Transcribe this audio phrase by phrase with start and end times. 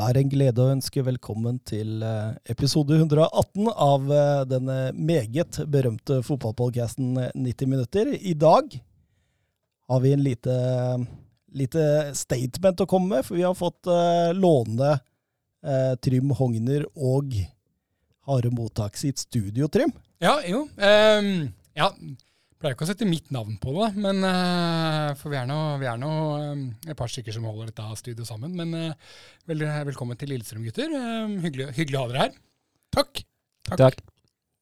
[0.00, 5.58] Det er en glede å ønske velkommen til eh, episode 118 av eh, denne meget
[5.68, 8.08] berømte fotballpodcasten 90 minutter.
[8.16, 8.78] I dag
[9.92, 10.54] har vi en lite,
[11.52, 11.84] lite
[12.16, 13.90] statement å komme med, for vi har fått
[14.38, 14.94] låne
[16.00, 17.36] Trym Hogner og
[18.30, 19.92] Hare Mottak sitt studio, Trym.
[20.24, 20.64] Ja, jo.
[20.80, 21.90] Um, ja,
[22.60, 25.88] pleier ikke å sette mitt navn på det, men, uh, for vi er nå, vi
[25.88, 26.10] er nå
[26.52, 28.52] um, et par stykker som holder dette studioet sammen.
[28.56, 29.14] Men uh,
[29.48, 30.92] vel, velkommen til Lillestrøm, gutter.
[30.92, 32.34] Um, hyggelig, hyggelig, å ha dere her.
[32.92, 33.22] Takk.
[33.70, 33.80] Takk.
[33.80, 34.02] Takk.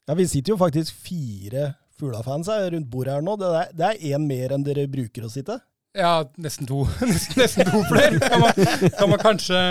[0.08, 3.34] Ja, Vi sitter jo faktisk fire Fugla-fans rundt bordet her nå.
[3.40, 5.58] Det er én mer enn dere bruker å sitte?
[5.98, 6.84] Ja, nesten to.
[7.10, 8.60] nesten, nesten to flere, kan man,
[8.94, 9.62] kan man kanskje,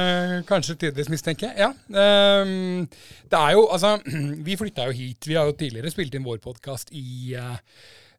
[0.49, 1.53] kanskje tidligere mistenke.
[1.55, 1.69] Ja.
[1.87, 2.83] Um,
[3.31, 3.95] det er jo, altså,
[4.49, 5.29] Vi flytta jo hit.
[5.31, 7.55] Vi har jo tidligere spilt inn vår podkast i uh,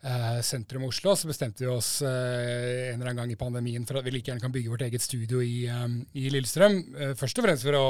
[0.06, 1.14] uh, sentrum Oslo.
[1.18, 4.30] Så bestemte vi oss uh, en eller annen gang i pandemien for at vi like
[4.30, 6.82] gjerne kan bygge vårt eget studio i, um, i Lillestrøm.
[7.18, 7.86] først og fremst for å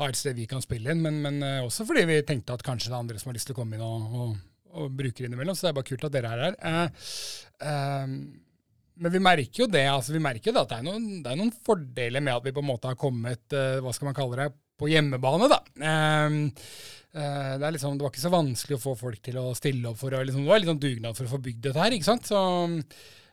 [0.00, 2.90] ha et sted vi kan spille inn, men, men også fordi vi tenkte at kanskje
[2.90, 4.34] det er andre som har lyst til å komme inn og, og
[4.74, 6.56] og bruke innimellom, så det er bare kult at dere er her.
[6.70, 7.06] Eh,
[7.68, 8.16] eh,
[8.94, 11.38] men vi merker jo det altså vi merker det at det er, noen, det er,
[11.40, 14.38] noen, fordeler med at vi på en måte har kommet eh, hva skal man kalle
[14.38, 15.50] det, på hjemmebane.
[15.52, 15.60] da.
[15.80, 16.38] Eh,
[17.16, 19.90] eh, det, er liksom, det var ikke så vanskelig å få folk til å stille
[19.90, 21.98] opp for å liksom, Det var litt sånn dugnad for å få bygd dette her.
[21.98, 22.32] ikke sant?
[22.32, 22.40] Så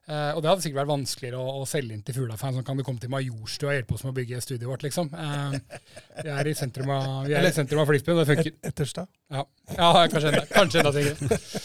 [0.09, 2.55] Uh, og det hadde sikkert vært vanskeligere å, å selge inn til Fuglafan.
[2.57, 5.11] Sånn kan du komme til Majorstua og hjelpe oss med å bygge studioet vårt, liksom.
[5.13, 5.53] Uh,
[6.17, 8.55] vi er i sentrum av, vi er i sentrum av Flisbyen, og det funker.
[8.57, 9.11] Et, Etterstad?
[9.31, 9.45] Ja.
[9.77, 11.61] ja, kanskje enda, kanskje enda sikkert.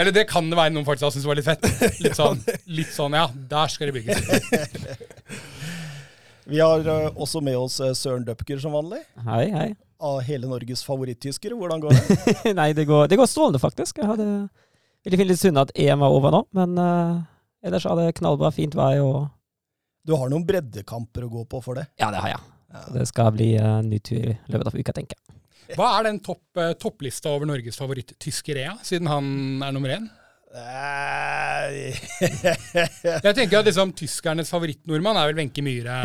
[0.00, 2.00] Eller det kan det være noen faktisk har syntes var litt fett.
[2.04, 2.40] Litt sånn,
[2.80, 5.12] litt sånn, ja, der skal det bygges.
[6.46, 9.02] vi har uh, også med oss Søren Døpker som vanlig.
[9.26, 9.68] Hei, hei.
[10.02, 11.56] Av hele Norges favoritttyskere.
[11.56, 12.54] Hvordan går det?
[12.60, 13.98] Nei, det går, det går strålende, faktisk.
[14.02, 14.26] Jeg hadde
[15.06, 16.76] veldig fint litt synd at EM var over nå, men
[17.66, 19.26] Ellers har det knallbra, fint vei og
[20.06, 21.88] Du har noen breddekamper å gå på for det?
[21.98, 22.42] Ja, det har jeg.
[22.70, 22.82] Ja.
[22.94, 25.40] Det skal bli uh, tur i løpet av uka, tenker jeg.
[25.74, 30.06] Hva er den topp, uh, topplista over Norges favoritt-tyskere, siden han er nummer én?
[33.26, 35.96] Jeg tenker at liksom, Tyskernes favorittnordmann er vel Wenche Myhre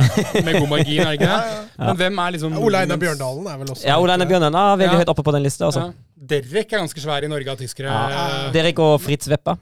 [0.43, 1.01] med god margin.
[1.05, 1.41] er ikke det?
[1.79, 4.59] Men hvem er liksom ja, Ole Einar Bjørndalen er vel også Ja, Ole Einar Bjørndalen
[4.61, 5.01] er veldig ja.
[5.03, 5.63] høyt oppe på den lista.
[5.69, 5.81] Altså.
[5.87, 5.91] Ja.
[6.35, 7.89] Derek er ganske svær i Norge av tyskere.
[7.89, 8.25] Ja.
[8.53, 9.53] Derek og Fritz Weppa.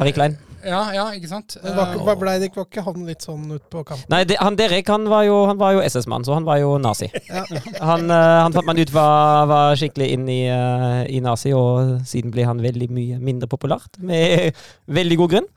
[0.00, 0.34] Harry Klein.
[0.66, 1.56] Ja, ja, ikke sant.
[1.62, 4.08] Men var, var, ble det, var ikke han litt sånn ut på kanten?
[4.12, 7.10] Nei, det, han Derek han var jo, jo SS-mann, så han var jo nazi.
[7.30, 7.44] Ja.
[7.86, 12.00] Han, uh, han, fant man ut var, var skikkelig inn i, uh, i, nazi, og
[12.08, 14.56] siden ble han veldig mye mindre populært, med
[14.90, 15.50] veldig god grunn.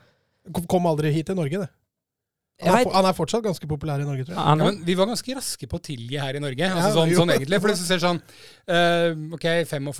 [0.70, 1.70] Kom aldri hit til Norge, det.
[2.64, 4.40] Han er, han er, fortsatt ganske populær i Norge, tror jeg.
[4.40, 6.70] Ja, men vi var ganske raske på å tilgi her i Norge.
[6.70, 9.92] Altså, sånn, sånn, egentlig, for hvis du ser sånn uh, Ok, 45,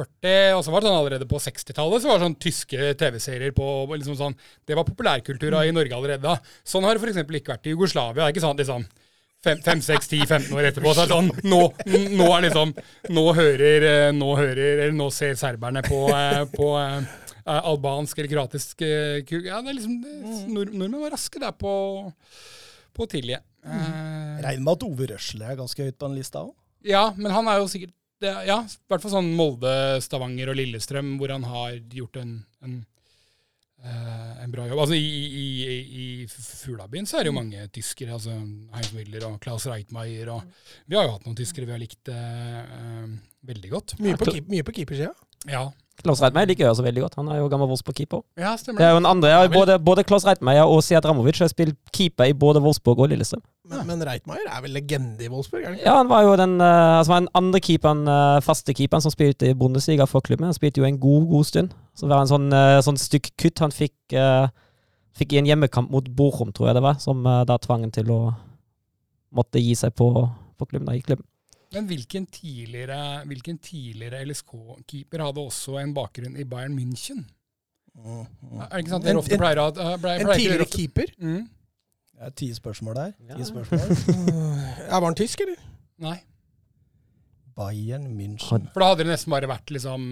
[0.58, 3.68] og så var det sånn allerede på 60-tallet så var det sånn tyske TV-serier på
[3.94, 4.36] liksom sånn,
[4.66, 6.38] Det var populærkultur i Norge allerede da.
[6.66, 7.24] Sånn har det f.eks.
[7.24, 8.22] ikke vært i Jugoslavia.
[8.22, 8.86] Det er ikke sant, liksom
[9.44, 10.94] 5, 6, 10, 15 år etterpå.
[10.94, 11.60] Så er det sånn, nå,
[12.16, 12.72] nå er liksom
[13.14, 16.70] Nå hører, eh, nå hører Eller nå ser serberne på, eh, på
[17.44, 21.72] albansk eller kroatisk Ja, er liksom nord, Nordmenn var raske der på,
[22.96, 23.40] på Tilje.
[23.64, 23.80] Mm.
[23.80, 26.54] Uh, Regner med at Ove Røsle er ganske høyt på den lista òg?
[26.84, 27.94] Ja, men han er jo sikkert
[28.24, 29.70] Ja, i hvert fall sånn Molde,
[30.04, 32.34] Stavanger og Lillestrøm, hvor han har gjort en,
[32.64, 32.76] en,
[33.84, 34.80] uh, en bra jobb.
[34.84, 35.78] Altså I, i, i,
[36.24, 38.16] i Fuglabyen så er det jo mange tyskere.
[38.16, 40.30] altså Heinz Müller og Claes Reitmeier.
[40.32, 40.44] Og
[40.88, 43.04] vi har jo hatt noen tyskere vi har likt uh,
[43.48, 43.96] veldig godt.
[44.04, 45.12] Mye på, mye på keepersida?
[45.50, 45.66] Ja.
[46.02, 47.14] Klaus Reitmeier liker jeg også veldig godt.
[47.20, 48.20] Han er jo gammel Wolfsburg-keeper.
[48.40, 48.80] Ja, stemmer.
[48.80, 51.76] Det er jo en andre, ja, både, både Klaus Reitmeier og Siad Ramovic har spilt
[51.94, 53.42] keeper i både Wolfsburg og Lillestrøm.
[53.70, 55.62] Men, men Reitmeier er vel legende i Wolfsburg?
[55.62, 59.04] er det Ja, han var jo den, uh, altså den andre keeperen, uh, faste keeperen
[59.04, 60.48] som spilte i Bundesliga for klubben.
[60.50, 61.76] Han spilte jo en god, god stund.
[61.94, 64.48] Så det var en sånn, uh, sånn stykk kutt han fikk, uh,
[65.14, 68.10] fikk, i en hjemmekamp mot Bochum, tror jeg det var, som da tvang ham til
[68.10, 68.20] å
[69.34, 70.10] måtte gi seg på,
[70.58, 70.90] på klubben.
[70.90, 71.26] Da, i klubben.
[71.74, 72.98] Men hvilken tidligere,
[73.28, 77.24] hvilken tidligere LSK-keeper hadde også en bakgrunn i Bayern München?
[77.94, 78.60] Mm, mm.
[78.60, 79.06] Er det ikke sant?
[79.06, 81.12] Dere ofte pleier å uh, En tidligere keeper?
[81.18, 81.42] Mm.
[82.18, 83.12] er ti spørsmål der.
[83.36, 83.82] Ti spørsmål.
[84.88, 85.60] ja, var han tysk, eller?
[86.02, 86.18] Nei.
[87.54, 88.66] Bayern München.
[88.74, 90.06] For da hadde det nesten bare vært liksom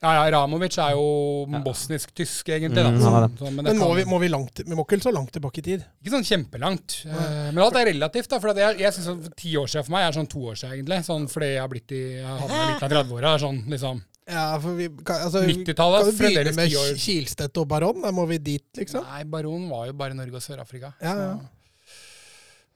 [0.00, 1.06] Ja, ja, Ramovic er jo
[1.44, 1.60] ja.
[1.64, 2.82] bosnisk-tysk, egentlig.
[2.82, 2.92] da.
[2.98, 5.62] Så, så, men, men må, vi, må, vi, langt, vi må ikke så langt tilbake
[5.62, 5.84] i tid?
[6.00, 7.00] Ikke sånn kjempelangt.
[7.06, 8.30] Uh, men alt er relativt.
[8.32, 10.58] da, for jeg, jeg synes sånn, Ti år siden for meg er sånn to år
[10.60, 11.02] siden, egentlig.
[11.06, 13.34] Sånn fordi jeg har blitt i har hatt litt av 30-åra.
[13.44, 14.02] Sånn, liksom.
[14.30, 18.02] Ja, for vi, altså, 90-tallet Kan vi begynne med Kilstedt og Baron?
[18.04, 19.06] Da må vi dit, liksom?
[19.06, 20.94] Nei, Baron var jo bare Norge og Sør-Afrika.
[21.02, 21.32] Ja, ja.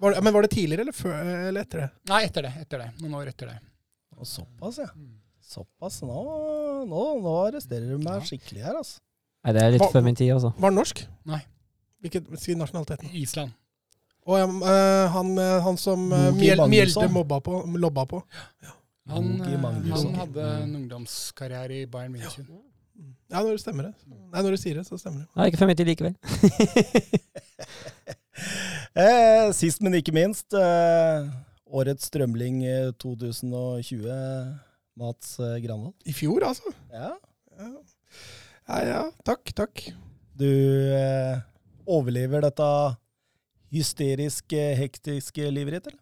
[0.03, 1.15] Var det, men var det tidligere eller, før,
[1.49, 1.87] eller etter det?
[2.11, 2.51] Nei, etter det.
[2.65, 3.61] etter det, Noen år etter det.
[4.19, 4.89] Og såpass, ja.
[4.95, 5.11] Mm.
[5.45, 6.01] Såpass.
[6.07, 6.21] Nå,
[6.89, 9.01] nå, nå arresterer du meg skikkelig her, altså.
[9.45, 10.55] Nei, det er litt før min tid, altså.
[10.57, 11.03] Var han norsk?
[11.29, 11.43] Nei.
[12.05, 13.11] Hvilken, Si nasjonaliteten.
[13.17, 13.53] Island.
[14.25, 17.03] Og ja, eh, han, eh, han som eh, Logi Mjel, Magnusson.
[17.03, 18.23] Mjelde mobba på, lobba på.
[19.13, 20.15] Han, eh, Magnusson.
[20.15, 22.49] han hadde en ungdomskarriere i Bayern München.
[23.29, 23.93] Ja, når det stemmer det.
[24.09, 25.29] Nei, når du sier det, så stemmer det.
[25.37, 26.17] Nei, ikke før min tid likevel.
[28.95, 31.27] Eh, sist, men ikke minst, eh,
[31.75, 34.09] årets strømling eh, 2020,
[35.01, 35.97] Mats eh, Granvold.
[36.07, 36.75] I fjor, altså.
[36.93, 37.15] Ja.
[37.59, 38.83] Ja, ja.
[38.91, 39.87] ja takk, takk.
[40.35, 41.43] Du eh,
[41.87, 42.69] overlever dette
[43.75, 46.01] hysteriske, hektiske livet ditt, eller?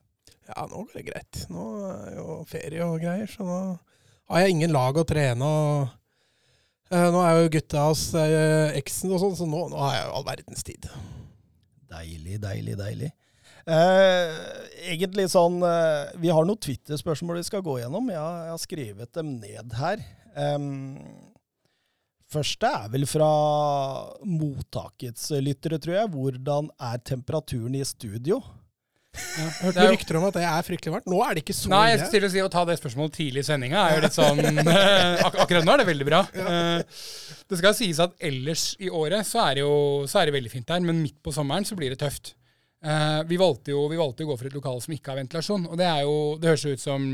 [0.53, 1.43] Ja, nå går det greit.
[1.53, 3.59] Nå er jo ferie og greier, så nå
[4.33, 5.45] har jeg ingen lag å trene.
[5.45, 9.99] og eh, Nå er jo gutta hos eh, eksen og sånn, så nå, nå har
[9.99, 10.89] jeg jo all verdens tid.
[11.93, 13.11] Deilig, deilig, deilig.
[13.63, 14.33] Eh,
[14.91, 18.09] egentlig sånn eh, Vi har noen Twitter-spørsmål vi skal gå gjennom.
[18.11, 20.03] Jeg har, jeg har skrevet dem ned her.
[20.35, 20.67] Em,
[22.33, 23.29] første er vel fra
[24.25, 26.11] mottakets lyttere, tror jeg.
[26.17, 28.41] Hvordan er temperaturen i studio?
[29.13, 31.07] Jeg hørte jo- rykter om at det er fryktelig varmt.
[31.13, 33.13] Nå er det ikke så Nei, jeg skulle til å si å ta det spørsmålet
[33.19, 34.41] tidlig i sendinga er jo litt sånn
[35.29, 36.23] ak Akkurat nå er det veldig bra.
[36.33, 37.03] Eh,
[37.53, 39.75] Det skal sies at ellers i året så er det jo
[40.09, 42.33] så er det veldig fint der, men midt på sommeren så blir det tøft.
[42.83, 45.69] Eh, Vi valgte jo vi valgte å gå for et lokal som ikke har ventilasjon,
[45.71, 47.05] og det er jo Det høres jo ut som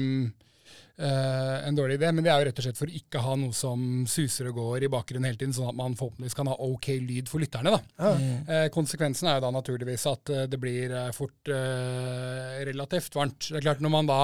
[0.99, 3.37] uh, en dårlig idé, men det er jo rett og slett for å ikke ha
[3.39, 6.57] noe som suser og går i bakgrunnen hele tiden, sånn at man forhåpentligvis kan ha
[6.59, 7.77] ok lyd for lytterne.
[7.77, 8.15] da.
[8.17, 8.33] Mm.
[8.49, 13.51] Uh, konsekvensen er jo da naturligvis at det blir fort relativt varmt.
[13.51, 14.23] Det er klart Når man da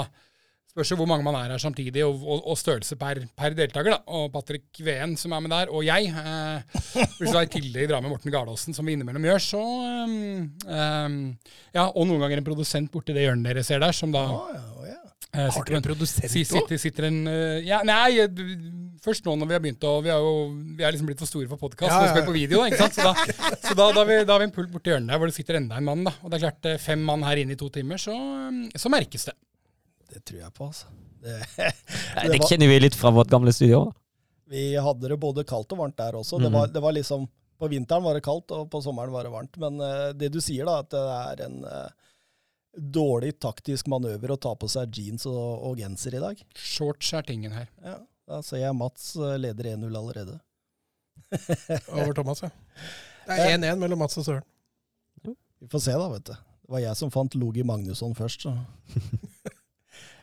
[0.74, 3.94] spørs jo hvor mange man er her samtidig, og, og, og størrelse per, per deltaker.
[3.94, 4.00] da.
[4.18, 6.10] Og Patrick Veen som er med der, og jeg.
[6.10, 10.16] Eh, hvis du i tillegg drar med Morten Gardaasen, som vi innimellom gjør, så um,
[10.66, 11.18] um,
[11.74, 14.50] Ja, og noen ganger en produsent borti det hjørnet dere ser der, som da oh,
[14.88, 14.98] ja,
[15.30, 16.34] eh, Har du dere en produsent òg?
[16.34, 18.26] Sitter, sitter en uh, ja, Nei,
[19.04, 20.34] først nå når vi har begynt å Vi er jo
[20.74, 21.92] vi er liksom blitt for store for podkast.
[21.92, 22.70] Ja, Nå skal vi på video, da.
[22.72, 22.98] ikke sant?
[22.98, 25.22] Så da, så da, da, har vi, da har vi en pult borti hjørnet der
[25.22, 26.06] hvor det sitter enda en mann.
[26.08, 26.16] da.
[26.24, 28.18] Og det er klart, fem mann her inne i to timer, så,
[28.74, 29.38] så merkes det.
[30.14, 30.86] Det tror jeg på, altså.
[31.24, 33.88] Det, Det det var- kjenner vi litt fra vårt gamle studio.
[34.50, 36.38] vi hadde det både kaldt og varmt der også.
[36.38, 36.58] Det, Mhm.
[36.58, 37.26] var, det var liksom
[37.58, 39.56] På vinteren var det kaldt, og på sommeren var det varmt.
[39.62, 41.88] Men uh, det du sier, da, at det er en uh,
[42.76, 46.42] dårlig taktisk manøver å ta på seg jeans og, og genser i dag.
[46.58, 47.68] Shorts er tingen her.
[47.84, 50.40] Ja, Da ser jeg Mats eh, leder 1-0 allerede.
[51.94, 52.50] Over Thomas, ja.
[53.28, 54.42] Det er 1-1 mellom Mats og Søren.
[55.62, 56.32] Vi får se, da, vet du.
[56.34, 58.56] Det var jeg som fant Logi Magnusson først, så.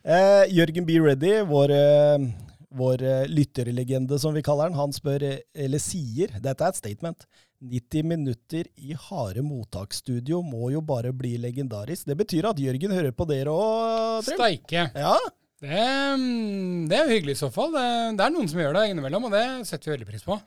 [0.06, 0.98] eh, Jørgen B.
[1.03, 2.25] Reddy, vår, eh,
[2.77, 6.80] vår eh, lytterlegende, som vi kaller han, han spør, eh, eller sier, dette er et
[6.80, 7.27] statement,
[7.62, 12.07] 90 minutter i harde mottaksstudio må jo bare bli legendarisk.
[12.09, 14.39] Det betyr at Jørgen hører på dere òg, Trym?
[14.39, 14.88] Steike.
[14.98, 15.18] Ja,
[15.62, 15.69] Det,
[16.18, 17.69] mm, det er jo hyggelig i så fall.
[17.75, 17.83] Det,
[18.18, 20.39] det er noen som gjør det innimellom, og det setter vi veldig pris på.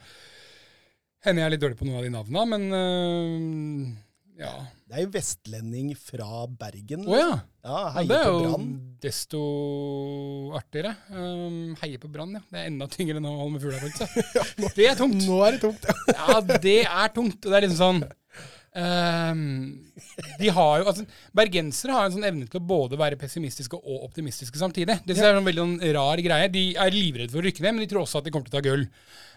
[1.22, 3.92] Hender jeg er litt dårlig på noen av de navna, men øh,
[4.40, 4.52] ja.
[4.90, 7.04] det er jo vestlending fra Bergen.
[7.06, 7.28] Å oh, Ja,
[7.64, 7.82] ja.
[7.98, 8.66] heier Det er på jo Brann.
[9.04, 9.42] desto
[10.58, 10.94] artigere.
[11.12, 12.42] Um, heier på Brann, ja.
[12.50, 14.18] Det er enda tyngre enn å holde med fugla, faktisk.
[14.80, 15.22] Det er tungt.
[15.22, 15.88] Nå er det tungt.
[15.88, 16.18] ja.
[16.18, 17.40] Ja, det er tungt.
[17.40, 18.04] Og det er liksom sånn
[18.74, 19.84] Um,
[20.40, 21.04] De har jo altså,
[21.36, 24.96] Bergensere har en sånn evne til å både være pessimistiske og optimistiske samtidig.
[25.06, 26.50] Det er en veldig sånn rar greie.
[26.50, 28.56] De er livredde for å rykke ned, men de tror også at de kommer til
[28.56, 28.82] å ta gull.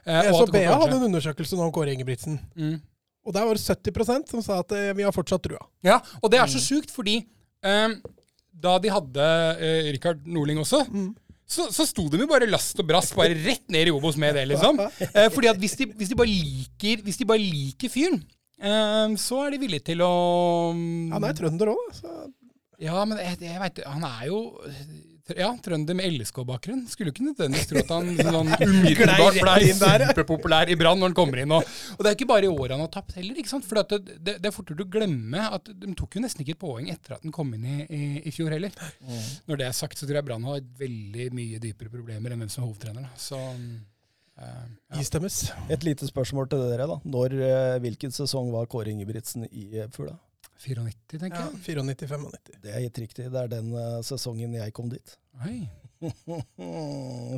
[0.08, 2.40] Uh, til å hadde en undersøkelse nå om Kåre Ingebrigtsen.
[2.58, 2.78] mm.
[3.28, 5.60] Og der var det 70% som sa at eh, vi har fortsatt trua.
[5.86, 7.20] Ja, og det er så sjukt, fordi
[7.66, 7.98] um,
[8.56, 9.26] da de hadde
[9.60, 10.80] uh, Rikard Norling også,
[11.48, 14.36] så, så sto de jo bare last og brast bare rett ned i Obos med
[14.40, 14.80] det, liksom.
[15.18, 18.20] Uh, fordi at hvis de, hvis de bare liker Hvis de bare liker fyren,
[18.64, 20.12] uh, så er de villige til å
[21.14, 22.00] Han er trønder òg, da.
[22.00, 22.16] Så
[22.88, 24.42] Ja, men jeg, jeg vet, han er jo
[25.36, 26.86] ja, trønder med LSK-bakgrunn.
[26.92, 31.42] Skulle ikke nødvendigvis tro at han sånn umiddelbart ble superpopulær i Brann når han kommer
[31.44, 31.54] inn.
[31.58, 31.68] Og,
[31.98, 33.38] og det er ikke bare i år han har tapt heller.
[33.42, 33.68] ikke sant?
[33.68, 36.56] For det, det, det er fort gjort å glemme at de tok jo nesten ikke
[36.56, 38.74] et poeng etter at han kom inn i, i, i fjor heller.
[39.50, 42.52] Når det er sagt, så tror jeg Brann har veldig mye dypere problemer enn hvem
[42.54, 43.08] som er hovedtrener.
[43.10, 43.14] Da.
[43.28, 43.44] Så
[44.38, 44.44] Uh,
[44.94, 45.00] ja.
[45.02, 45.48] istemmes.
[45.74, 47.00] Et lite spørsmål til dere, da.
[47.10, 50.14] Når, eh, hvilken sesong var Kåre Ingebrigtsen i eh, Fugla?
[50.64, 51.78] 94, tenker Ja, jeg.
[51.78, 52.62] 94-95.
[52.64, 53.28] Det er helt riktig.
[53.34, 55.18] Det er den uh, sesongen jeg kom dit.
[55.46, 55.60] Oi.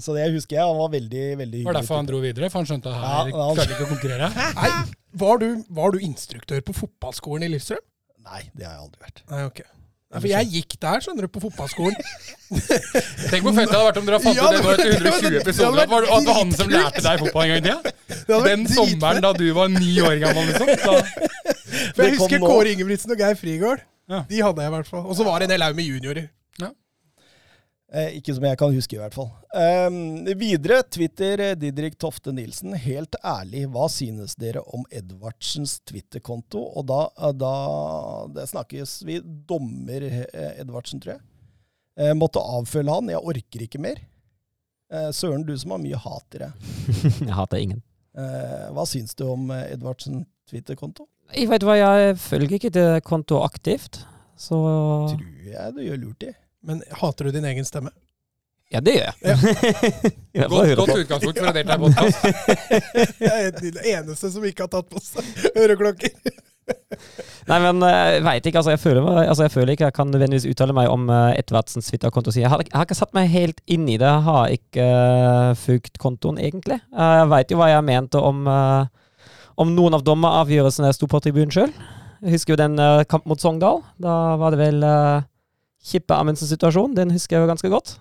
[0.03, 0.63] Så det husker jeg.
[0.65, 1.81] Han var veldig, veldig Det var hyggelig.
[1.81, 4.29] derfor han dro videre, for han skjønte at her Ja, han- klarte ikke å konkurrere.
[4.59, 4.71] Nei,
[5.23, 5.49] var du,
[5.79, 7.83] var du instruktør på fotballskolen i Lillestrøm?
[8.29, 9.21] Nei, det har jeg aldri vært.
[9.31, 9.61] Nei, ok.
[10.09, 11.97] Nei, for jeg gikk der, skjønner du, på fotballskolen.
[13.29, 15.37] Tenk hvor fett det hadde vært om dere hadde fattet Ja, det nå etter 120
[15.43, 15.83] episoder.
[15.83, 18.39] At det var han som lærte deg fotball en gang i tida?
[18.47, 20.71] Den sommeren da du var ni år gammel, liksom.
[20.81, 20.97] Da,
[21.93, 22.41] For jeg husker.
[22.41, 23.85] Kåre Ingebrigtsen og Geir Frigård.
[24.09, 24.23] Ja.
[24.25, 25.05] De hadde jeg i hvert fall.
[25.05, 26.25] Og så var det en hel haug med juniorer.
[27.89, 29.31] Eh, ikke som jeg kan huske, i hvert fall.
[29.49, 32.75] Eh, videre, Twitter, eh, Didrik Tofte Nilsen.
[32.77, 36.61] Helt ærlig, hva synes dere om Edvardsens Twitter-konto?
[36.77, 40.05] Og da, eh, da Det snakkes vi dommer
[40.59, 41.21] Edvardsen, tror jeg.
[41.99, 43.09] Eh, måtte avfølge han.
[43.09, 43.97] Jeg orker ikke mer.
[44.91, 46.53] Eh, Søren, du som har mye hatere.
[47.25, 47.81] jeg hater ingen.
[48.15, 51.07] Eh, hva syns du om Edvardsen Twitter-konto?
[51.33, 53.99] Jeg vet hva, jeg følger ikke det kontoet aktivt,
[54.39, 54.57] så
[55.11, 56.31] Tror jeg du gjør lurt i.
[56.65, 57.91] Men hater du din egen stemme?
[58.69, 59.15] Ja, det gjør jeg.
[60.33, 60.47] Ja.
[60.51, 62.27] godt, godt utgangspunkt for å delta i podkast.
[63.25, 66.13] jeg er den eneste som ikke har tatt på seg øreklokker.
[67.49, 68.61] Nei, men eh, jeg veit ikke.
[68.61, 71.89] Altså jeg, føler, altså jeg, føler, ikke jeg kan nødvendigvis uttale meg om uh, Edvardsens
[71.89, 72.33] Twitter-konto.
[72.37, 74.05] Jeg, har, jeg har ikke satt meg helt inn i det.
[74.05, 76.77] Jeg har ikke uh, fulgt kontoen, egentlig.
[76.93, 78.85] Uh, jeg veit jo hva jeg mente om, uh,
[79.57, 81.73] om noen av dommeravgjørelsene jeg sto på tribunen sjøl.
[82.19, 83.81] Jeg husker jo den uh, kamp mot Sogndal.
[83.97, 85.25] Da var det vel uh,
[85.79, 86.95] Kippe Amundsens situasjon.
[86.97, 87.97] Den husker jeg jo ganske godt.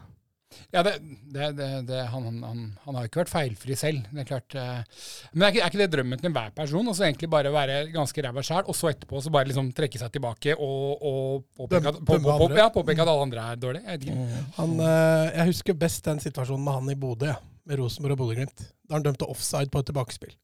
[0.72, 0.98] Ja, det,
[1.32, 1.48] det,
[1.88, 4.08] det, han, han, han, har ikke vært feilfri selv.
[4.12, 4.56] det er klart.
[4.56, 5.04] Eh.
[5.32, 6.88] Men er ikke, er ikke det drømmen til enhver person?
[6.88, 10.12] Altså egentlig bare være ganske ræva sjæl, og så etterpå så bare liksom trekke seg
[10.16, 13.96] tilbake og, og påpeke, at, på, på, på, ja, påpeke at alle andre er dårlige?
[13.96, 14.50] Jeg, mm.
[14.58, 17.32] han, eh, jeg husker best den situasjonen med han i Bodø,
[17.68, 18.68] med Rosenborg og Bodø-Glimt.
[18.88, 20.36] Da han dømte offside på et tilbakespill.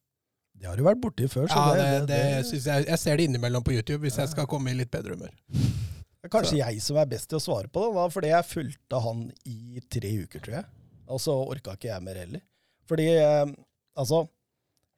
[0.54, 1.50] Det har du vært borti før.
[1.50, 4.72] ja, det, det, det, jeg, jeg ser det innimellom på YouTube hvis jeg skal komme
[4.72, 5.34] i litt bedre humør.
[6.24, 6.60] Det er kanskje så.
[6.62, 9.82] jeg som er best til å svare på det, da, fordi jeg fulgte han i
[9.92, 10.64] tre uker, tror jeg.
[11.12, 12.40] Og så orka ikke jeg mer heller.
[12.88, 13.50] Fordi eh,
[14.00, 14.24] altså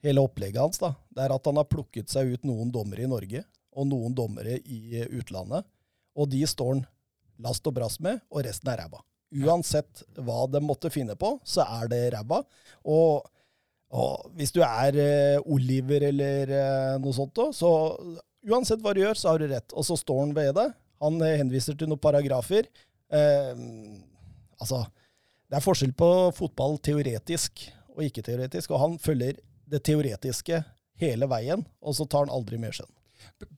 [0.04, 3.08] Hele opplegget hans da, det er at han har plukket seg ut noen dommere i
[3.10, 3.40] Norge
[3.74, 5.66] og noen dommere i utlandet.
[6.14, 6.82] Og de står han
[7.42, 9.00] last og brast med, og resten er ræva.
[9.34, 12.42] Uansett hva de måtte finne på, så er det ræva.
[12.86, 13.26] Og,
[13.90, 17.72] og, hvis du er eh, Oliver eller eh, noe sånt, så
[18.46, 19.74] uansett hva du gjør, så har du rett.
[19.74, 20.70] Og så står han ved det.
[21.04, 22.68] Han henviser til noen paragrafer.
[23.12, 23.52] Eh,
[24.60, 24.82] altså,
[25.46, 29.38] det er forskjell på fotball teoretisk og ikke-teoretisk, og han følger
[29.70, 30.60] det teoretiske
[31.00, 32.92] hele veien, og så tar han aldri mer skjønn.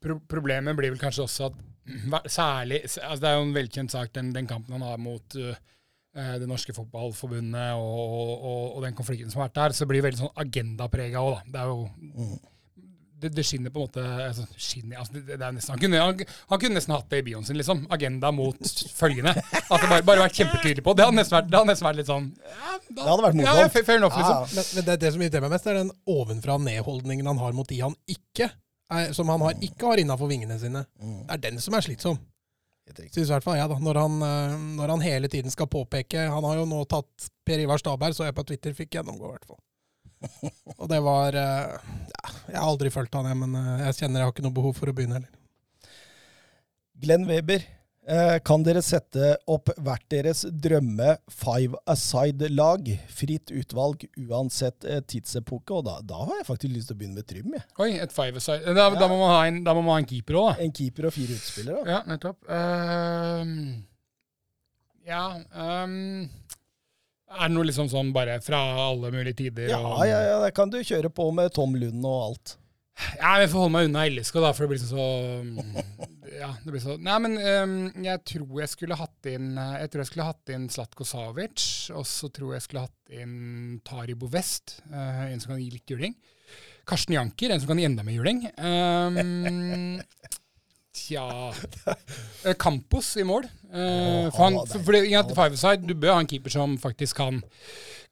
[0.03, 1.59] Pro problemet blir vel kanskje også at
[2.39, 5.57] særlig altså Det er jo en velkjent sak, den, den kampen han har mot uh,
[6.15, 10.09] det norske fotballforbundet og, og, og, den konflikten som har vært der, så blir det
[10.09, 11.53] veldig sånn agendaprega òg, da.
[11.55, 12.39] Det er jo mm
[13.21, 16.23] det, det, skinner på en måte altså, skinner, altså, det, det nesten, han, kunne, han,
[16.53, 17.85] han, kunne, nesten hatt det i bioen sin, liksom.
[17.95, 19.35] Agenda mot følgende.
[19.35, 20.95] Det bare, bare vært kjempetydelig på.
[20.99, 23.61] Det hadde nesten vært, hadde nesten vært litt sånn ja, da, Det hadde vært morsomt.
[23.65, 24.57] Ja, fair enough, liksom.
[24.57, 27.83] Men, men, det, det som irriterer meg mest, er den ovenfra-ned-holdningen han har mot de
[27.83, 30.85] han ikke er, som han har, ikke har innafor vingene sine.
[31.03, 31.23] Mm.
[31.27, 32.21] Det er den som er slitsom.
[32.89, 33.77] Syns i hvert fall jeg, da.
[33.85, 37.61] Når han, eh, når han, hele tiden skal påpeke Han har jo nå tatt Per
[37.61, 39.61] Ivar Staberg, så jeg på Twitter, fikk gjennomgå, i hvert fall.
[40.81, 41.73] Og det var eh,
[42.13, 44.61] ja, Jeg har aldri fulgt han, jeg, men eh, jeg kjenner jeg har ikke noe
[44.61, 45.35] behov for å begynne heller.
[46.99, 47.63] Glenn Weber,
[48.11, 52.91] eh, kan dere sette opp hvert deres drømme five aside-lag?
[53.15, 55.77] Fritt utvalg uansett tidsepoke.
[55.77, 57.55] Og da, da, har jeg faktisk lyst til å begynne med Trym.
[57.55, 57.69] Jeg.
[57.85, 58.75] Oi, et five aside.
[58.75, 58.99] Da, ja.
[58.99, 60.67] da, må en, da, må man ha en, keeper òg, da.
[60.67, 61.87] En keeper og fire utspillere.
[61.87, 62.43] Ja, nettopp.
[62.51, 63.55] Um,
[65.09, 65.23] ja
[65.57, 66.27] um
[67.29, 69.69] er det noe liksom sånn bare fra alle mulige tider?
[69.73, 70.07] Ja, og...
[70.09, 72.57] ja, ja, det kan du kjøre på med Tom Lund og alt.
[73.15, 75.05] Ja, jeg får holde meg unna LSK, da, for det blir så
[76.41, 80.03] Ja, det blir så Nei, men um, jeg tror jeg skulle hatt inn Jeg tror
[80.03, 84.81] jeg skulle hatt inn Slatko Savic, og så tror jeg skulle hatt inn Taribo West,
[84.91, 86.17] uh, en som kan gi litt juling.
[86.89, 88.43] Karsten Janker, en som kan gi enda mer juling.
[88.59, 90.01] Um,
[90.99, 91.53] Tja
[92.47, 93.45] eh, Campos i mål.
[93.69, 94.95] Uh, for han, for, for,
[95.55, 97.35] for, du bør ha en keeper som faktisk kan,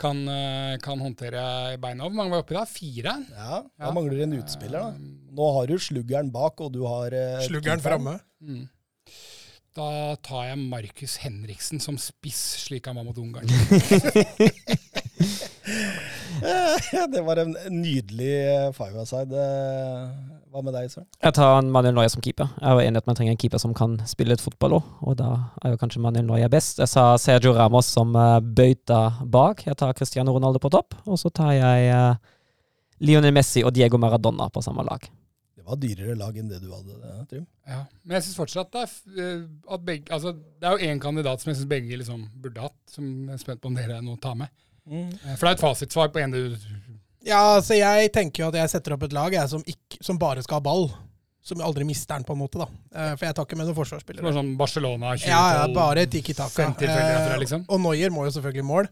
[0.00, 1.42] kan, uh, kan håndtere
[1.82, 2.04] beina.
[2.06, 2.64] Hvor mange var oppi da?
[2.70, 3.14] Fire?
[3.32, 3.92] Ja, Da ja.
[3.96, 4.78] mangler en utspiller.
[4.78, 4.88] da.
[5.36, 8.14] Nå har du sluggeren bak, og du har uh, Sluggeren framme.
[8.40, 8.64] Mm.
[9.76, 9.88] Da
[10.24, 13.48] tar jeg Markus Henriksen som spiss, slik han var mot Ungarn.
[17.14, 18.32] det var en nydelig
[18.76, 19.46] five-a-side.
[20.52, 21.08] Hva med deg, Søren?
[21.22, 22.48] Jeg tar Manuel Noya som keeper.
[22.60, 25.18] Jeg er enig at man trenger en keeper som kan spille et fotball òg, og
[25.20, 25.30] da
[25.64, 26.80] er jo kanskje Manuel Noya best.
[26.82, 29.66] Jeg sa Sergio Ramos som uh, bøyta bak.
[29.66, 31.92] Jeg tar Cristiano Ronaldo på topp, og så tar jeg
[33.04, 35.04] Lionel Messi og Diego Maradona på samme lag.
[35.56, 37.46] Det var dyrere lag enn det du hadde, eh, Trym.
[37.66, 38.92] Ja, men jeg syns fortsatt at,
[39.74, 42.78] at begge, altså, det er jo én kandidat som jeg syns begge liksom burde hatt,
[42.92, 44.52] som jeg er spent på om dere nå tar med.
[44.86, 45.10] Mm.
[45.34, 46.42] For det er et fasitsvar på en du
[47.26, 50.18] ja, så jeg tenker jo at jeg setter opp et lag jeg, som, ikke, som
[50.20, 50.88] bare skal ha ball.
[51.46, 52.58] Som aldri mister den, på en måte.
[52.58, 52.66] da.
[52.90, 54.32] Eh, for jeg tar ikke med noen forsvarsspillere.
[54.34, 55.30] Sånn Barcelona 2012?
[55.30, 56.72] Ja, ja bare Tiki Taka.
[56.82, 57.62] Eh, liksom.
[57.70, 58.90] Og Neuer må jo selvfølgelig mål.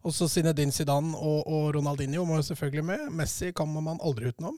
[0.00, 3.04] Og så Zinedine Zidane og, og, Ronaldinho må jo selvfølgelig med.
[3.20, 4.56] Messi kan man aldri utenom.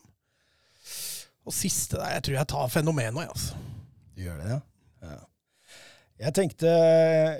[1.43, 3.59] Og siste der, jeg tror jeg tar fenomenet, altså.
[4.15, 4.61] Du gjør det, ja?
[6.21, 6.69] Jeg tenkte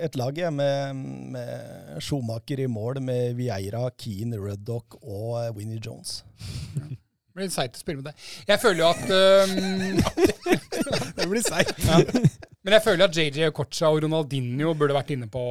[0.01, 1.01] et lag jeg, med,
[1.35, 6.23] med Schumacher i mål, med Vieira, Keane, Ruddock og eh, Winnie Jones.
[6.73, 8.25] Det blir seigt å spille med deg.
[8.49, 10.01] Jeg føler jo at um,
[11.17, 11.79] Det blir seigt.
[11.89, 12.01] ja.
[12.63, 15.43] Men jeg føler at JJ Okocha og Ronaldinho burde vært inne på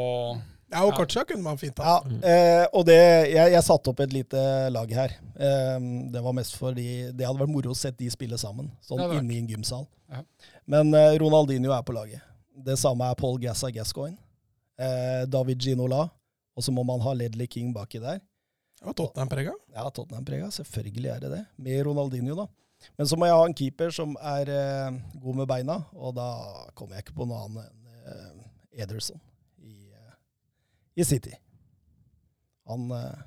[0.73, 1.25] Ja, og ja.
[1.29, 2.99] kunne man fint Ja, eh, og det,
[3.33, 5.17] jeg, jeg satte opp et lite lag her.
[5.35, 5.79] Eh,
[6.15, 9.35] det var mest fordi det hadde vært moro å se de spille sammen, sånn inne
[9.35, 9.87] i en gymsal.
[10.13, 10.23] Ja.
[10.71, 12.23] Men eh, Ronaldinho er på laget.
[12.53, 14.19] Det samme er Paul Gassa Gascoigne.
[14.79, 16.09] Eh, David Ginola.
[16.57, 18.21] Og så må man ha Ledley King baki der.
[18.83, 19.55] Var Tottenham-prega.
[19.73, 20.51] Ja, Tottenham-prega.
[20.53, 21.45] Selvfølgelig er det det.
[21.57, 22.47] Med Ronaldinho, da.
[22.99, 26.29] Men så må jeg ha en keeper som er eh, god med beina, og da
[26.75, 29.21] kommer jeg ikke på noe annet enn eh, Ederson
[29.63, 30.17] i, eh,
[30.99, 31.35] i City.
[32.71, 33.21] Han eh,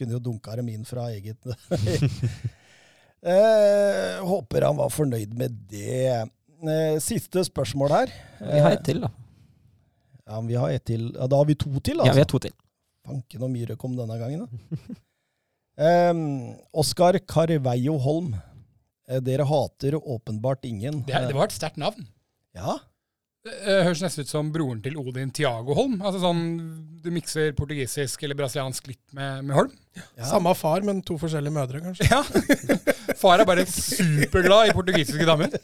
[0.00, 1.44] kunne jo dunka dem inn fra eget
[3.20, 6.24] eh, Håper han var fornøyd med det.
[6.62, 8.12] Eh, siste spørsmål her.
[8.38, 9.10] Vi har ett til, da.
[10.28, 11.08] Ja, men vi har ett til.
[11.16, 12.06] Ja, da har vi to til, altså.
[12.12, 12.54] Ja, vi har to til.
[13.02, 15.00] Fanken og Myhre kom denne gangen, da.
[16.12, 16.22] um,
[16.78, 18.30] Oskar Carveio Holm.
[19.10, 21.02] Eh, Dere hater åpenbart ingen.
[21.08, 22.06] Det, er, det var et sterkt navn.
[22.54, 22.78] Ja,
[23.42, 25.96] Det eh, høres nesten ut som broren til Odin Tiago Holm.
[25.98, 26.44] Altså sånn,
[27.02, 29.72] Du mikser portugisisk eller brasiliansk litt med, med Holm.
[29.98, 30.28] ja.
[30.30, 32.06] Samme far, men to forskjellige mødre, kanskje.
[32.12, 32.22] Ja.
[33.18, 35.50] Far er bare superglad i portugisiske damer.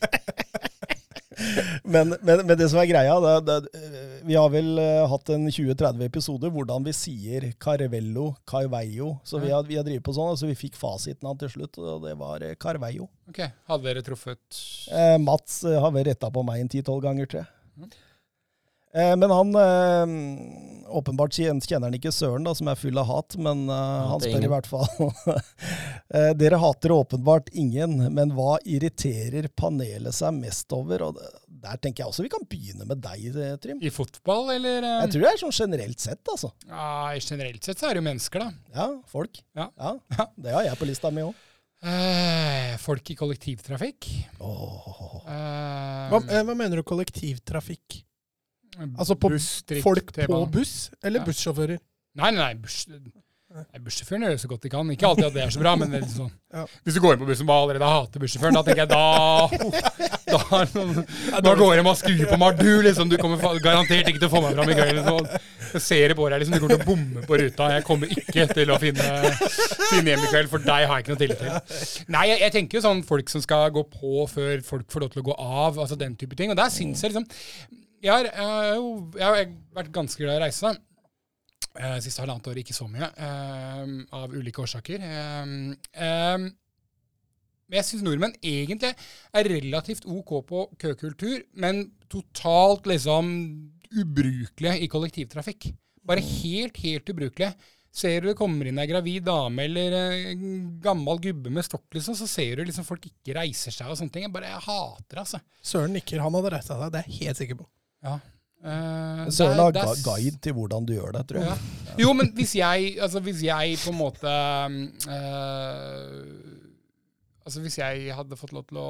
[1.84, 3.82] Men, men, men det som er greia, det, det,
[4.26, 9.14] vi har vel eh, hatt en 20-30 episoder hvordan vi sier Carvello, Carveio.
[9.24, 11.78] Så vi har, vi har drevet på sånn, altså vi fikk fasiten av til slutt,
[11.80, 13.08] og det var eh, Carveio.
[13.30, 17.28] Ok, Hadde dere truffet Eh, Mats eh, har vel retta på meg en ti-tolv ganger,
[17.30, 17.50] tror jeg.
[17.86, 18.04] Eh,
[18.92, 20.12] men han eh,
[20.88, 24.32] Åpenbart kjenner han ikke Søren, da, som er full av hat, men eh, han spør
[24.38, 24.86] spør i hvert fall.
[26.16, 31.04] eh, dere hater åpenbart ingen, men hva irriterer panelet seg mest over?
[31.10, 31.28] Og det,
[31.66, 33.82] der tenker jeg også vi kan begynne med deg, eh, Trym.
[33.84, 34.80] i fotball, eller?
[34.80, 34.96] eh?
[35.04, 36.52] Jeg tror det er sånn generelt sett, altså.
[36.70, 36.88] Ja,
[37.28, 38.72] Generelt sett så er det jo mennesker, da.
[38.80, 39.42] Ja, folk.
[39.60, 39.68] Ja.
[39.76, 39.92] Ja,
[40.48, 41.36] Det har jeg på lista mi òg.
[41.84, 44.08] Eh, folk i kollektivtrafikk.
[44.40, 45.20] Oh.
[45.28, 48.00] Eh, Hva, eh, hva mener du kollektivtrafikk?
[48.78, 51.26] Altså på buss, trikk, Folk på buss, eller Ja.
[51.26, 51.78] bussjåfører?
[52.18, 54.90] Nei, nei, nei, buss, nei bussjåføren gjør det så godt de kan.
[54.92, 56.30] Ikke alltid at det er så bra, men det er sånn.
[56.52, 56.66] Ja.
[56.84, 59.48] Hvis du går inn på bussen og allerede hater bussjåføren, da tenker jeg da
[60.28, 60.38] Da,
[60.68, 61.06] sånn-
[61.42, 64.32] da går det med skue på Mardu, Du liksom, du kommer garantert ikke til å
[64.34, 64.98] få meg fram i køen.
[64.98, 65.38] Liksom.
[65.72, 67.70] Jeg ser det på deg, liksom, du kommer til å bomme på ruta.
[67.78, 69.08] Jeg kommer ikke til å finne,
[69.88, 72.04] finne hjem i kveld, for deg har jeg ikke noe tillit til.
[72.12, 75.10] Nei, jeg, jeg tenker jo sånn folk som skal gå på før folk får lov
[75.16, 76.52] til å gå av, altså den type ting.
[76.52, 77.28] Og der syns jeg liksom
[78.02, 78.28] jeg har,
[78.76, 80.74] jo, jeg har vært ganske glad i å reise.
[81.78, 85.04] Eh, siste halvannet år ikke så mye, eh, av ulike årsaker.
[85.04, 85.52] Eh,
[86.06, 86.48] eh,
[87.68, 88.94] men jeg syns nordmenn egentlig
[89.36, 93.28] er relativt OK på køkultur, men totalt liksom
[93.92, 95.72] ubrukelige i kollektivtrafikk.
[96.08, 97.52] Bare helt, helt ubrukelige.
[97.98, 100.42] Ser du det kommer inn ei gravid dame eller en
[100.80, 104.14] gammel gubbe med stokk, liksom, så ser du liksom folk ikke reiser seg og sånne
[104.14, 104.26] ting.
[104.26, 105.40] Jeg bare jeg hater det, altså.
[105.64, 107.68] Søren nikker, han hadde reist seg, det er jeg helt sikker på.
[108.04, 108.18] Ja.
[108.58, 111.50] Uh, Søren har guide til hvordan du gjør det, tror jeg.
[111.52, 111.96] Ja.
[112.02, 114.32] Jo, men hvis jeg, altså hvis jeg på en måte
[115.06, 116.64] uh,
[117.48, 118.88] Altså hvis jeg hadde fått lov til å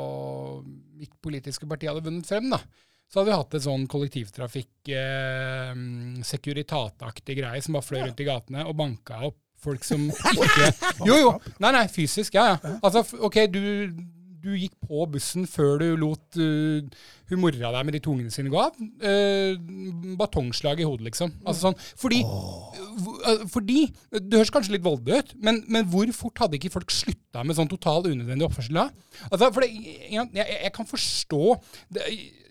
[0.98, 2.58] Mitt politiske parti hadde vunnet frem, da.
[3.08, 5.70] Så hadde vi hatt et sånn kollektivtrafikk eh,
[6.26, 10.68] Securitate-aktig greie som bare fløy rundt i gatene og banka opp folk som ikke
[11.08, 11.30] Jo, jo.
[11.62, 12.36] Nei, nei, fysisk.
[12.36, 12.74] Ja, ja.
[12.84, 13.62] Altså, OK, du,
[14.42, 16.84] du gikk på bussen før du lot uh,
[17.28, 18.76] hun mora deg med de tungene sine gå av.
[19.02, 19.54] Uh,
[20.20, 21.34] batongslag i hodet, liksom.
[21.44, 26.44] Altså sånn, fordi, uh, fordi Det høres kanskje litt voldelig ut, men, men hvor fort
[26.44, 28.88] hadde ikke folk slutta med sånn total unødvendig oppførsel da?
[29.30, 31.42] Altså, for det, jeg, jeg, jeg kan forstå
[31.94, 32.06] det,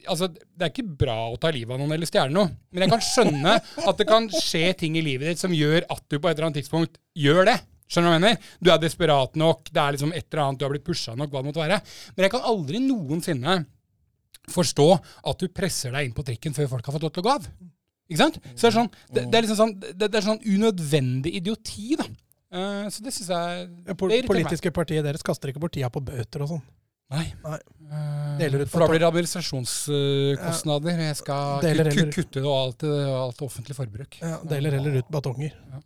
[0.07, 2.93] altså, det er ikke bra å ta livet av noen eller stjele noe, men jeg
[2.93, 6.29] kan skjønne at det kan skje ting i livet ditt som gjør at du på
[6.29, 7.57] et eller annet tidspunkt gjør det.
[7.87, 8.51] Skjønner du hva jeg mener?
[8.59, 11.31] Du er desperat nok, det er liksom et eller annet, du har blitt pusha nok,
[11.31, 11.79] hva det måtte være.
[12.15, 13.57] Men jeg kan aldri noensinne
[14.51, 14.87] forstå
[15.31, 17.35] at du presser deg inn på trikken før folk har fått lov til å gå
[17.37, 17.49] av.
[18.07, 18.39] Ikke sant?
[18.53, 21.89] Så det er sånn, det, det er liksom sånn, det, det er sånn unødvendig idioti,
[21.99, 22.07] da.
[22.47, 25.99] Uh, så det syns jeg Det irriterer politiske partiet deres kaster ikke bort tida på
[26.07, 26.61] bøter og sånn.
[27.11, 27.25] Nei.
[27.43, 27.57] Nei.
[28.39, 31.03] Deler ut for da blir det administrasjonskostnader.
[31.07, 34.19] Jeg skal kutte, kutte det og alt, alt offentlig forbruk.
[34.19, 35.55] Ja, deler heller ut batonger.
[35.55, 35.83] Ja.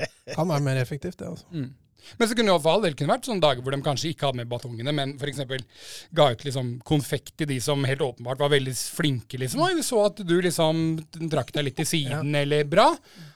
[0.00, 0.10] Ja.
[0.34, 1.28] Kan være mer effektivt, det.
[1.28, 1.46] altså.
[1.52, 1.72] Mm.
[2.18, 4.28] Men så kunne det for all del kunne vært sånne dager hvor de kanskje ikke
[4.28, 5.42] hadde med batongene, men f.eks.
[6.16, 9.40] ga ut liksom konfekt til de som helt åpenbart var veldig flinke.
[9.40, 9.62] liksom.
[9.64, 10.82] og vi så at du liksom
[11.32, 12.90] trakk deg litt til siden, eller bra.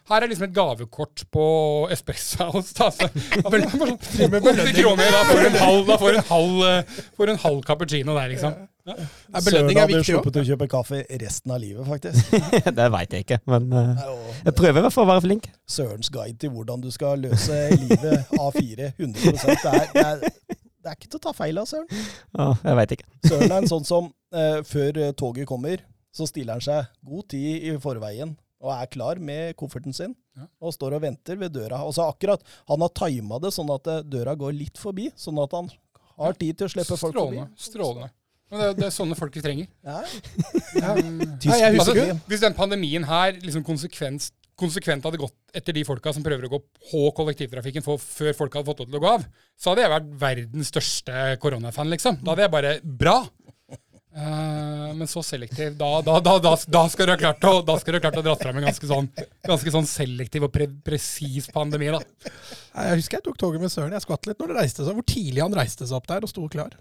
[0.08, 1.46] Her er liksom et gavekort på
[1.92, 3.10] Espressa hos Tase.
[3.12, 6.22] så, 80 kroner, da får du
[6.68, 8.56] eh, får du en halv cappuccino der, liksom.
[8.88, 8.94] Ja.
[8.96, 10.08] Søren belønning er viktig òg.
[10.08, 12.32] sluppet å kjøpe kaffe resten av livet, faktisk.
[12.78, 14.02] det veit jeg ikke, men eh,
[14.46, 15.50] jeg prøver i hvert fall å være flink.
[15.68, 20.24] Sørens guide til hvordan du skal løse livet A4 100 det er, det, er,
[20.56, 21.88] det er ikke til å ta feil av, Søren.
[22.38, 23.08] Ja, jeg veit ikke.
[23.28, 27.28] Søren er en sånn som eh, før eh, toget kommer, så stiller han seg god
[27.34, 30.14] tid i forveien og er klar med kofferten sin.
[30.38, 30.48] Ja.
[30.62, 31.82] Og står og venter ved døra.
[31.86, 35.38] Og så akkurat, Han har tima det sånn at eh, døra går litt forbi, sånn
[35.42, 35.70] at han
[36.18, 37.44] har tid til å slippe folk forbi.
[37.58, 38.10] Strålende.
[38.48, 39.68] Men det, er- det er sånne folk vi trenger.
[39.84, 39.98] Ja.
[40.78, 45.76] Ja, Tysk jeg husker altså, hvis den pandemien her liksom konsekvens, konsekvent hadde gått etter
[45.76, 48.98] de folka som prøver å gå på kollektivtrafikken for, før folk hadde fått lov til
[49.00, 49.26] å gå av,
[49.58, 52.18] så hadde jeg vært verdens største koronafan, liksom.
[52.24, 52.72] Da hadde jeg bare
[53.04, 53.18] Bra!
[54.18, 57.76] Uh, men så selektiv da, da, da, da, da skal du ha klart å, da
[57.78, 59.06] skal du ha klart å dra fram en ganske sånn,
[59.46, 62.00] ganske sånn selektiv og pre presis pandemi, da.
[62.32, 63.94] Jeg husker jeg tok toget med Søren.
[63.94, 64.96] Jeg skvatt litt når det reiste seg.
[64.98, 66.74] Hvor tidlig han reiste seg opp der og sto klar.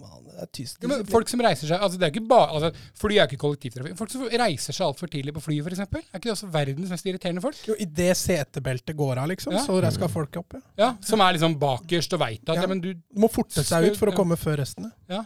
[0.00, 0.78] Ja, det er tysk.
[0.82, 2.70] Ja, men folk som reiser seg altså det er ikke bare, altså,
[3.02, 3.96] Fly er ikke kollektivtrafikk.
[3.98, 5.82] Folk som reiser seg altfor tidlig på flyet, f.eks.
[5.84, 7.58] Er ikke det også verdens mest irriterende folk?
[7.68, 9.64] Jo, Idet setebeltet går av, liksom, Ja.
[9.66, 10.54] så skal folk opp.
[10.54, 10.60] Ja.
[10.82, 12.66] Ja, Som er liksom bakerst og veit at ja.
[12.66, 14.92] Men du Du må forte seg ut for å komme før restene.
[15.08, 15.24] ja.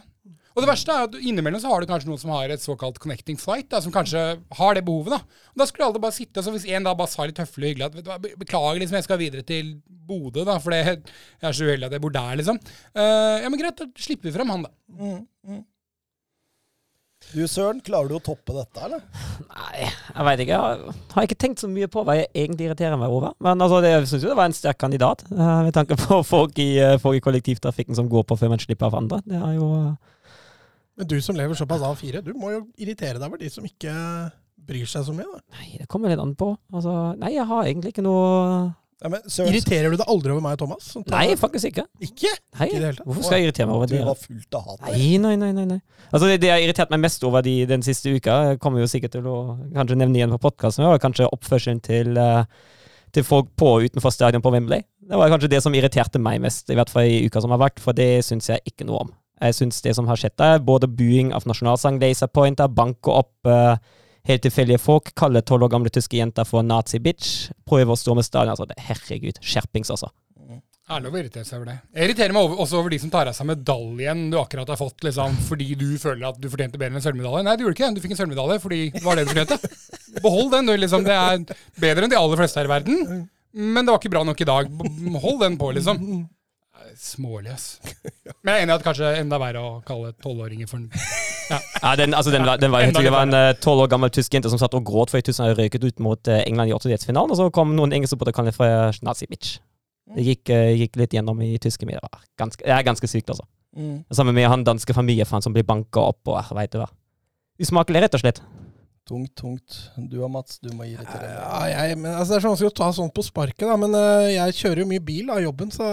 [0.57, 2.97] Og det verste er at innimellom så har du kanskje noen som har et såkalt
[2.97, 4.23] connecting flight, da, som kanskje
[4.57, 5.13] har det behovet.
[5.13, 7.67] Da Og da skulle alle bare sitte, så hvis en da bare sa litt høflig
[7.67, 10.97] og hyggelig at vet du beklager, liksom, jeg skal videre til Bodø, da, for jeg
[10.97, 12.57] er så uheldig at jeg bor der, liksom.
[12.97, 14.73] Uh, ja, men greit, da slipper vi frem han, da.
[14.97, 15.65] Mm, mm.
[17.33, 19.01] Du Søren, klarer du å toppe dette, eller?
[19.51, 20.57] Nei, jeg veit ikke.
[20.57, 23.33] Jeg har ikke tenkt så mye på hva jeg egentlig irriterer meg over.
[23.43, 26.21] Men altså, det, jeg syns jo det var en sterk kandidat, eh, med tanke på
[26.33, 29.19] folk i, eh, folk i kollektivtrafikken som går på før man slipper av andre.
[29.27, 29.67] Det er jo
[30.97, 33.93] Men du som lever såpass A4, du må jo irritere deg over de som ikke
[34.67, 35.27] bryr seg så mye.
[35.29, 35.39] da.
[35.59, 36.51] Nei, det kommer litt an på.
[36.73, 38.27] Altså, nei, jeg har egentlig ikke noe
[38.97, 40.87] Ja, men Søren, Irriterer du deg aldri over meg og Thomas?
[40.89, 41.83] Sånn, Nei, faktisk ikke.
[42.01, 42.31] Ikke?
[42.57, 43.05] Nei, Ikke i det hele tatt?
[43.05, 43.99] Hvorfor skal jeg irritere meg over det?
[44.01, 44.81] du var fullt av hat.
[44.87, 45.51] Nei, nei, nei.
[45.53, 45.77] nei, nei.
[46.09, 48.89] Altså det, det har irritert meg mest over de, den siste uka, jeg kommer jo
[48.89, 49.35] sikkert til å
[49.77, 52.49] kanskje nevne igjen på podkasten, var kanskje oppførselen til, eh,
[53.13, 54.81] til folk på og utenfor stadion på Wembley.
[55.07, 57.61] Det var kanskje det som irriterte meg mest, i hvert fall i uka som har
[57.61, 59.13] vært, for det syns jeg ikke noe om.
[59.37, 63.75] Jeg syns det som har skjedd der, både buing av nasjonalsang, laserpointer, banke opp uh,
[64.27, 68.25] helt tilfeldige folk, kalle tolv år gamle tyske jenter for nazi-bitch, prøve å stå med
[68.27, 68.55] stadion.
[68.55, 70.09] Altså, herregud, skjerpings, altså.
[70.87, 71.73] Det er lov å irritere seg over det.
[71.91, 74.77] Jeg irriterer meg over, også over de som tar av seg medaljen du akkurat har
[74.79, 77.43] fått liksom, fordi du føler at du fortjente bedre enn en sølvmedalje.
[77.43, 77.97] Nei, du gjorde ikke det.
[77.97, 79.57] Du fikk en sølvmedalje fordi det var det du fortjente.
[80.23, 80.71] Behold den.
[80.71, 81.03] du, liksom.
[81.03, 81.43] Det er
[81.83, 83.19] bedre enn de aller fleste her i verden.
[83.51, 84.71] Men det var ikke bra nok i dag.
[85.25, 85.99] Hold den på, liksom.
[87.53, 87.67] Ass.
[88.43, 90.81] Men jeg er enig i at kanskje enda verre å kalle tolvåringer for
[91.81, 94.33] Ja, den, altså, den, var- den var, det var en eh, tolv år gammel tysk
[94.35, 97.31] jente som satt og gråt fordi hun hadde røyket ut mot eh, England i åttendedelsfinalen,
[97.31, 99.53] og så kom noen engelske på det kallet for nazi-bitch.
[100.15, 102.03] Det gikk, eh, gikk litt gjennom i tyske medier.
[102.39, 103.47] Det det er ganske sykt, altså.
[103.77, 104.01] Mm.
[104.11, 106.87] Sammen med han danske familiefaren som blir banka opp og veit du hva.
[107.61, 108.41] Usmakelig, rett og slett.
[109.07, 109.75] Tungt, tungt.
[110.11, 111.35] Du og Mats, du må irritere deg.
[111.37, 113.95] Ja, jeg, men, altså, det er så vanskelig å ta sånt på sparket, da, men
[113.95, 115.71] uh, jeg kjører jo mye bil av jobben.
[115.71, 115.87] Så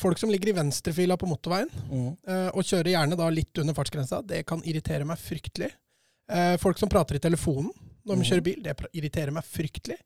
[0.00, 2.12] folk som ligger i venstrefila på motorveien, Mm.
[2.28, 5.70] uh, og kjører gjerne da litt under fartsgrensa, det kan irritere meg fryktelig.
[6.32, 7.72] Uh, folk som prater i telefonen
[8.04, 8.28] når de mm.
[8.28, 9.98] kjører bil, det irriterer meg fryktelig.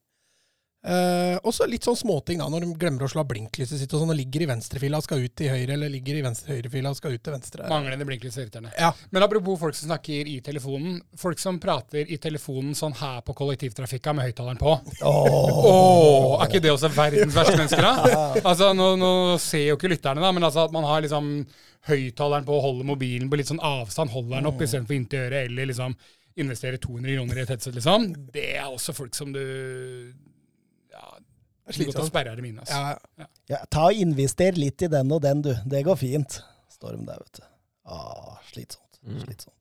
[0.87, 3.95] Eh, og så litt sånn småting da, når de glemmer å slå av blinklyset sitt
[3.97, 6.55] og sånn, og ligger i venstrefila og skal ut til høyre, eller ligger i venstre,
[6.55, 7.67] høyrefila og skal ut til venstre.
[7.71, 8.37] manglende blinklys.
[8.39, 8.71] irriterende.
[8.79, 8.93] Ja.
[9.11, 11.01] Men apropos folk som snakker i telefonen.
[11.19, 14.77] Folk som prater i telefonen sånn her på kollektivtrafikka med høyttaleren på.
[15.03, 15.31] Åh.
[15.67, 18.21] Åh, er ikke det også verdens verste mennesker, da?
[18.47, 19.11] Altså, nå, nå
[19.43, 21.33] ser jo ikke lytterne, da, men altså at man har liksom
[21.89, 25.51] høyttaleren på og holder mobilen på litt sånn avstand, holder den opp istedenfor inntil øret,
[25.51, 25.97] eller liksom
[26.37, 28.09] investere 200 kroner i et headset, liksom.
[28.35, 29.43] Det er også folk som du
[30.97, 32.11] Ja, Det godt å slitsomt.
[32.13, 32.81] sperre her mine, altså.
[33.21, 35.53] Ja, Ja, ta og Invester litt i den og den, du.
[35.67, 36.41] Det går fint.
[36.73, 37.47] Storm der, vet du.
[37.87, 39.01] Ah, slitsomt.
[39.07, 39.21] Mm.
[39.25, 39.55] slitsomt.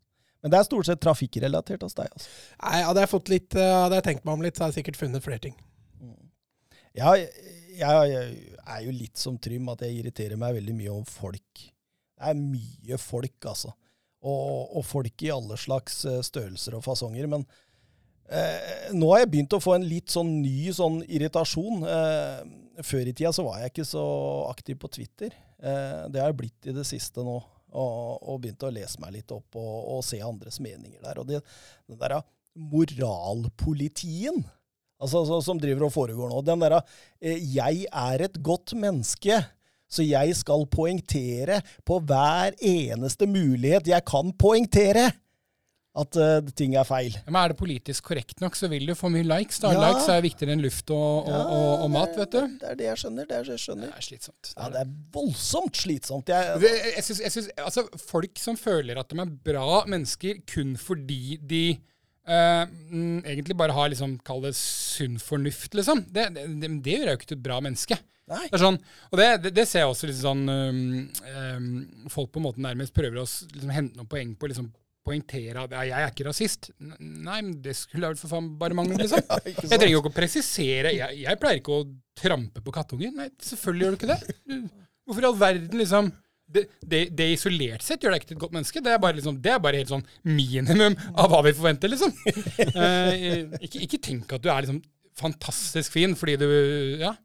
[0.45, 2.29] Men det er stort sett trafikkrelatert hos deg, altså.
[2.61, 4.83] Nei, hadde jeg fått litt, eh, hadde jeg tenkt meg om litt, så hadde jeg
[4.83, 5.55] sikkert funnet flere ting.
[6.95, 7.31] Ja, jeg,
[7.75, 11.65] jeg er jo litt som Trym, at jeg irriterer meg veldig mye om folk.
[12.15, 13.73] Det er mye folk, altså.
[14.25, 17.27] Og, og folk i alle slags eh, størrelser og fasonger.
[17.29, 17.43] Men
[18.29, 21.83] eh, nå har jeg begynt å få en litt sånn ny sånn irritasjon.
[21.89, 22.39] Eh,
[22.85, 24.05] før i tida så var jeg ikke så
[24.49, 25.35] aktiv på Twitter.
[25.59, 27.41] Eh, det har jeg blitt i det siste nå.
[27.75, 31.17] Og, og begynt å lese meg litt opp og, og se andres meninger der.
[31.19, 31.41] Og det,
[31.89, 32.21] den derre
[32.55, 34.45] moralpolitien
[35.01, 36.41] altså, så, som driver og foregår nå.
[36.45, 36.81] Den derre
[37.19, 39.43] eh, 'jeg er et godt menneske',
[39.91, 45.11] så jeg skal poengtere på hver eneste mulighet jeg kan poengtere.
[45.95, 47.13] At uh, ting er feil.
[47.25, 49.61] Men Er det politisk korrekt nok, så vil du få mye likes.
[49.63, 49.71] da.
[49.71, 49.85] Ja.
[49.87, 52.41] Likes er viktigere enn luft og, og, og, og mat, vet du.
[52.59, 53.29] Det er det jeg skjønner.
[53.29, 54.51] Det er det jeg Det er slitsomt.
[54.57, 56.31] Ja, det er voldsomt slitsomt.
[56.33, 60.41] Jeg, Det- Jeg synes, jeg synes, altså, folk som føler at de er bra mennesker
[60.51, 61.63] kun fordi de
[62.27, 67.05] mm, egentlig bare har liksom, kall det sunn fornuft, liksom, det, det, det, det gjør
[67.09, 67.97] jeg jo ikke til et bra menneske.
[68.25, 68.47] Nei.
[68.49, 68.79] Det er sånn,
[69.11, 70.79] og det, det, det ser jeg også litt sånn um,
[71.29, 74.71] um, Folk på en måte nærmest prøver å liksom, hente noen poeng på liksom,
[75.05, 76.71] poengtere at jeg er ikke rasist.
[76.79, 79.21] Nei, men det skulle vel for faen bare mangle, liksom.
[79.45, 80.93] Jeg trenger jo ikke å presisere.
[80.95, 81.87] Jeg, jeg pleier ikke å
[82.17, 83.13] trampe på kattunger.
[83.15, 84.61] Nei, selvfølgelig gjør du ikke det.
[85.05, 86.09] Hvorfor i all verden, liksom?
[86.45, 88.81] Det, det, det isolert sett gjør deg ikke til et godt menneske.
[88.85, 92.13] Det er bare, liksom, det er bare helt sånn minimum av hva vi forventer, liksom.
[92.75, 94.81] Eh, ikke, ikke tenk at du er liksom
[95.15, 96.49] fantastisk fin fordi du
[97.01, 97.15] Ja.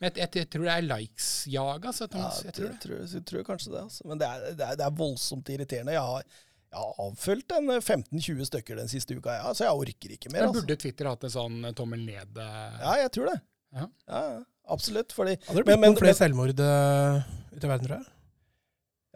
[0.00, 2.08] Men jeg, jeg, jeg tror det er likes-jag, altså.
[2.12, 3.82] Ja, jeg tror jeg tror, jeg tror kanskje det.
[3.86, 4.06] Altså.
[4.08, 5.94] Men det er, det, er, det er voldsomt irriterende.
[5.96, 6.42] Jeg har,
[6.76, 10.30] jeg har avfølt en eh, 15-20 stykker den siste uka, ja, så jeg orker ikke
[10.32, 10.42] mer.
[10.44, 10.60] Men Altså.
[10.66, 13.38] burde Twitter hatt en sånn eh, tommel ned eh, Ja, jeg tror det.
[13.76, 13.86] Ja.
[14.08, 14.42] Ja, ja,
[14.76, 15.12] absolutt.
[15.16, 17.22] Fordi, Hadde det blitt Men- men- flere selvmord uh,
[17.56, 18.06] ute i verden, tror jeg.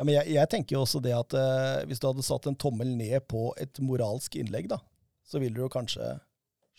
[0.00, 2.56] ja, men jeg, jeg tenker jo også det at eh, hvis du hadde satt en
[2.56, 4.80] tommel ned på et moralsk innlegg, da,
[5.28, 6.14] så ville du kanskje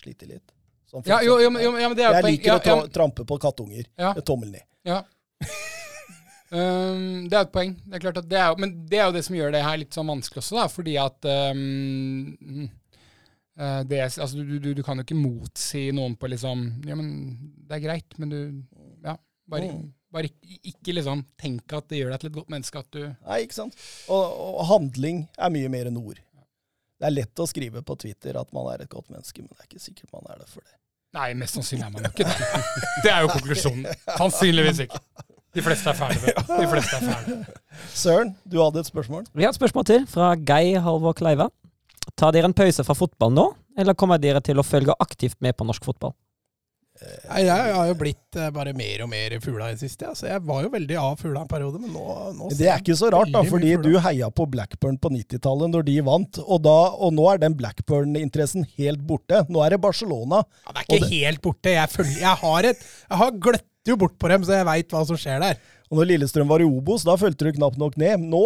[0.02, 0.52] slite litt.
[0.92, 2.76] Sånn Ja, jo, jo, jo, men- det er jo jeg poeng- liker ja, å tra
[2.82, 4.14] ja, trampe på kattunger Ja.
[4.18, 4.66] med tommel ned.
[4.84, 5.04] Ja.
[6.52, 7.74] Um, det er et poeng.
[7.88, 9.78] Det er klart at det er, men det er jo det som gjør det her
[9.80, 12.68] litt sånn vanskelig også, da, fordi at um,
[13.88, 17.10] det, altså, du, du, du kan jo ikke motsi noen på liksom Ja, men
[17.68, 18.38] det er greit, men du
[19.06, 19.16] Ja,
[19.52, 19.92] bare, Mm.
[20.12, 23.02] bare ikke, ikke liksom tenk at det gjør deg til et godt menneske at du
[23.06, 23.76] Nei, ikke sant?
[24.10, 24.24] Og,
[24.58, 26.20] og handling er mye mer enn ord.
[27.02, 29.64] Det er lett å skrive på Twitter at man er et godt menneske, men det
[29.64, 30.76] er ikke sikkert man er det for det.
[31.18, 32.36] Nei, mest sannsynlig er man ikke det.
[33.04, 33.88] Det er jo konklusjonen.
[34.22, 35.00] Sannsynligvis ikke.
[35.56, 36.34] De fleste er ferdige.
[36.62, 37.60] De fleste er ferdige.
[37.94, 39.26] Søren, du hadde et spørsmål?
[39.36, 41.50] Vi har et spørsmål til fra Geir Halvor Kleiva.
[42.18, 43.48] Tar dere en pause fra fotball nå,
[43.80, 46.16] eller kommer dere til å følge aktivt med på norsk fotball?
[47.02, 50.06] Nei, jeg har jo blitt eh, bare mer og mer fugla i det siste.
[50.12, 52.04] Altså, jeg var jo veldig av fugla en periode, men nå,
[52.38, 55.88] nå Det er ikke så rart, da, fordi du heia på Blackburn på 90-tallet når
[55.88, 59.42] de vant, og, da, og nå er den Blackburn-interessen helt borte.
[59.50, 60.44] Nå er det Barcelona.
[60.68, 61.12] Ja, det er ikke det...
[61.16, 61.74] helt borte.
[61.74, 64.92] Jeg, følger, jeg har et Jeg har gløtt jo bort på dem, så jeg veit
[64.94, 65.62] hva som skjer der.
[65.90, 68.22] Og når Lillestrøm var i Obos, da fulgte du knapt nok ned.
[68.32, 68.44] Nå,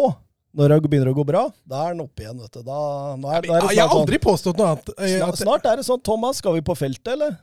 [0.56, 2.62] når det begynner å gå bra, da er den oppe igjen, vet du.
[2.64, 2.78] Da,
[3.20, 4.94] nå er, da er det Jeg har aldri påstått noe annet.
[4.94, 7.36] sånn, eh, snart, snart er det sånn Thomas, skal vi på feltet, eller?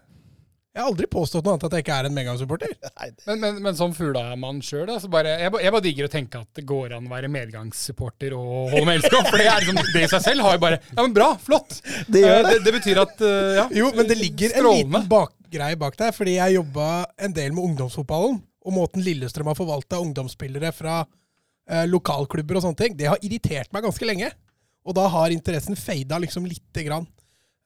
[0.73, 2.71] jeg har aldri påstått noe annet at jeg ikke er en medgangssupporter.
[3.29, 6.49] Men, men, men som fuglemann sjøl, så bare jeg, jeg bare digger å tenke at
[6.57, 9.17] det går an å være medgangssupporter og holde med LSK.
[9.29, 11.77] For det, er liksom, det i seg selv har jo bare Ja, men bra, flott!
[12.09, 12.55] det gjør Eh, det.
[12.55, 13.67] det, det betyr at eh, ja.
[13.83, 15.09] Jo, men det ligger en liten liten
[15.53, 20.01] bakgreie bak der, fordi jeg jobba en del med ungdomsfotballen, og måten Lillestrøm har forvalta
[20.01, 21.03] ungdomsspillere fra
[21.69, 24.31] eh, lokalklubber og sånne ting, det har irritert meg ganske lenge.
[24.83, 27.07] Og da har interessen fada liksom lite grann.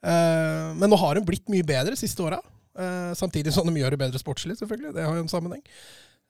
[0.04, 2.40] Eh, men nå har den blitt mye bedre de siste åra.
[2.76, 4.94] Eh, samtidig som de gjør det bedre sportslig, selvfølgelig.
[4.96, 5.62] Det har jo en sammenheng.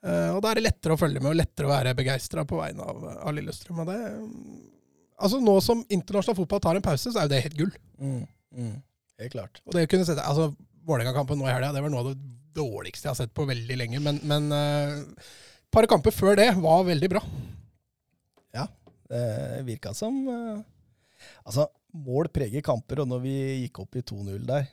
[0.07, 2.61] Eh, og da er det lettere å følge med og lettere å være begeistra på
[2.61, 3.83] vegne av, av Lillestrøm.
[3.83, 4.01] Og det,
[5.17, 7.75] altså Nå som internasjonal fotball tar en pause, så er jo det helt gull.
[7.99, 8.23] Mm,
[8.55, 8.75] mm,
[9.23, 9.63] helt klart.
[9.67, 10.53] Og det å kunne sette, altså
[10.87, 13.77] Vålerenga-kampen nå i helga det var noe av det dårligste jeg har sett på veldig
[13.79, 14.01] lenge.
[14.03, 17.23] Men, men uh, et par kamper før det var veldig bra.
[18.57, 18.69] Ja,
[19.11, 19.27] Det
[19.67, 20.63] virka som uh,
[21.47, 24.67] Altså, mål preger kamper, og når vi gikk opp i 2-0 der,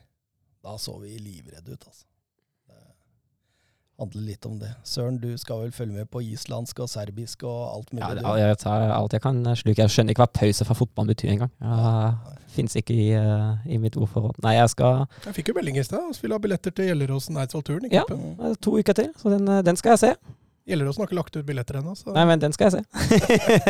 [0.64, 2.04] da så vi livredde ut, altså.
[4.00, 4.72] Handler litt om det.
[4.82, 8.02] Søren, du skal vel følge med på islandsk og serbisk og alt mulig?
[8.02, 9.78] Ja, det- jeg tar alt jeg kan sluke.
[9.78, 11.50] Jeg skjønner ikke hva pause fra fotball betyr engang.
[11.60, 14.36] Det Fins ikke i, eh, i mitt ordforråd.
[14.42, 16.12] Nei, jeg skal Jeg fikk jo melding i stad.
[16.14, 17.88] Vi vil ha billetter til Gjelleråsen Eidsvoll-turen.
[17.92, 18.02] Ja.
[18.10, 20.14] eh, to uker til, så den, eh, den skal jeg se.
[20.68, 21.94] Gjelleråsen har ikke lagt ut billetter ennå.
[21.96, 22.84] så- Nei, men den skal jeg se.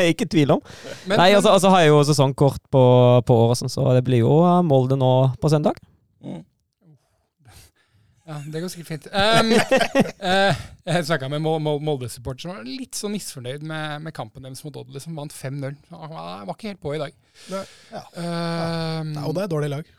[0.13, 0.61] ikke tvil om.
[1.07, 4.41] Men, Nei, og så har jeg jo sesongkort på, på året, så det blir jo
[4.45, 5.75] eh, Molde nå på søndag.
[6.25, 6.45] Mm.
[8.25, 9.07] Ja, det går sikkert fint.
[9.13, 14.15] Um, uh, jeg snakka med Mol- Mol- Molde-supporter som var litt så misfornøyd med, med
[14.17, 14.97] kampen deres mot Odd.
[15.03, 15.77] som vant 5-0.
[15.91, 16.15] Så Han
[16.49, 17.19] var ikke helt på i dag.
[17.53, 17.61] Nei.
[17.93, 18.03] Ja.
[18.17, 19.27] Um, ja.
[19.29, 19.93] og det er dårlig lag.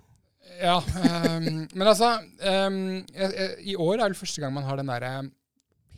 [0.55, 4.89] Ja, um, men altså jeg, jeg, I år er det første gang man har den
[4.89, 5.13] derre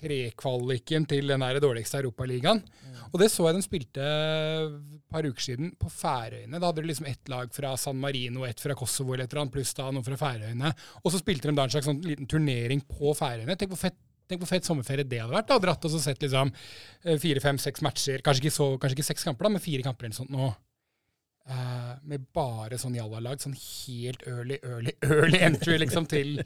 [0.02, 2.62] prekvaliken til den der dårligste Europaligaen.
[3.12, 6.60] Og det så jeg de spilte et par uker siden på Færøyene.
[6.60, 9.46] Da hadde de liksom ett lag fra San Marino, ett fra Kosovo eller et eller
[9.46, 10.74] annet, pluss da noen fra Færøyene.
[11.04, 13.58] Og så spilte de da en slags sånn liten turnering på Færøyene.
[13.58, 15.48] Tenk hvor fett Tenk hvor fett sommerferie det hadde vært.
[15.48, 18.20] da, Dratt og så sett liksom eh, fire, fem, seks matcher.
[18.26, 20.50] Kanskje ikke, så, kanskje ikke seks kamper, da, men fire kamper eller sånt nå.
[21.48, 23.40] Eh, med bare sånn jallalag.
[23.40, 26.42] Sånn helt early, early, early entry liksom til,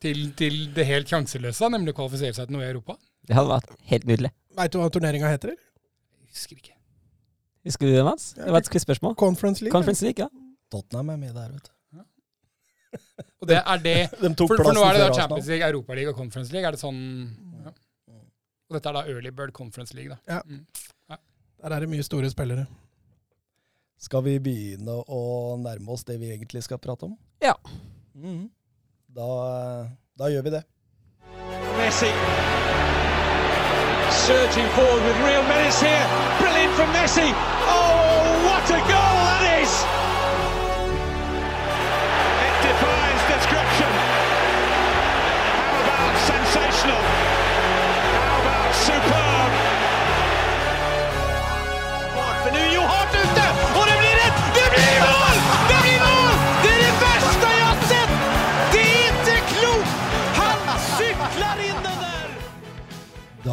[0.00, 2.96] til, til det helt sjanseløse, nemlig å kvalifisere seg til noe i Europa.
[3.28, 4.32] Det hadde vært helt nydelig.
[4.56, 5.52] Veit du hva turneringa heter?
[5.52, 5.64] eller?
[6.28, 6.76] Jeg husker ikke.
[7.68, 8.30] Husker du det, Mats?
[8.38, 9.18] Det var et quiz-spørsmål.
[9.20, 9.74] Conference League?
[9.74, 10.30] Conference League, ja.
[10.72, 11.74] Tottenham er med der, vet du.
[13.38, 15.12] Og det er det De tok For, for nå er det da.
[15.12, 16.64] Champions League, Europa League og Conference League.
[16.64, 17.00] Er det sånn
[17.66, 17.74] ja.
[18.68, 20.38] Og dette er da Early Bird Conference League, da.
[20.38, 20.40] Ja.
[20.48, 20.64] Mm.
[21.58, 22.64] Der er det mye store spillere.
[23.98, 25.20] Skal vi begynne å
[25.58, 27.16] nærme oss det vi egentlig skal prate om?
[27.42, 27.56] Ja.
[28.14, 28.46] Mm.
[29.10, 29.30] Da,
[30.18, 30.62] da gjør vi det.
[31.80, 32.12] Messi.
[34.22, 36.06] Surging forward with real menace here.
[36.38, 37.28] Brilliant from Messi.
[37.66, 39.07] Oh, what a goal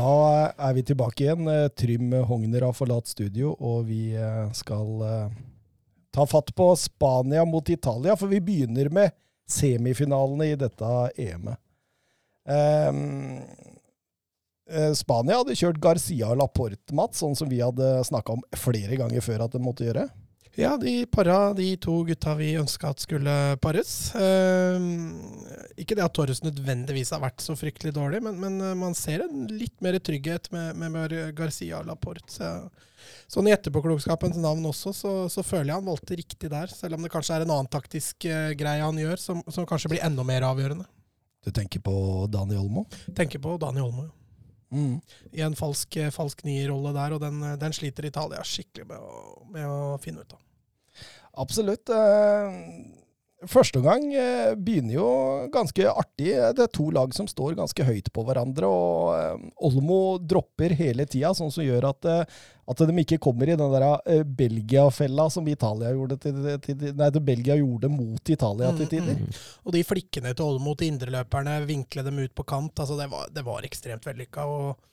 [0.05, 1.47] Er vi tilbake igjen.
[1.47, 5.29] Eh, Trym Hogner har forlatt studio, og vi eh, skal eh,
[6.15, 9.15] ta fatt på Spania mot Italia, for vi begynner med
[9.49, 10.91] semifinalene i dette
[11.21, 11.61] EM-et.
[14.65, 18.97] Eh, Spania hadde kjørt Garcia og Laporte, Mats, sånn som vi hadde snakka om flere
[18.97, 20.07] ganger før at de måtte gjøre.
[20.55, 23.91] Ja, de para de to gutta vi ønska at skulle pares.
[24.15, 24.85] Eh,
[25.83, 29.25] ikke det at Torres nødvendigvis har vært så fryktelig dårlig, men, men eh, man ser
[29.25, 32.31] en litt mer trygghet med, med, Garcia Laporte.
[32.31, 32.53] Så,
[33.27, 36.71] sånn i etterpåklokskapens navn også, så, så føler jeg han valgte riktig der.
[36.71, 39.91] Selv om det kanskje er en annen taktisk eh, greie han gjør, som, som kanskje
[39.95, 40.87] blir enda mer avgjørende.
[41.45, 41.95] Du tenker på
[42.31, 42.87] Dani Olmo?
[43.13, 44.07] Tenker på Dani Olmo.
[44.71, 45.01] Mm.
[45.31, 48.97] I en falsk, eh, falsk nierrolle der, og den, eh, den sliter Italia skikkelig med
[48.97, 50.44] å, med å finne ut av.
[51.37, 51.89] Absolutt.
[51.89, 52.93] Eh,
[53.45, 55.07] Første omgang eh, begynner jo
[55.53, 56.31] ganske artig.
[56.57, 61.05] Det er to lag som står ganske høyt på hverandre, og eh, Olmo dropper hele
[61.05, 65.91] tida, sånn som gjør at, at de ikke kommer i den der Belgia-fella som Italia
[65.93, 69.19] gjorde til, til, nei, det Belgia gjorde mot Italia til tider.
[69.19, 73.11] Mm, Og de flikkene til Olmo til indreløperne, vinkle dem ut på kant, altså det
[73.13, 74.47] var, det var ekstremt vellykka.
[74.47, 74.89] Og,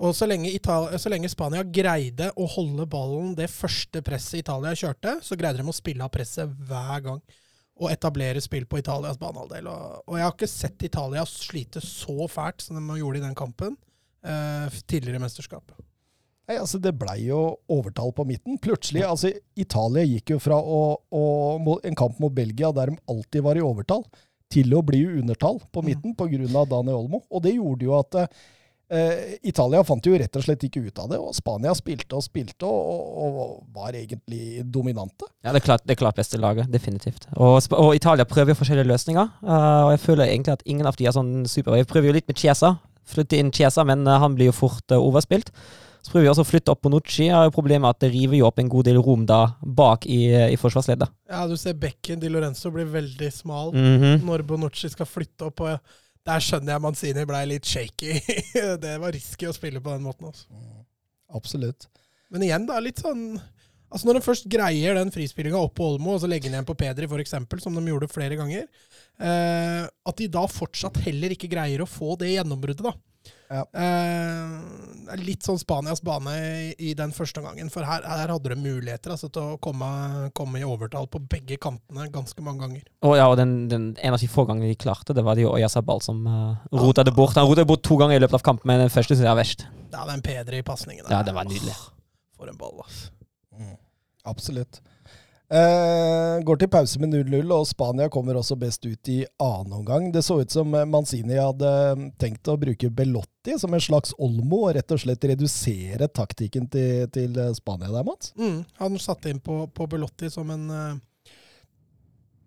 [0.00, 4.72] og så, lenge Italia, så lenge Spania greide å holde ballen det første presset Italia
[4.78, 7.22] kjørte, så greide de å spille av presset hver gang.
[7.82, 9.68] Og etablere spill på Italias banehalvdel.
[9.68, 13.36] Og, og jeg har ikke sett Italia slite så fælt som de gjorde i den
[13.36, 13.76] kampen
[14.24, 15.80] eh, tidligere i mesterskapet.
[16.48, 17.40] Nei, altså Det blei jo
[17.72, 18.58] overtall på midten.
[18.62, 20.82] Plutselig, altså Italia gikk jo fra å,
[21.14, 24.04] å, en kamp mot Belgia der de alltid var i overtall,
[24.52, 26.66] til å bli undertall på midten pga.
[26.68, 27.22] Dani Olmo.
[27.30, 28.18] Og det gjorde jo at
[28.92, 32.24] eh, Italia fant jo rett og slett ikke ut av det, og Spania spilte og
[32.24, 35.28] spilte og, og, og var egentlig dominante.
[35.42, 37.28] Ja, det er klart, det er klart beste laget, definitivt.
[37.36, 39.30] Og, og Italia prøver jo forskjellige løsninger.
[39.42, 41.78] uh, og jeg føler egentlig at ingen av de er sånn super.
[41.78, 42.76] Jeg prøver jo litt med Chiesa.
[43.12, 45.50] Flytte inn Chiesa, men uh, han blir jo fort uh, overspilt.
[46.02, 47.28] Så prøver vi også å flytte opp Bonucci.
[47.28, 49.54] Jeg har jo problemet med at det river jo opp en god del rom da
[49.62, 51.12] bak i, i forsvarsleddet.
[51.30, 53.70] Ja, du ser bekken Di Lorenzo blir veldig smal.
[53.70, 54.24] Mhm.
[54.26, 55.62] når Bonucci skal flytte opp.
[55.62, 55.78] og
[56.28, 58.14] Der skjønner jeg Manzini ble litt shaky.
[58.84, 60.30] det var risky å spille på den måten.
[60.30, 60.62] Altså.
[61.34, 61.88] Absolutt.
[62.32, 63.34] Men igjen, da, litt sånn
[63.92, 66.68] Altså Når de først greier den frispillinga opp på Olmo, og så legger den igjen
[66.70, 68.62] på Pedri, f.eks., som de gjorde flere ganger,
[69.20, 72.94] eh, at de da fortsatt heller ikke greier å få det gjennombruddet, da.
[73.52, 73.66] Ja.
[73.76, 78.56] Eh, litt sånn Spanias bane i, i den første omgangen, for her, her hadde de
[78.56, 79.88] muligheter altså, til å komme,
[80.36, 82.86] komme i overtall på begge kantene ganske mange ganger.
[83.04, 85.44] Og ja, og den, den en av de få gangene de klarte, det var det
[85.44, 87.36] jo Oyasabal som uh, rota det bort.
[87.36, 89.34] Han rota det bort to ganger i løpet av kampen, men den første syns jeg
[89.34, 89.66] er verst.
[89.92, 91.76] Ja, den Pedri-pasningen Ja, det var nydelig.
[92.38, 93.12] For en ball, altså.
[93.52, 93.76] Mm.
[94.32, 94.80] Absolutt.
[95.52, 100.06] Eh, går til pause med 0-0, og Spania kommer også best ut i annen omgang.
[100.14, 101.72] Det så ut som eh, Manzini hadde
[102.22, 107.04] tenkt å bruke Belotti som en slags Olmo, og rett og slett redusere taktikken til,
[107.12, 108.32] til Spania der, Mats.
[108.40, 111.00] Mm, han satte inn på, på Belotti som en eh,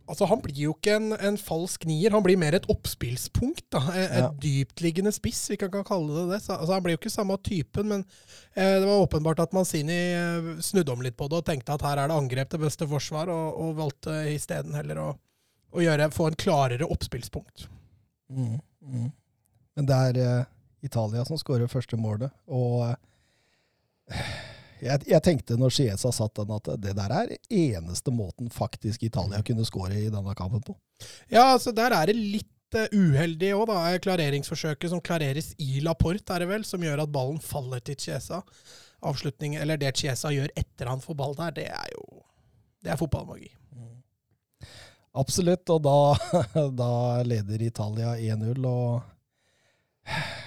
[0.05, 3.63] Altså, han blir jo ikke en, en falsk nier, han blir mer et oppspillspunkt.
[3.73, 4.27] da, Et, Ja.
[4.43, 6.39] dyptliggende spiss, vi kan kalle det det.
[6.45, 8.05] Så, altså, han blir jo ikke samme typen, men
[8.55, 11.81] eh, det var åpenbart at Manzini eh, snudde om litt på det og tenkte at
[11.87, 15.07] her er det angrep til beste forsvar, og, og valgte isteden heller å,
[15.73, 17.65] å gjøre, få en klarere oppspillspunkt.
[18.29, 18.59] Mm.
[18.85, 19.09] Mm.
[19.75, 20.45] Men det er eh,
[20.85, 22.91] Italia som skårer første målet, og
[24.13, 24.21] eh,
[24.85, 29.41] jeg, jeg tenkte når Chiesa satt den, at det der er eneste måten faktisk Italia
[29.45, 30.75] kunne skåre i denne kampen på.
[31.31, 33.81] Ja, altså der er det litt eh, uheldig òg, da.
[34.03, 38.43] Klareringsforsøket som klareres i Laporte, er det vel, som gjør at ballen faller til Chiesa.
[39.05, 42.23] Avslutning, eller det Chiesa gjør etter han får ball der, det er jo
[42.85, 43.49] Det er fotballmagi.
[45.15, 45.97] Absolutt, og da,
[46.81, 46.91] da
[47.25, 48.65] leder Italia 1-0.
[48.67, 49.14] og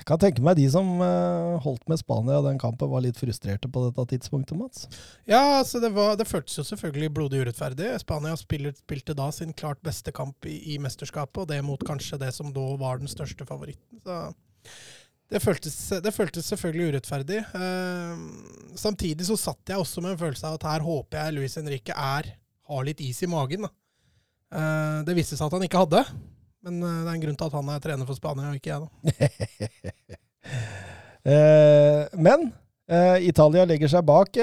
[0.08, 3.82] kan tenke meg de som eh, holdt med Spania den kampen, var litt frustrerte på
[3.86, 4.86] dette tidspunktet, Mats.
[5.28, 7.90] Ja, altså det, var, det føltes jo selvfølgelig blodig urettferdig.
[8.02, 12.20] Spania spiller, spilte da sin klart beste kamp i, i mesterskapet, og det mot kanskje
[12.22, 14.00] det som da var den største favoritten.
[15.28, 17.42] Det føltes, det føltes selvfølgelig urettferdig.
[17.52, 21.58] Uh, samtidig så satt jeg også med en følelse av at her håper jeg Luis
[21.60, 22.30] Henrique er,
[22.68, 23.68] har litt is i magen.
[24.48, 26.02] Eh, det viste seg at han ikke hadde.
[26.66, 28.74] Men eh, det er en grunn til at han er trener for Spania, og ikke
[28.74, 28.88] jeg, da.
[31.28, 32.44] Eh, men
[32.88, 34.38] eh, Italia legger seg bak,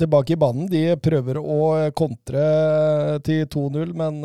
[0.00, 0.64] tilbake i banen.
[0.72, 1.58] De prøver å
[1.94, 2.46] kontre
[3.22, 4.18] til 2-0, men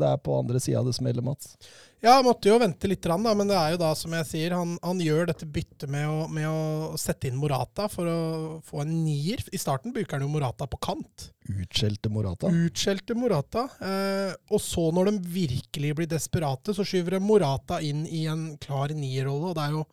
[0.00, 1.52] det er på andre sida det smeller, Mats.
[2.00, 4.72] Ja, måtte jo vente litt, da, men det er jo da, som jeg sier, han,
[4.80, 8.20] han gjør dette byttet med å, med å sette inn Morata for å
[8.64, 9.42] få en nier.
[9.52, 11.28] I starten bruker han jo Morata på kant.
[11.50, 12.48] Utskjelte Morata.
[12.48, 13.66] Utskjelte Morata.
[13.84, 18.54] Eh, og så, når de virkelig blir desperate, så skyver de Morata inn i en
[18.62, 19.52] klar nierrolle.
[19.52, 19.84] Og det er jo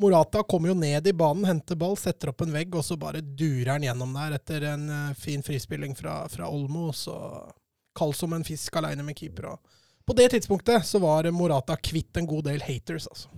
[0.00, 3.20] Morata kommer jo ned i banen, henter ball, setter opp en vegg, og så bare
[3.22, 6.88] durer han gjennom der etter en uh, fin frispilling fra, fra Olmo.
[6.96, 7.14] Så
[7.94, 9.52] kald som en fisk aleine med keeper.
[9.52, 13.28] og på det tidspunktet så var Morata kvitt en god del haters, altså.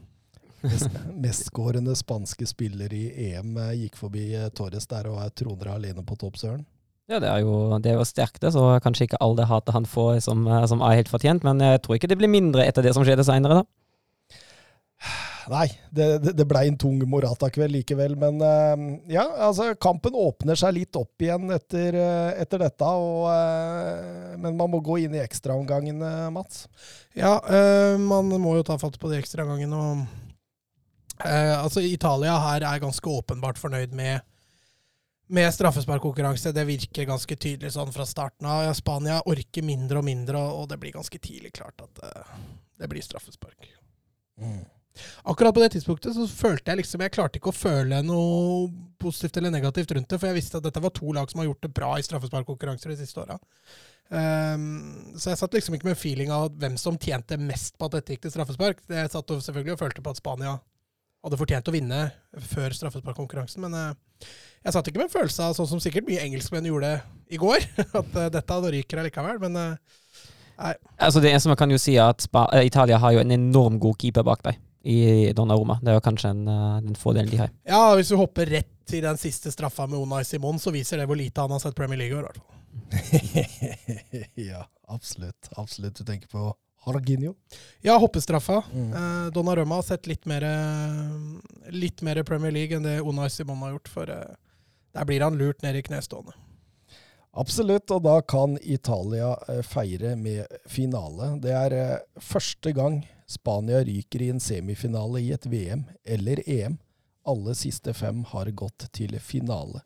[1.15, 6.03] Mestskårende spanske spiller i EM eh, gikk forbi eh, Torres der og er troner alene
[6.07, 6.65] på topp, Søren.
[7.07, 8.43] Ja, det er jo, det er jo sterkt.
[8.51, 11.47] Så kanskje ikke all det hatet han får som, eh, som, er helt fortjent.
[11.47, 15.07] Men jeg tror ikke det blir mindre etter det som skjedde seinere, da.
[15.51, 18.17] Nei, det, det, ble en tung Morata-kveld likevel.
[18.19, 22.91] Men uh, ja, altså kampen åpner seg litt opp igjen etter, uh, etter dette.
[22.91, 26.67] Og, uh, men man må gå inn i ekstraomgangene, Mats.
[27.17, 27.39] Ja,
[27.97, 30.05] man må jo ta fatt på de ekstraomgangene.
[31.25, 34.21] altså, Italia her er ganske åpenbart fornøyd med
[35.27, 36.53] med straffesparkkonkurranse.
[36.55, 38.69] Det virker ganske tydelig sånn fra starten av.
[38.79, 42.05] Spania orker mindre og mindre, og det blir ganske tidlig klart at
[42.79, 43.67] det blir straffespark.
[44.39, 44.61] Mm.
[45.29, 48.69] Akkurat på det tidspunktet så følte jeg liksom Jeg klarte ikke å føle noe
[49.03, 51.51] positivt eller negativt rundt det, for jeg visste at dette var to lag som har
[51.51, 53.37] gjort det bra i straffesparkkonkurranser de siste åra.
[54.07, 57.97] Um, så jeg satt liksom ikke med feeling av hvem som tjente mest på at
[57.97, 58.85] dette gikk til straffespark.
[58.87, 60.57] Jeg satt selvfølgelig og følte på at Spania
[61.27, 62.01] hadde fortjent å vinne
[62.53, 64.27] før straffesparkkonkurransen, men uh,
[64.63, 66.93] jeg satt ikke med en følelse av, sånn som sikkert mye engelskmenn gjorde
[67.35, 67.67] i går,
[68.01, 69.43] at uh, dette ryker allikevel.
[69.43, 69.99] Men uh,
[70.63, 70.77] nei.
[71.03, 73.81] Altså det eneste man kan jo si, er at Spa Italia har jo en enorm
[73.83, 75.79] god keeper bak deg i Donnaroma.
[75.83, 77.53] Det er jo kanskje en, uh, den fordelen de har.
[77.67, 81.09] Ja, hvis du hopper rett til den siste straffa med Unai Simon, så viser det
[81.11, 82.53] hvor lite han har sett Premier League i år, hvert fall.
[84.51, 84.63] ja,
[84.93, 85.51] absolutt.
[85.57, 85.99] Absolutt.
[85.99, 86.49] Du tenker på
[86.87, 87.35] Harginho?
[87.83, 88.63] Ja, hoppestraffa.
[88.71, 88.93] Mm.
[88.93, 90.47] Eh, Donnarumma har sett litt mer,
[91.75, 94.37] litt mer Premier League enn det Unai Simon har gjort, for eh,
[94.95, 96.37] der blir han lurt ned i knestående.
[97.37, 101.35] Absolutt, og da kan Italia eh, feire med finale.
[101.43, 106.79] Det er eh, første gang Spania ryker i en semifinale i et VM eller EM.
[107.27, 109.83] Alle siste fem har gått til finale.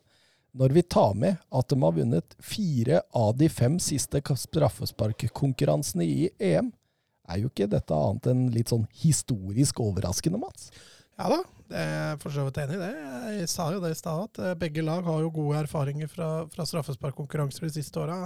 [0.53, 6.29] Når vi tar med at de har vunnet fire av de fem siste straffesparkkonkurransene i
[6.37, 6.73] EM,
[7.31, 10.69] er jo ikke dette annet enn litt sånn historisk overraskende, Mats?
[11.15, 11.39] Ja da,
[11.71, 12.91] det er jeg for så vidt enig i det.
[13.37, 16.29] Jeg sa jo det i stad, at eh, begge lag har jo gode erfaringer fra,
[16.51, 18.25] fra straffesparkkonkurranser de siste åra.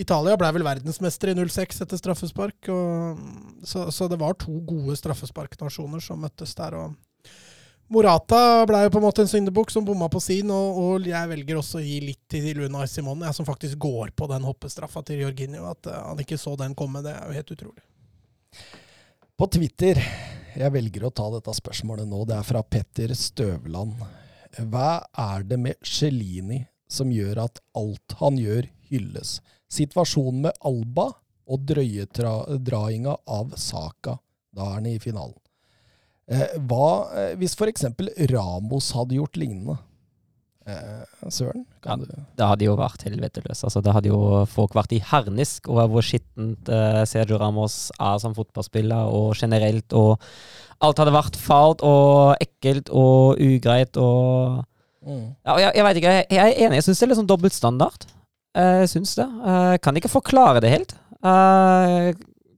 [0.00, 2.70] Italia ble vel verdensmester i 06 etter straffespark.
[2.72, 3.20] Og,
[3.66, 6.78] så, så, det var to gode straffesparknasjoner som møttes der.
[6.78, 6.96] og
[7.90, 11.30] Morata ble jo på en måte en syndebukk som bomma på sin, og, og, jeg
[11.32, 15.02] velger også å gi litt til Luna Simone, jeg som faktisk går på den hoppestraffa
[15.08, 15.64] til Jorginho.
[15.72, 17.82] At uh, han ikke så den komme, det er jo helt utrolig.
[19.34, 19.98] På Twitter,
[20.54, 23.98] jeg velger å ta dette spørsmålet nå, det er fra Petter Støvland.
[24.70, 29.40] Hva er det med Celini som gjør at alt han gjør, hylles?
[29.70, 31.10] Situasjonen med Alba
[31.50, 34.16] og drøyedrainga av Saka.
[34.54, 35.36] Da er han i finalen.
[36.30, 37.88] Eh, hva eh, hvis f.eks.
[38.30, 39.78] Ramos hadde gjort lignende?
[40.68, 41.64] Eh, Søren?
[41.86, 43.64] Ja, det hadde jo vært helveteløst.
[43.66, 48.20] Altså, da hadde jo folk vært i harnisk over hvor skittent eh, Sergio Ramos er
[48.22, 49.96] som fotballspiller, og generelt.
[49.96, 50.20] Og
[50.84, 54.62] alt hadde vært falt og ekkelt og ugreit og
[55.04, 55.26] mm.
[55.46, 56.14] ja, jeg, jeg veit ikke.
[56.14, 56.80] Jeg, jeg, er enig.
[56.80, 58.08] Jeg syns det er litt sånn dobbeltstandard.
[58.56, 59.26] Jeg syns det.
[59.46, 60.94] Jeg kan ikke forklare det helt.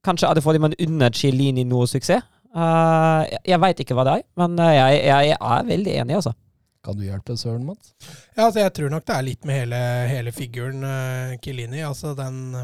[0.03, 2.25] Kanskje er det fordi man unner Chiellini noe suksess.
[2.53, 6.33] Jeg veit ikke hva det er, men jeg, jeg er veldig enig, altså.
[6.83, 7.93] Kan du hjelpe Søren, Mats?
[8.35, 9.81] Ja, altså jeg tror nok det er litt med hele,
[10.11, 11.79] hele figuren uh, Chiellini.
[11.87, 12.57] Altså den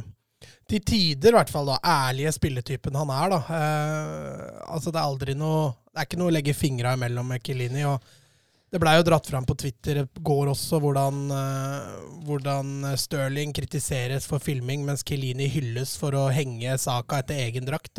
[0.68, 3.30] til tider, i hvert fall, da, ærlige spilletypen han er.
[3.30, 3.38] da.
[3.46, 7.44] Uh, altså Det er aldri noe Det er ikke noe å legge fingra imellom med
[7.46, 7.84] Chiellini.
[7.86, 8.02] og
[8.68, 14.28] det blei jo dratt fram på Twitter i går også hvordan, uh, hvordan Stirling kritiseres
[14.28, 17.96] for filming, mens Kelini hylles for å henge saka etter egen drakt.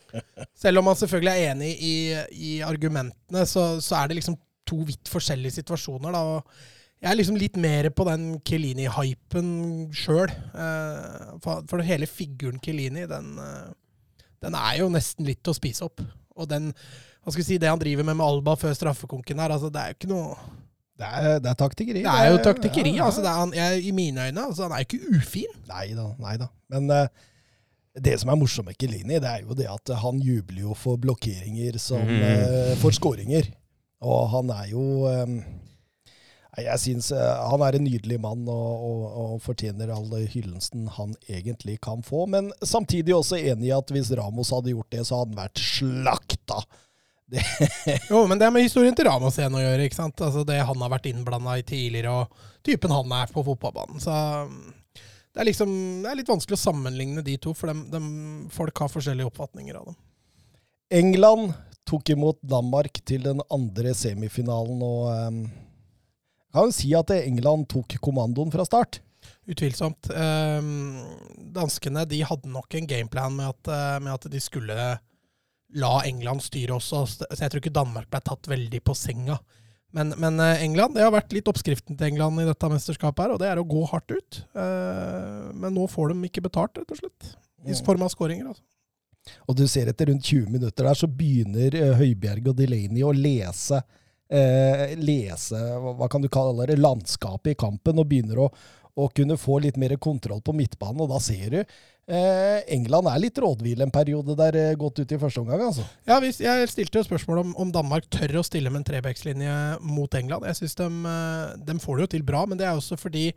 [0.62, 1.94] Selv om man selvfølgelig er enig i,
[2.34, 4.38] i argumentene, så, så er det liksom
[4.70, 6.14] to vidt forskjellige situasjoner.
[6.14, 6.40] da,
[7.00, 9.52] jeg er liksom litt mer på den Kelini-hypen
[9.96, 10.28] sjøl.
[10.52, 16.02] Eh, for, hele figuren Kelini, den, eh, den er jo nesten litt å spise opp.
[16.36, 16.74] Og den,
[17.20, 19.80] hva skal vi si, det han driver med med Alba før straffekonken her, altså det
[19.80, 20.36] er jo ikke noe
[21.00, 22.04] Det er, det er taktikkeri.
[22.04, 22.90] Det er jo taktikkeri.
[22.92, 23.04] Ja, ja.
[23.08, 24.42] altså det er han, jeg, I mine øyne.
[24.50, 25.54] altså Han er jo ikke ufin.
[25.70, 26.48] Nei da, nei da.
[26.68, 27.06] Men uh,
[27.96, 31.00] det som er morsomt med Kelini, det er jo det at han jubler jo for
[31.00, 32.20] blokkeringer som mm.
[32.20, 33.48] uh, for skåringer.
[34.04, 35.40] Og han er jo um,
[36.60, 41.16] Jeg syns uh, han er en nydelig mann og, og, og fortjener all hyllesten han
[41.28, 42.26] egentlig kan få.
[42.28, 45.64] Men samtidig også enig i at hvis Ramos hadde gjort det, så hadde han vært
[45.64, 46.60] slakta.
[48.10, 49.86] Jo, men det er med historien til Ramos igjen å gjøre.
[49.86, 50.20] ikke sant?
[50.26, 54.02] Altså Det han har vært innblanda i tidligere, og typen han er på fotballbanen.
[54.02, 54.14] Så
[54.46, 54.60] um,
[55.30, 55.72] det er liksom,
[56.02, 58.06] det er litt vanskelig å sammenligne de to, for dem, dem,
[58.52, 59.98] folk har forskjellige oppfatninger av dem.
[61.00, 61.52] England
[61.86, 65.44] tok imot Danmark til den andre semifinalen, og um,
[66.50, 68.98] kan jo si at England tok kommandoen fra start.
[69.50, 70.10] Utvilsomt.
[70.10, 70.98] Um,
[71.54, 74.76] danskene de hadde nok en gameplan med at, eh, med at de skulle
[75.78, 79.38] la England styre også, så jeg tror ikke Danmark ble tatt veldig på senga.
[79.96, 83.34] Men, men eh, England, det har vært litt oppskriften til England i dette mesterskapet, her,
[83.34, 84.42] og det er å gå hardt ut.
[84.54, 87.32] Eh, men nå får de ikke betalt, rett og slett.
[87.66, 88.52] I form av skåringer.
[88.52, 88.62] Altså.
[89.50, 93.14] Og du ser etter rundt 20 minutter der, så begynner eh, Høibjerg og Delaney å
[93.14, 93.82] lese
[94.30, 95.58] eh, lese,
[95.98, 98.48] hva kan du kalle det, landskapet i kampen, og begynner å,
[98.96, 101.02] å kunne få litt mer kontroll på midtbanen.
[101.04, 105.14] Og da ser du eh, England er litt rådvill en periode der, eh, godt ut
[105.14, 105.86] i første omgang, altså.
[106.08, 109.54] Ja, hvis, Jeg stilte jo spørsmål om, om Danmark tør å stille med en trebekslinje
[109.86, 110.48] mot England.
[110.50, 113.30] Jeg synes de, eh, de får det jo til bra, men det er også fordi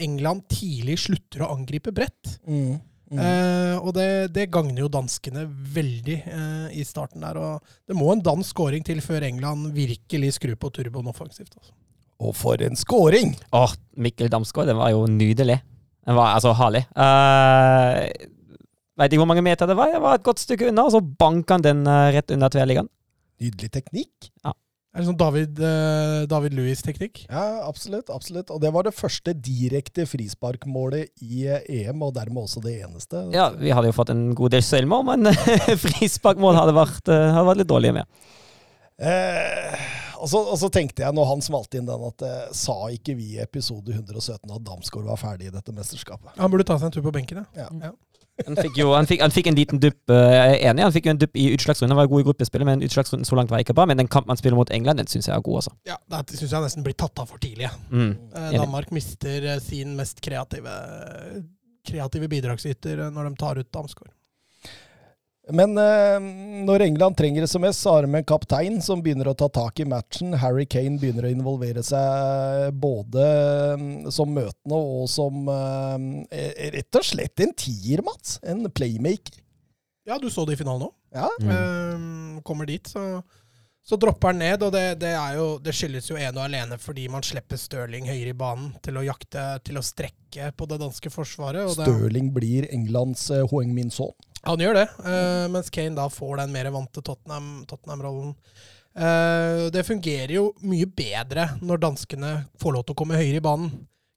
[0.00, 2.38] England tidlig slutter å angripe bredt.
[2.48, 2.78] Mm.
[3.10, 5.42] Eh, og det, det gagner jo danskene
[5.74, 7.40] veldig eh, i starten der.
[7.40, 11.56] Og det må en dansk scoring til før England virkelig skrur på turboen offensivt.
[11.58, 11.74] Altså.
[12.20, 13.32] Og for en scoring!
[13.56, 15.60] Åh, Mikkel Damsgaard, den var jo nydelig.
[16.06, 16.84] Den var altså herlig.
[16.96, 18.08] Uh,
[19.00, 19.88] Veit ikke hvor mange meter det var.
[19.88, 22.90] Jeg var et godt stykke unna, og så banka han den uh, rett under tverrliggeren.
[23.40, 24.28] Nydelig teknikk.
[24.44, 24.52] Ja.
[24.90, 27.22] Er det sånn David, uh, David Louis-teknikk?
[27.28, 28.10] Ja, absolutt.
[28.10, 28.50] absolutt.
[28.50, 33.22] Og det var det første direkte frisparkmålet i eh, EM, og dermed også det eneste.
[33.32, 35.30] Ja, vi hadde jo fått en god del selvmål, men
[35.86, 38.20] frisparkmål hadde vært, eh, hadde vært litt dårlige med.
[38.98, 39.86] Eh,
[40.20, 43.16] og, så, og så tenkte jeg, når han smalt inn den, at eh, sa ikke
[43.18, 46.36] vi i episode 117 at Damsgaard var ferdig i dette mesterskapet?
[46.38, 47.66] Han burde ta seg en tur på benken, ja.
[47.66, 47.90] Ja.
[47.90, 47.96] Ja.
[48.46, 50.94] Han fikk jo han fikk, han fikk en liten dupp, eh, jeg er enig, han
[50.94, 51.92] fikk jo en dupp i utslagsrunden.
[51.94, 53.86] Han var god i gruppespillet, men utslagsrunden så langt var ikke bra.
[53.90, 55.74] Men den kampen han spiller mot England, den syns jeg er god, altså.
[55.88, 57.68] Ja, Det syns jeg nesten blir tatt av for tidlig.
[57.90, 58.14] Mm.
[58.32, 60.72] Eh, Danmark mister eh, sin mest kreative,
[61.86, 64.14] kreative bidragsyter eh, når de tar ut Damsgaard.
[65.56, 66.16] Men eh,
[66.66, 69.48] når England trenger det som mest, så har de en kaptein som begynner å ta
[69.52, 70.34] tak i matchen.
[70.38, 73.84] Harry Kane begynner å involvere seg både eh,
[74.14, 78.38] som møtende og som eh, rett og slett en tier, Mats.
[78.46, 79.40] En playmaker.
[80.08, 80.96] Ja, du så det i finalen òg.
[81.14, 81.50] Ja, Mm.
[81.50, 83.22] Eh, kommer dit, så,
[83.82, 84.62] så dropper han ned.
[84.62, 88.06] Og det, det, er jo, det skyldes jo ene og alene fordi man slipper Stirling
[88.08, 91.66] høyere i banen til å jakte, til å strekke på det danske forsvaret.
[91.66, 94.14] Og det, Stirling blir Englands uh, Hoeng Min Son.
[94.48, 98.36] Han gjør det, uh, mens Kane da får den mer vante Tottenham- Tottenham-rollen.
[98.90, 103.44] Eh, det fungerer jo mye bedre når danskene får lov til å komme høyere i
[103.44, 103.70] banen.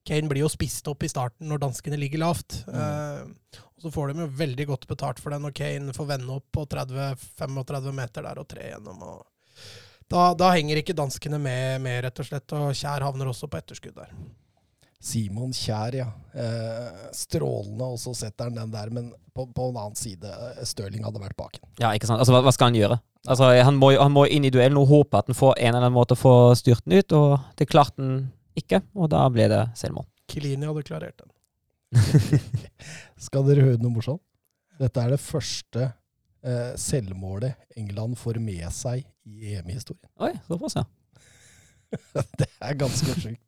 [0.03, 2.63] Kane blir jo spist opp i starten når danskene ligger lavt.
[2.67, 3.21] Eh,
[3.53, 6.49] og så får de jo veldig godt betalt for det når Kane får vende opp
[6.55, 9.05] på 30-35 meter der og tre gjennom.
[9.07, 9.69] Og
[10.11, 13.61] da, da henger ikke danskene med, med, rett og slett, og Kjær havner også på
[13.61, 14.11] etterskudd der.
[15.03, 16.05] Simon Kjær, ja.
[16.31, 18.91] Eh, strålende, og så setter han den der.
[18.95, 21.65] Men på, på en annen side, eh, Stirling hadde vært baken.
[21.81, 22.21] Ja, ikke sant.
[22.23, 22.99] Altså, hva, hva skal han gjøre?
[23.27, 25.85] Altså, han må, han må inn i duellen og håpe at han får en eller
[25.85, 28.17] annen måte å få styrt den ut, og det klarte han
[28.59, 30.07] ikke, og da ble det selvmål.
[30.31, 31.31] Kilini hadde klarert den.
[33.27, 34.23] Skal dere høre noe morsomt?
[34.79, 40.09] Dette er det første eh, selvmålet England får med seg i EM-historien.
[40.23, 40.87] Oi, såpass, ja.
[42.39, 43.43] Det er ganske sjukt.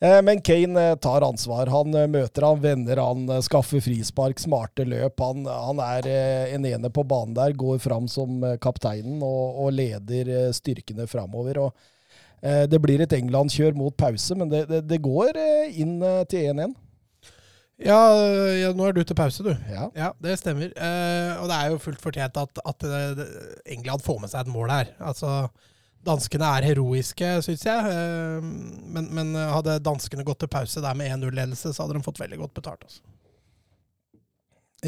[0.00, 1.66] Eh, Men Kane eh, tar ansvar.
[1.66, 5.20] Han eh, møter han, venner han, skaffer frispark, smarte løp.
[5.20, 6.08] Han, han er
[6.56, 11.66] en ene på banen der, går fram som kapteinen og, og leder styrkene framover.
[11.66, 11.90] Og,
[12.44, 15.38] det blir et England-kjør mot pause, men det, det, det går
[15.80, 15.94] inn
[16.28, 16.74] til 1-1.
[17.80, 17.96] Ja,
[18.52, 19.54] ja, nå er du til pause, du.
[19.72, 19.86] Ja.
[19.96, 20.68] Ja, det stemmer.
[20.68, 22.84] Eh, og det er jo fullt fortjent at, at
[23.64, 24.92] England får med seg et mål her.
[25.00, 25.32] Altså,
[26.06, 27.90] danskene er heroiske, syns jeg.
[27.90, 28.46] Eh,
[28.94, 32.40] men, men hadde danskene gått til pause der med 1-0-ledelse, så hadde de fått veldig
[32.44, 32.86] godt betalt.
[32.86, 33.02] Altså.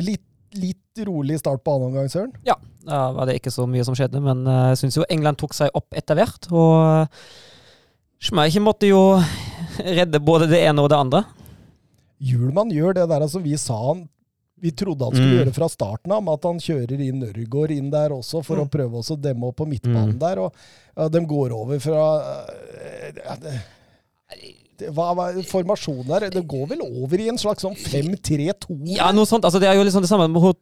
[0.05, 0.25] Litt,
[0.57, 2.35] litt rolig start på annen omgang, Søren.
[2.47, 5.41] Ja, Da var det ikke så mye som skjedde, men eh, jeg syns jo England
[5.41, 6.51] tok seg opp etter hvert.
[6.53, 7.31] Og uh,
[8.23, 9.17] Schmeichel måtte jo
[9.99, 11.25] redde både det ene og det andre.
[12.23, 14.07] Hjulmann gjør det der altså vi sa han
[14.61, 15.39] vi trodde han skulle Mm.
[15.45, 18.65] gjøre fra starten av, med at han kjører inn Nørgaard inn der også, for Mm.
[18.65, 20.19] å prøve også å demme opp på midtbanen Mm.
[20.19, 20.39] der.
[20.41, 20.53] Og
[20.97, 22.05] ja, de går over fra
[23.25, 23.53] ja, det,
[24.79, 26.31] det, Hva er formasjonen der?
[26.31, 28.97] Det går vel over i en slags sånn 5-3-2?
[28.97, 29.45] Ja, noe sånt.
[29.45, 30.61] Altså, det er jo liksom det samme mot,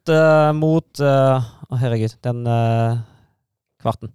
[0.55, 2.15] mot uh, Å, herregud.
[2.23, 2.97] Den uh,
[3.81, 4.11] kvarten.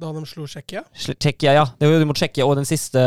[0.00, 0.82] Da de slo Tsjekkia.
[0.96, 1.64] Tsjekkia, ja.
[1.78, 2.98] Det var jo mot Tsjekkia og den siste,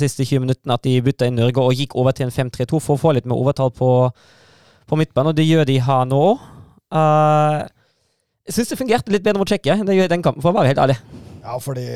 [0.00, 2.96] siste 20 minuttene at de bytta inn Norge og gikk over til en 5-3-2 for
[2.96, 3.90] å få litt mer overtall på,
[4.92, 6.22] på midtbanen, og det gjør de her nå
[6.92, 7.68] òg.
[8.46, 10.52] jeg syns det fungerte litt bedre mot Tsjekkia enn det gjør i den kampen, for
[10.52, 10.96] å være helt ærlig.
[11.42, 11.86] Ja, fordi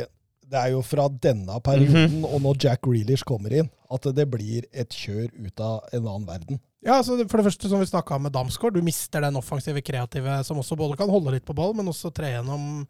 [0.46, 2.24] det er jo fra denne perioden, Mhm.
[2.24, 6.26] og når Jack Grealish kommer inn, at det blir et kjør ut av en annen
[6.26, 6.60] verden.
[6.86, 9.82] Ja, altså For det første, som vi snakka om med Damsgaard, du mister den offensive,
[9.82, 12.86] kreative som også både kan holde litt på ball, men også tre gjennom,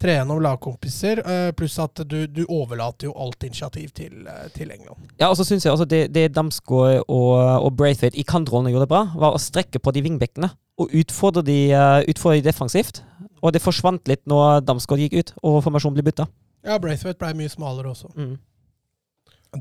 [0.00, 1.20] tre gjennom lagkompiser.
[1.24, 5.10] eh, Pluss at du, du overlater jo alt initiativ til, eh, til England.
[5.20, 7.34] Ja, og så syns jeg også det, det Damsgaard og,
[7.64, 11.58] og Braithwaite i kantrollen gjorde bra, var å strekke på de vingbekkene og utfordre de,
[11.72, 13.02] eh, utfordre de defensivt.
[13.44, 16.26] Og det forsvant litt når Damsgaard gikk ut og formasjonen ble bytta.
[16.64, 18.08] Ja, Braithwaite ble mye smalere også.
[18.16, 18.38] Mm.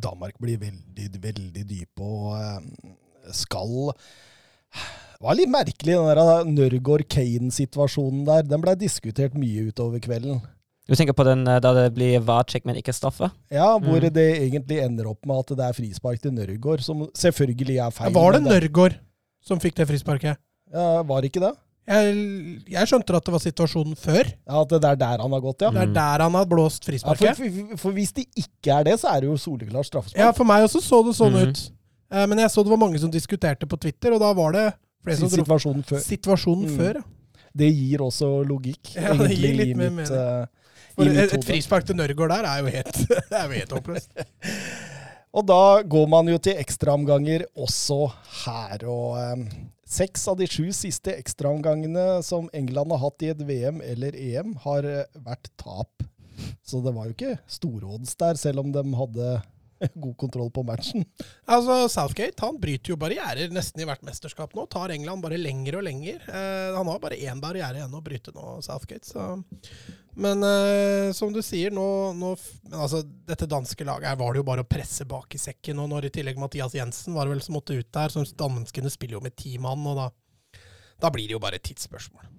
[0.01, 2.63] Danmark blir veldig, veldig dype og
[3.31, 3.93] skal
[4.73, 6.51] Det var litt merkelig, den der
[7.27, 8.43] Nørgaard-Kane-situasjonen der.
[8.47, 10.41] Den ble diskutert mye utover kvelden.
[10.83, 13.29] Du tenker på den eh, da det blir VAR-check, men ikke straffe?
[13.53, 14.13] Ja, hvor Mm.
[14.13, 18.11] det egentlig ender opp med at det er frispark til Nørgaard, som selvfølgelig er feil.
[18.13, 18.97] Var det Nørgaard
[19.41, 20.37] som fikk det frisparket?
[20.73, 21.53] Ja, var det ikke det?
[21.87, 24.23] Jeg, jeg skjønte at det var situasjonen før.
[24.47, 25.69] Ja, At det er der han har gått, ja.
[25.71, 25.93] Det er Mm.
[25.93, 27.35] der han har blåst ja for, frisparket.
[27.37, 30.19] for, for hvis det ikke er det, så er det jo soleklart straffespark.
[30.19, 31.47] Ja, for meg også så det sånn mm.
[31.49, 31.71] ut.
[32.11, 34.73] Eh, Men jeg så det var mange som diskuterte på Twitter, og da var det
[35.11, 35.99] Situasjonen før.
[35.99, 36.77] situasjonen Mm.
[36.77, 36.95] før.
[36.95, 37.47] Ja.
[37.55, 40.45] Det gir også logikk, Ja, det gir egentlig, litt i mer mitt, eh,
[40.97, 42.95] i mitt et, et frispark til Nørgaard der er jo helt,
[43.29, 44.09] det er jo helt håpløst.
[45.33, 48.11] Og da går man jo til ekstraomganger også
[48.45, 48.83] her.
[48.85, 49.47] Og um,
[49.85, 54.53] seks av de sju siste ekstraomgangene som England har hatt i et VM eller EM,
[54.65, 56.05] har eh, vært tap.
[56.65, 59.41] Så det var jo ikke storodds der, selv om de hadde
[60.05, 61.05] god kontroll på matchen.
[61.45, 64.65] Altså, Southgate han bryter jo barrierer nesten i hvert mesterskap nå.
[64.71, 66.23] Tar England bare lenger og lenger.
[66.27, 69.09] Eh, han har bare én barriere igjen å bryte nå, Southgate.
[69.09, 69.27] Så.
[70.15, 74.43] Men eh, som du sier, nå, nå men altså, Dette danske laget her var det
[74.43, 75.81] jo bare å presse bak i sekken.
[75.83, 78.93] Og når i tillegg Mathias Jensen var det vel som måtte ut der, så danskene
[78.93, 80.07] spiller jo med ti mann, og da,
[81.01, 82.29] da blir det jo bare et tidsspørsmål.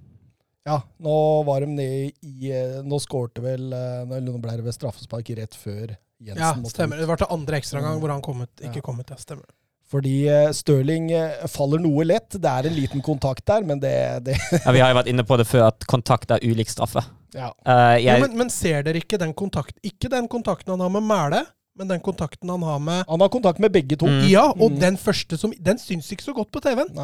[0.64, 4.72] Ja, nå var de nede i eh, Nå skårte vel eh, Nå ble det ved
[4.72, 5.92] straffespark rett før
[6.25, 6.97] Jensen Ja, stemmer.
[7.03, 8.01] Det var til andre ekstraomgang Mm.
[8.05, 8.87] hvor han kommet, ikke Ja.
[8.87, 9.11] kommet.
[9.11, 9.45] Ja, stemmer.
[9.91, 12.31] Fordi eh, Stirling eh, faller noe lett.
[12.41, 13.93] Det er en liten kontakt der, men det,
[14.25, 17.05] det Ja, vi har jo vært inne på det før, at kontakt er ulik straffe.
[17.35, 17.53] Ja.
[17.66, 19.79] Eh, Ja, jeg, men, men ser dere ikke den kontakten?
[19.85, 21.45] ikke den kontakten han har med Mæle,
[21.77, 24.07] men den kontakten han har med Han har kontakt med begge to.
[24.07, 24.27] Mm.
[24.31, 24.81] Ja, og Mm.
[24.81, 26.95] den første som Den syns ikke så godt på TV-en.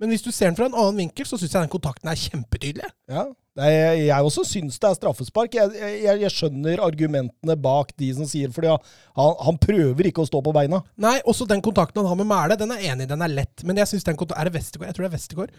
[0.00, 2.16] Men hvis du ser den fra en annen vinkel, så syns jeg den kontakten er
[2.16, 2.88] kjempetydelig.
[3.08, 3.24] Ja.
[3.58, 5.56] Er, jeg også syns det er straffespark.
[5.58, 5.72] Jeg,
[6.04, 10.42] jeg, jeg skjønner argumentene bak de som sier fordi han, han prøver ikke å stå
[10.46, 10.82] på beina.
[11.02, 13.64] Nei, også den kontakten han har med Mæle, den er enig, den er lett.
[13.66, 14.86] Men jeg synes den kontakten Er det Vestegård?
[14.86, 15.56] Jeg tror det er Vestegård.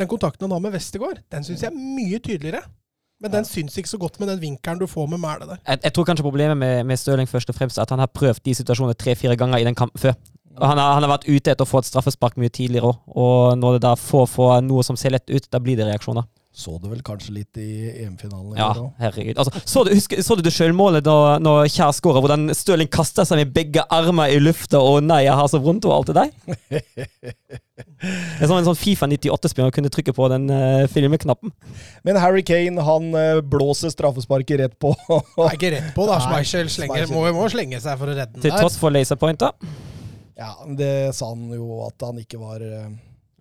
[0.00, 2.64] Den kontakten han har med Vestergaard, den syns jeg er mye tydeligere.
[3.22, 5.60] Men den syns ikke så godt med den vinkelen du får med Mæle der.
[5.68, 8.10] jeg, jeg tror kanskje problemet med, med Stirling først og fremst er at han har
[8.10, 10.16] prøvd de situasjonene tre-fire ganger i den kampen før.
[10.58, 12.98] Og han har, han har vært ute etter å få et straffespark mye tidligere òg,
[13.18, 16.26] og når det da får få noe som ser lett ut, da blir det reaksjoner.
[16.54, 18.52] Så du vel kanskje litt i EM-finalen?
[18.54, 19.40] Ja, år herregud.
[19.42, 22.86] Altså, så, du, husker, så du det sjølmålet da når Kjær skåra, hvor den Stirling
[22.94, 26.12] kasta seg med begge armer i lufta og 'nei, jeg har så vondt' og alt
[26.12, 26.30] det der?
[27.74, 31.50] Er som en sånn Fifa 98-spiller kunne trykke på den uh, filmeknappen.
[32.06, 34.92] Men Harry Kane han uh, blåser straffesparket rett på.
[34.94, 36.20] Er ikke rett på, da.
[36.22, 38.62] Nei, Schmeichel slenger, må, må slenge seg for å redde den Til der.
[38.62, 39.50] tross for laserpointa.
[40.38, 42.86] ja, det sa han jo at han ikke var uh,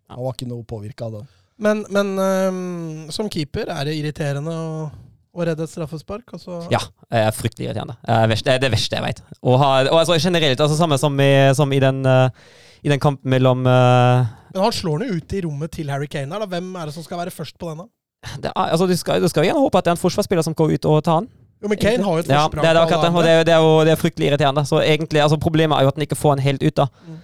[0.09, 1.25] Han var ikke noe påvirka av det.
[1.63, 4.89] Men, men um, som keeper er det irriterende å,
[5.33, 6.35] å redde et straffespark.
[6.35, 6.59] Altså.
[6.73, 6.81] Ja,
[7.13, 7.95] er fryktelig irriterende.
[8.03, 9.23] Det er det er verste jeg vet.
[9.41, 12.27] Og, ha, og altså, generelt, altså samme som i, som i den, uh,
[12.83, 16.33] i den kampen mellom uh, Men han slår den ut i rommet til Harry Kane
[16.35, 16.43] her.
[16.43, 16.49] Da.
[16.57, 17.87] Hvem er det som skal være først på denne?
[18.23, 20.77] er, altså, du, skal, du skal gjerne håpe at det er en forsvarsspiller som går
[20.77, 21.31] ut og tar den.
[21.63, 22.99] Jo, men Kane har jo et Ja, det er det det.
[22.99, 24.65] det, er- det, jo, det er fryktelig irriterende.
[24.67, 26.87] Så egentlig, altså, Problemet er jo at han ikke får den helt ut, da.
[27.07, 27.13] Mm.
[27.13, 27.19] Uh,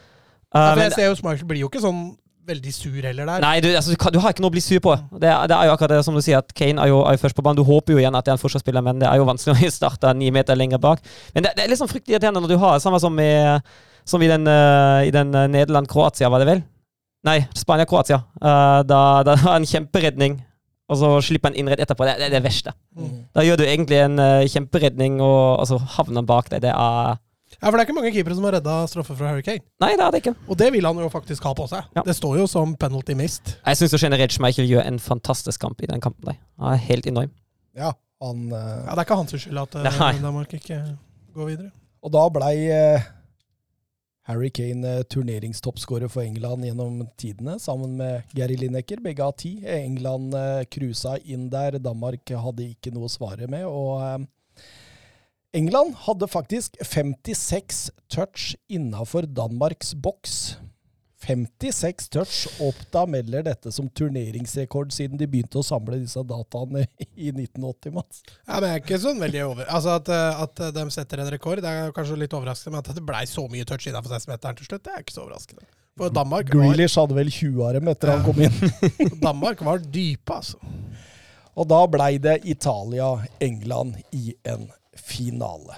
[0.56, 2.00] Ja, for men- jeg ser jo Schmeichel blir jo ikke sånn
[2.48, 3.44] veldig sur heller der.
[3.44, 4.96] Nei, du, altså, du, har ikke noe å bli sur på.
[5.12, 7.22] Det, det er jo akkurat det som du sier, at Kane er jo, er jo
[7.24, 7.60] først på banen.
[7.60, 9.76] Du håper jo igjen at det er en forsvarsspiller, men det er jo vanskelig å
[9.80, 11.04] starte ni meter lenger bak.
[11.36, 13.32] Men det, det er litt sånn fryktelig irriterende når du har samme som i,
[14.08, 16.66] som i den, uh, den uh, Nederland-Kroatia, var det vel?
[17.28, 18.22] Nei, Spania-Kroatia.
[18.40, 20.40] Uh, da, da har en kjemperedning,
[20.90, 22.08] og så slipper han inn rett etterpå.
[22.08, 22.74] Det, det er det verste.
[22.98, 23.16] Mm.
[23.36, 26.64] Da gjør du egentlig en uh, kjemperedning, og så havner han bak deg.
[26.66, 27.20] Det er
[27.60, 29.64] Ja, for det er ikke mange keepere som har redda straffe fra Harry Kane.
[29.84, 30.34] Nei, det er det ikke.
[30.48, 31.90] Og det vil han jo faktisk ha på seg.
[31.98, 32.06] Ja.
[32.08, 33.58] Det står jo som penalty mist.
[33.58, 36.32] Jeg syns generelt Schmeichel gjør en fantastisk kamp i den kampen.
[36.32, 36.40] Der.
[36.64, 37.34] Han er helt enorm.
[37.76, 37.92] Ja,
[38.24, 38.58] han uh...
[38.58, 40.82] Ja, Det er ikke hans skyld at uh, Danmark ikke
[41.36, 41.72] går videre.
[42.00, 43.10] Og da blei uh,
[44.30, 49.02] Harry Kane eh, turneringstoppskårer for England gjennom tidene, sammen med Gary Lineker.
[49.02, 49.56] Begge har ti.
[49.66, 51.80] England eh, cruisa inn der.
[51.82, 53.66] Danmark hadde ikke noe å svare med.
[53.66, 54.20] Og eh,
[55.52, 60.58] England hadde faktisk 56 touch innafor Danmarks boks.
[61.26, 62.62] 56 touch.
[62.62, 66.86] Oppda melder dette som turneringsrekord siden de begynte å samle disse dataene
[67.18, 67.96] i 1980.
[67.98, 68.22] Mats.
[68.46, 69.66] Ja, men jeg er ikke sånn veldig over...
[69.74, 72.78] Altså At, uh, at de setter en rekord, det er kanskje litt overraskende.
[72.78, 75.26] Men at det blei så mye touch innafor 16-meteren til slutt, det er ikke så
[75.26, 75.66] overraskende.
[76.00, 79.16] For Danmark var, Grealish hadde vel 20 av dem etter han kom inn.
[79.28, 80.62] Danmark var dype, altså.
[81.60, 84.70] Og da blei det Italia-England i en
[85.00, 85.78] finale.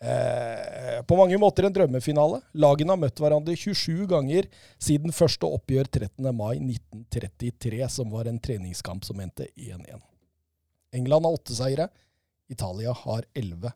[0.00, 2.40] Eh, på mange måter en drømmefinale.
[2.54, 4.46] Lagene har møtt hverandre 27 ganger
[4.78, 6.28] siden første oppgjør 13.
[6.30, 9.98] mai 1933, som var en treningskamp som endte 1-1.
[10.94, 11.88] England har åtte seire.
[12.48, 13.74] Italia har elleve.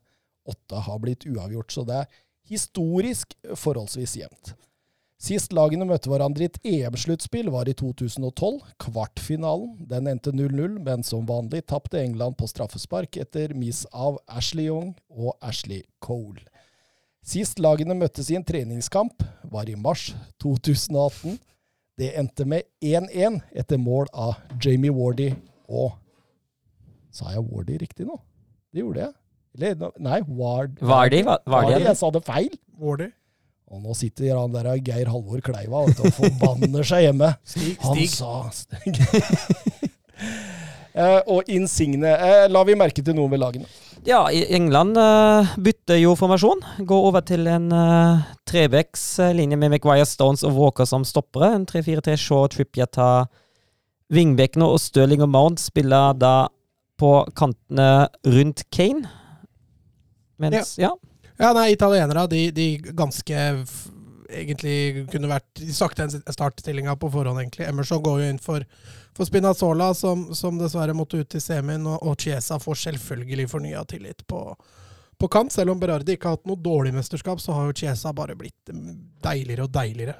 [0.49, 4.55] Åtte har blitt uavgjort, så det er historisk forholdsvis jevnt.
[5.23, 9.77] Sist lagene møtte hverandre i et EM-sluttspill var i 2012, kvartfinalen.
[9.87, 14.91] Den endte 0-0, men som vanlig tapte England på straffespark etter miss av Ashley Young
[15.07, 16.43] og Ashley Cole.
[17.23, 20.09] Sist lagene møttes i en treningskamp var i mars
[20.43, 21.39] 2018.
[21.95, 25.31] Det endte med 1-1 etter mål av Jamie Wardy
[25.71, 25.99] og
[27.13, 28.15] Sa jeg Wardy riktig nå?
[28.73, 29.13] Det gjorde jeg.
[29.53, 30.79] Eller, nei, Ward...
[30.81, 32.55] Vardy, Vardy, Jeg sa det feil.
[32.81, 33.13] Wardy.
[33.71, 37.29] Og nå sitter han der Geir Halvor Kleiva og forbanner seg hjemme.
[37.47, 37.77] Stig.
[37.81, 38.09] Han Stig.
[38.13, 38.43] sa
[40.93, 43.67] eh, Og Insigne eh, La vi merke til noe ved lagene.
[44.03, 46.59] Ja, i England uh, bytter jo formasjon.
[46.83, 51.53] Går over til en uh, trebekslinje med Maguire, Stones og Walker som stoppere.
[51.55, 52.17] En 3-4-3.
[52.19, 53.29] Shaw Trippier tar
[54.13, 56.49] vingbekkene, og Stirling og Mount spiller da
[56.99, 59.07] på kantene rundt Kane.
[60.43, 60.91] Mens, ja.
[60.91, 60.97] Ja,
[61.51, 63.39] nei, italienere, de, de ganske
[64.33, 67.67] egentlig kunne vært De sagt den startstillinga på forhånd, egentlig.
[67.67, 68.65] Emerson går jo inn for,
[69.17, 73.83] for Spinazzola, som, som dessverre måtte ut i semien, og, og Chiesa får selvfølgelig fornya
[73.89, 74.41] tillit på,
[75.19, 75.53] på kant.
[75.53, 78.73] Selv om Berardi ikke har hatt noe dårlig mesterskap, så har jo Chiesa bare blitt
[78.73, 80.17] mm, deiligere og deiligere.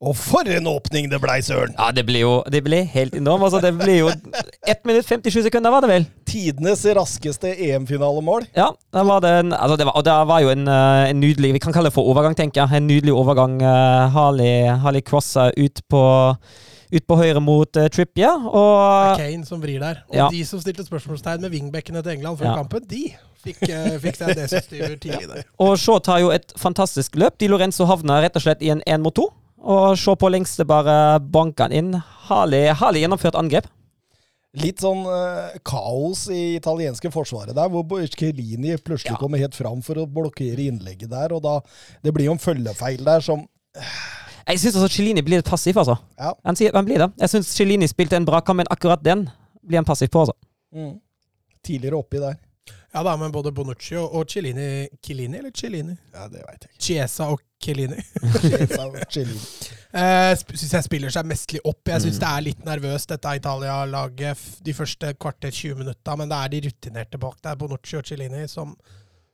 [0.00, 1.74] Og for en åpning det blei, søren!
[1.76, 3.44] ja, det blir jo det ble helt enormt.
[3.44, 6.06] Altså, det blir jo 1 minutt 57 sekunder, var det vel?
[6.24, 8.46] Tidenes raskeste EM-finalemål.
[8.56, 11.20] Ja, da var det en, altså det var, og det var jo en, eh, en
[11.20, 12.80] nydelig Vi kan kalle det for overgang, tenker jeg.
[12.80, 13.58] En nydelig overgang.
[13.60, 16.02] Uh, Harley, Harley crosser ut på,
[16.96, 18.62] ut på høyre mot uh, Trippier, Det
[19.10, 20.00] er Kane som vrir der.
[20.08, 20.28] Og Ja.
[20.32, 22.54] de som stilte spørsmålstegn med wingbackene til England før Ja.
[22.56, 23.10] kampen, de
[23.44, 25.44] fikk, uh, fikk seg en D-styver tidlig der.
[25.60, 27.36] Og Shaw tar jo et fantastisk løp.
[27.38, 29.28] Di Lorenzo havna rett og slett i en én mot to.
[29.60, 31.92] Og se på lengste bare bankene han inn.
[32.30, 33.66] Herlig, herlig gjennomført angrep.
[34.58, 39.18] Litt sånn uh, kaos i italienske forsvaret der, hvor Chiellini plutselig Ja.
[39.20, 41.32] kommer helt fram for å blokkere innlegget der.
[41.36, 41.60] og da,
[42.02, 43.44] Det blir jo en følgefeil der som
[44.48, 45.94] Jeg syns altså Cellini blir litt passiv, altså.
[46.18, 46.32] Ja.
[46.42, 47.12] Han, sier, han blir det.
[47.20, 49.28] Jeg syns Cellini spilte en bra kamp, men akkurat den
[49.62, 50.34] blir han passiv på, altså.
[50.74, 50.96] mm,
[51.62, 52.40] Tidligere oppi der.
[52.90, 54.88] Ja da, men både Bonucci og, Chiellini...
[54.98, 55.94] Cellini Chiellini eller Cellini?
[56.12, 56.82] Ja, det veit jeg ikke.
[56.82, 58.00] Chiesa og Chiellini.
[59.10, 59.40] Chiellini.
[59.90, 61.82] Uh, syns jeg spiller seg mestlig opp.
[61.90, 66.16] Jeg syns det er litt nervøst, dette Italia-laget, de første kvarter 20 minutta.
[66.16, 68.72] Men det er de rutinerte bak der, Bonucci og Cellini, som,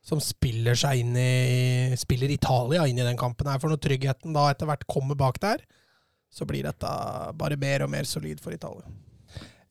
[0.03, 3.61] som spiller seg inn i Spiller Italia inn i den kampen her.
[3.63, 5.63] For når tryggheten da etter hvert kommer bak der,
[6.27, 6.95] så blir dette
[7.39, 8.89] bare mer og mer solid for Italia.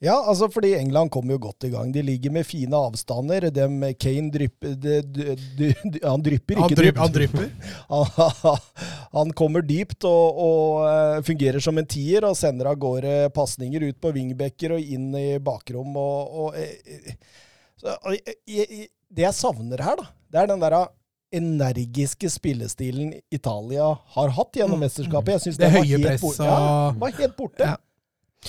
[0.05, 1.93] Ja, altså fordi England kommer jo godt i gang.
[1.93, 3.47] De ligger med fine avstander.
[3.55, 7.01] Dem Kane drypper de, de, de, Han drypper, ikke drypper.
[7.05, 7.47] han drypper.
[7.89, 8.59] Han,
[9.15, 13.89] han kommer dypt og, og eh, fungerer som en tier og sender av gårde pasninger
[13.89, 15.97] ut på wingbacker og inn i bakrom.
[15.97, 17.17] Og, og, eh,
[17.81, 20.85] så, eh, det jeg savner her, da, det er den derre
[21.37, 25.45] energiske spillestilen Italia har hatt gjennom Mm, mesterskapet.
[25.45, 26.45] Det den høye presset.
[26.45, 27.65] Ja, var helt borte.
[27.65, 27.77] Ja.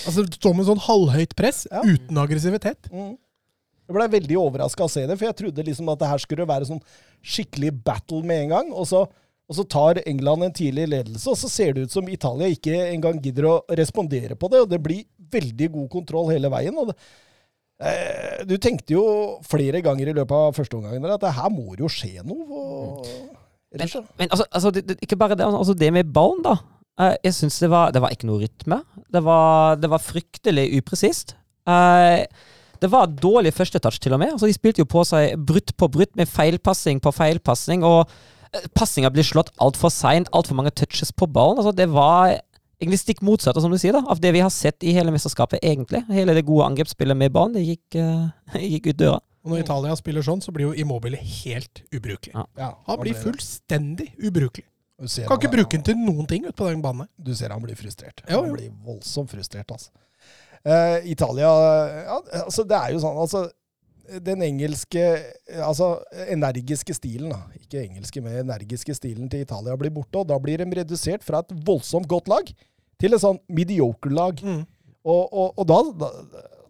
[0.05, 1.81] Altså, det står med sånn halvhøyt press, Ja.
[1.83, 2.89] uten aggressivitet.
[2.91, 3.15] Mm.
[3.87, 6.17] Jeg ble veldig overraska av å se det, for jeg trodde liksom at det her
[6.19, 6.81] skulle være sånn
[7.23, 8.73] skikkelig battle med en gang.
[8.73, 9.05] Og så,
[9.47, 12.75] og så tar England en tidlig ledelse, og så ser det ut som Italia ikke
[12.91, 14.59] engang gidder å respondere på det.
[14.65, 16.75] Og det blir veldig god kontroll hele veien.
[16.77, 16.97] og det,
[17.79, 21.71] eh, Du tenkte jo flere ganger i løpet av første omgang at det her må
[21.75, 22.43] det jo skje noe.
[22.43, 23.05] Og,
[23.71, 23.87] men,
[24.17, 26.57] Men altså, altså det, det, ikke bare det, altså det med ballen, da.
[26.99, 28.81] Eh, jeg syns det, var- det var ikke noe rytme.
[29.13, 31.35] Det var, det var fryktelig upresist.
[31.67, 32.23] Eh,
[32.81, 34.31] det var dårlig førstetouch, til og med.
[34.35, 37.83] Altså, de spilte jo på seg brutt på brutt med feilpassing på feilpassing.
[37.87, 38.09] Og
[38.53, 41.57] eh, passinga blir slått altfor seint, altfor mange touches på ballen.
[41.61, 42.35] Altså, det var
[42.81, 45.63] egentlig stikk motsatt som du sier da, av det vi har sett i hele mesterskapet,
[45.65, 46.03] egentlig.
[46.13, 48.27] Hele det gode angrepsspillet med ballen, det gikk, uh,
[48.73, 49.21] gikk ut døra.
[49.47, 52.33] Og når Italia spiller sånn, så blir jo Immobile helt ubrukelig.
[52.35, 52.43] Ja.
[52.59, 54.67] Ja, Han blir fullstendig ubrukelig.
[54.99, 57.07] Du ser Kan han- ikke bruke den til noen ting ute på den banen.
[57.21, 58.21] Du ser han blir frustrert.
[58.29, 59.89] Jo, Han blir voldsomt frustrert, altså.
[60.65, 61.47] Uh, Italia
[62.03, 63.43] ja, altså Det er jo sånn, altså
[64.25, 65.03] Den engelske
[65.63, 66.01] Altså
[66.33, 67.43] energiske stilen, da.
[67.61, 70.17] Ikke engelske, men energiske stilen til Italia blir borte.
[70.23, 72.51] Og da blir de redusert fra et voldsomt godt lag
[72.99, 74.39] til et sånn mediocre lag.
[75.05, 76.09] Og, og, og da, da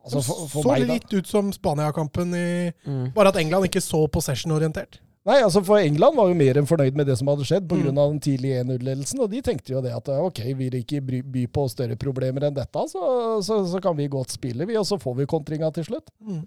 [0.04, 2.48] altså for, for så meg, da litt ut som Spania-kampen i
[2.88, 3.14] Mm.
[3.16, 5.00] Bare at England ikke så possession-orientert.
[5.28, 7.90] Nei, altså for England var jo mer enn fornøyd med det som hadde skjedd pga.
[7.92, 7.98] Mm.
[7.98, 9.24] den tidlige 1-0-ledelsen.
[9.26, 12.56] Og de tenkte jo det at ok, vil de ikke by på større problemer enn
[12.56, 13.02] dette, så,
[13.44, 16.14] så, så kan vi godt spille, vi, og så får vi kontringa til slutt.
[16.24, 16.46] Mm.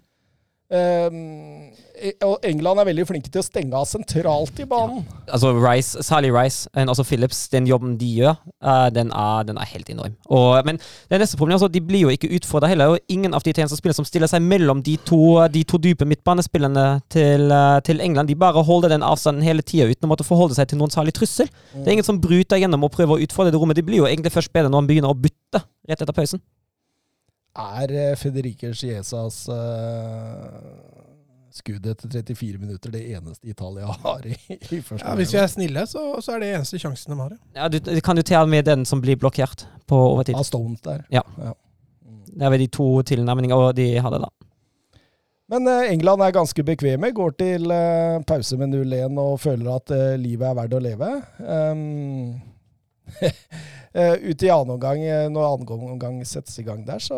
[0.71, 5.03] Ehm, e- og England er veldig flinke til å stenge av sentralt i banen.
[5.27, 9.57] altså Rice, særlig Rice, men også Phillips, den jobben de gjør, eh, den, er, den
[9.57, 10.15] er helt enorm.
[10.29, 12.95] Og, men det neste problemet er altså, de blir jo ikke utfordra heller.
[12.95, 15.19] Og ingen av de tjeneste spillerne som stiller seg mellom de to,
[15.51, 19.89] de to dype midtbanespillerne til, eh, til England, de bare holder den avstanden hele tida
[19.91, 21.51] uten å måtte forholde seg til noen særlig trussel.
[21.75, 23.75] Det er ingen som bryter gjennom og prøver å utfordre det rommet.
[23.75, 26.39] De blir jo egentlig først bedre når man begynner å bytte rett etter pausen.
[27.59, 29.55] Er eh, Federica Chiesas uh,
[31.51, 35.49] skudd etter 34 minutter det eneste Italia har i, i første Ja, hvis vi er
[35.51, 37.33] snille, så, så er det eneste sjansen de har.
[37.35, 37.63] ja.
[37.63, 40.37] Ja, du, du kan jo til med den som blir blokkert på overtid.
[40.39, 41.03] Av Stones der.
[41.11, 41.25] Ja.
[42.31, 44.31] Det er vel de to tilnærmingene de hadde da.
[45.51, 47.11] Men eh, England er ganske bekvemme.
[47.11, 51.09] Går til eh, pause med 0-1 og føler at eh, livet er verdt å leve.
[51.43, 52.39] Um,
[53.93, 57.17] eh, Ute i annen omgang, eh, når annen omgang settes i gang der, så,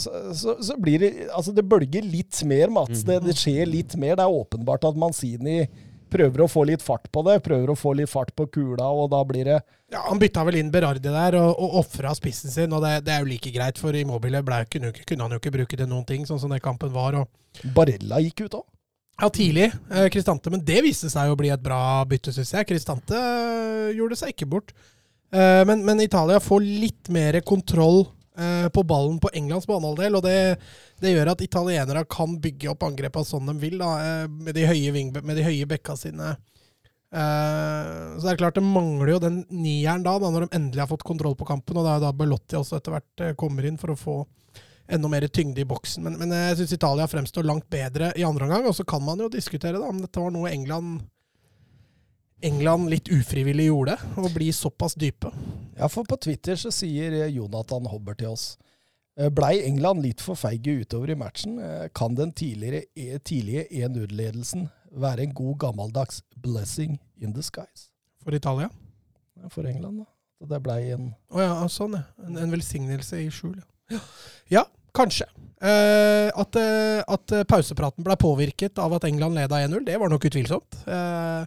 [0.00, 3.04] så, så, så blir det Altså, det bølger litt mer, Mats.
[3.06, 4.16] Det, det skjer litt mer.
[4.18, 5.64] Det er åpenbart at Manzini
[6.12, 7.38] prøver å få litt fart på det.
[7.44, 9.60] Prøver å få litt fart på kula, og da blir det
[9.92, 13.14] Ja, Han bytta vel inn Berardi der og, og ofra spissen sin, og det, det
[13.14, 16.06] er jo like greit, for Immobile ble, kunne, kunne han jo ikke bruke til noen
[16.08, 17.16] ting, sånn som den kampen var.
[17.20, 18.66] og Barella gikk ut òg.
[19.20, 19.68] Ja, tidlig,
[20.10, 22.66] Kristante, men det viste seg å bli et bra bytte, syns jeg.
[22.66, 24.72] Cristante eh, gjorde seg ikke bort.
[25.32, 28.06] Eh, men, men Italia får litt mer kontroll
[28.38, 30.38] eh, på ballen på Englands banehalvdel, og det,
[31.02, 34.66] det gjør at italienere kan bygge opp angrepene sånn de vil, da, eh, med, de
[34.68, 36.34] høye høye bekka sine.
[37.12, 40.84] Eh, så det er klart det mangler jo den nieren da, da, når de endelig
[40.84, 43.68] har fått kontroll på kampen, og det er da Belotti også etter hvert eh, kommer
[43.68, 44.22] inn for å få
[44.88, 46.04] enda mer tyngde i boksen.
[46.04, 48.66] Men, men jeg syns Italia fremstår langt bedre i andre omgang.
[48.68, 51.02] Og så kan man jo diskutere da, om dette var noe England
[52.42, 55.30] England litt ufrivillig gjorde, å bli såpass dype.
[55.78, 58.56] Ja, for på Twitter så sier Jonathan Hobber til oss
[59.16, 63.68] eh, Blei England litt for feige utover i matchen, eh, kan den tidligere, eh, tidlige
[63.70, 67.92] 1-0-ledelsen være en god gammeldags blessing in disguise
[68.24, 68.68] For Italia.
[69.38, 70.02] Ja, for England.
[70.02, 70.10] da.
[70.38, 72.02] Så det blei en Å ja, sånn, ja.
[72.26, 73.68] En, en velsignelse i skjul, ja.
[74.52, 74.66] Ja,
[74.96, 75.28] kanskje.
[75.62, 80.10] Eh, at, eh, at eh, pausepraten ble påvirket av at England leda 1-0, det var
[80.10, 80.80] nok utvilsomt.
[80.90, 81.44] Eh,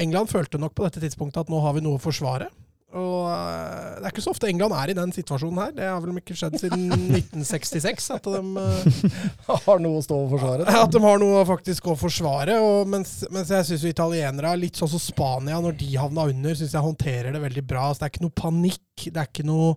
[0.00, 2.48] England følte nok på dette tidspunktet at nå har vi noe å forsvare.
[2.96, 5.72] Og eh, det er ikke så ofte England er i den situasjonen her.
[5.76, 6.86] Det har vel ikke skjedd siden
[7.18, 10.68] 1966 at de, uh, har noe å stå og forsvare.
[10.72, 12.56] at de har noe faktisk å forsvare.
[12.64, 16.72] Og mens, mens jeg syns italienere, litt sånn som Spania, når de havna under, syns
[16.72, 17.90] jeg håndterer det veldig bra.
[17.92, 19.04] Så det er ikke noe panikk.
[19.04, 19.76] Det er ikke noe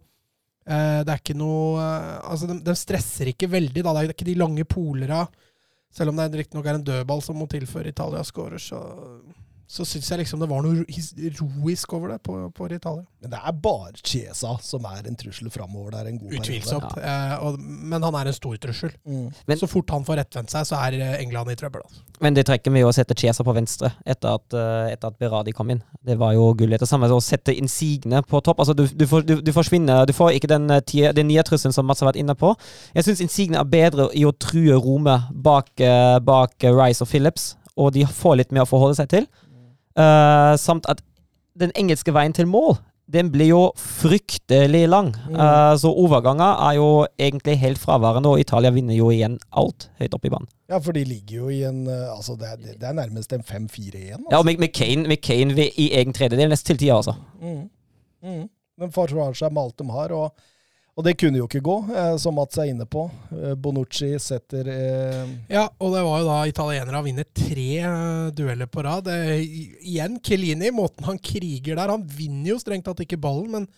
[0.62, 3.94] Det er ikke noe eh, Altså, de, de stresser ikke veldig, da.
[3.96, 5.24] Det er ikke de lange polera.
[5.92, 8.80] Selv om det riktignok er en dødball som må til før Italia scorer, så
[9.72, 13.06] så syns jeg liksom det var noe roisk heroisk over det på, på Italia.
[13.24, 16.34] Men det er bare Chiesa som er en trussel framover der en god.
[16.42, 16.98] Utvilsomt.
[17.00, 18.92] Eh, og, men han er en stor trussel.
[19.08, 19.30] Mm.
[19.48, 21.86] Men- så fort han får rettvendt seg, så er eh, England i trøbbel.
[21.86, 22.04] Altså.
[22.20, 25.54] Men det trekker med å sette Chiesa på venstre etter at, eh, etter at Berardi
[25.56, 25.80] kom inn.
[26.04, 26.76] Det var jo gull.
[26.82, 28.60] Det samme som å sette Insigne på topp.
[28.66, 31.76] Altså, du, du, får, du, du forsvinner Du får ikke den, eh, den nye trusselen
[31.76, 32.52] som Mats har vært inne på.
[32.98, 35.72] Jeg syns Insigne er bedre i å true rommet bak,
[36.28, 39.30] bak Rice og Phillips, og de får litt mer å forholde seg til.
[39.98, 41.04] Eh, samt at
[41.60, 42.78] den engelske veien til mål
[43.12, 45.12] den blir jo fryktelig lang.
[45.32, 46.88] Eh, så overganger er jo
[47.20, 50.48] egentlig helt fraværende, og Italia vinner jo igjen alt høyt oppe i banen.
[50.72, 53.44] Ja, for de ligger jo i en eh, Altså, det er, det er nærmest en
[53.44, 54.14] 5-4-1.
[54.14, 54.32] Altså.
[54.32, 57.18] Ja, og med, med Kane, med Kane i egen tredjedel nest til tida, altså.
[57.42, 57.68] Mm.
[58.24, 58.48] Mm.
[58.80, 60.16] Men forsvarer seg med alt de har.
[60.16, 60.32] Og
[61.00, 63.06] Og det kunne jo ikke gå, eh, som Mats er inne på.
[63.32, 68.32] Eh, Bonucci setter eh, Ja, og det var jo da italienere har vunnet tre eh,
[68.36, 69.08] dueller på rad.
[69.08, 73.70] Igjen, Chiellini, måten han kriger der Han vinner jo strengt tatt ikke ballen, men,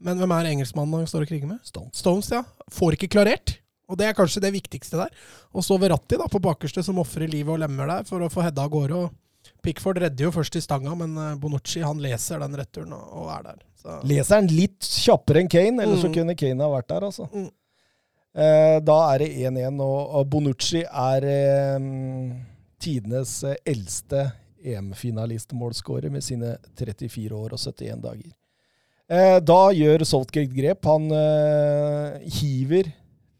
[0.00, 1.60] men hvem er engelskmannen han står og kriger med?
[1.68, 2.00] Stones.
[2.00, 2.40] Stones, ja.
[2.72, 3.58] Får ikke klarert.
[3.84, 5.12] Og det er kanskje det viktigste der.
[5.52, 8.46] Og så Verratti da, på bakerste, som ofrer livet og lemmer der for å få
[8.46, 9.04] hedda av gårde.
[9.04, 13.50] og Pickford redder jo først i stanga, men Bonucci han leser den returen og er
[13.50, 13.62] der.
[13.84, 13.98] Så.
[14.08, 16.14] Leser han litt kjappere enn Kane, ellers så Mm.
[16.14, 17.26] kunne Kane ha vært der, altså.
[17.34, 17.50] Mm.
[18.34, 21.78] Eh, da er det 1-1, og, Bonucci er eh,
[22.80, 24.24] tidenes eh, eldste
[24.64, 28.32] EM-finalistmålskårer med sine 34 år og 71 dager.
[29.10, 30.84] Eh, da gjør Saltgate grep.
[30.88, 32.88] Han eh, hiver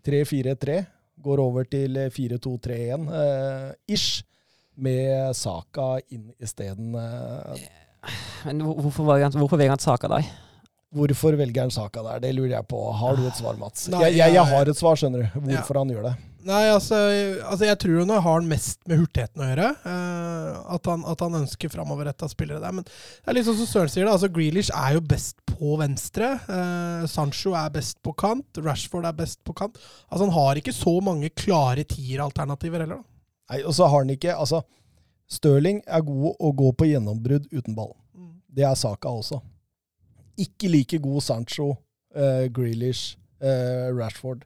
[0.05, 0.83] 3-4-3,
[1.25, 4.23] går over til 4-2-3-1 eh, ish,
[4.77, 6.95] med Saka inn isteden.
[6.99, 7.65] Eh,
[8.45, 10.29] Men hvorfor velger han, hvorfor velger han Saka der?
[10.95, 12.21] Hvorfor velger han Saka der?
[12.23, 12.79] Det lurer jeg på.
[12.95, 13.89] Har du et svar, Mats?
[13.91, 15.41] Nei, jeg, jeg, jeg har et svar, skjønner du.
[15.49, 16.15] Hvorfor han gjør det.
[16.45, 16.99] Nei, altså,
[17.49, 19.69] altså jeg tror det har mest med hurtigheten å gjøre.
[19.89, 22.75] eh, at, han, at han ønsker framoverretta spillere der.
[22.77, 24.13] Men det er litt sånn som Søren sier det.
[24.13, 26.35] altså Grealish er jo best på venstre.
[26.53, 28.61] eh, Sancho er best på kant.
[28.61, 29.81] Rashford er best på kant.
[30.13, 33.01] Altså Han har ikke så mange klare tieralternativer heller.
[33.01, 33.55] da.
[33.55, 34.63] Nei, Og så har han ikke Altså,
[35.31, 37.95] Stirling er god å gå på gjennombrudd uten ball.
[38.55, 39.41] Det er Saka også.
[40.39, 41.77] Ikke like god Sancho,
[42.15, 44.45] eh, Grealish, eh, Rashford.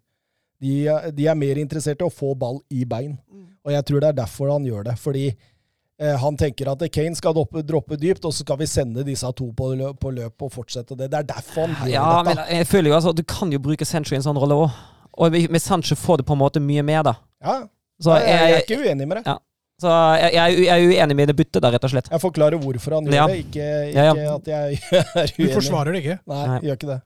[0.61, 3.19] De, er- de er mer interessert i å få ball i bein.
[3.65, 4.95] Og jeg tror det er derfor han gjør det.
[4.99, 9.05] Fordi eh, han tenker at Kane skal droppe, droppe dypt, og så skal vi sende
[9.05, 11.11] disse to på, løp, på løp og fortsette det.
[11.11, 12.55] Det er derfor han gjør Ja, men dette.
[12.57, 14.71] jeg føler jo altså Du kan jo bruke Sancho i en sånn rolle òg.
[15.19, 17.15] Og med Sancho får du på en måte mye mer, da.
[17.43, 17.59] Ja,
[18.01, 19.27] Så jeg, jeg er ikke uenig med deg.
[19.27, 19.39] Ja.
[19.79, 22.09] Så jeg, jeg, er jeg er uenig med det byttet der, rett og slett.
[22.11, 23.27] Jeg forklarer hvorfor han gjør Ja.
[23.31, 24.33] det, ikke, ikke Ja, ja.
[24.35, 25.37] at jeg er uenig.
[25.39, 26.19] Du forsvarer det ikke.
[26.27, 26.59] Nei, Nei.
[26.67, 26.99] gjør ikke det.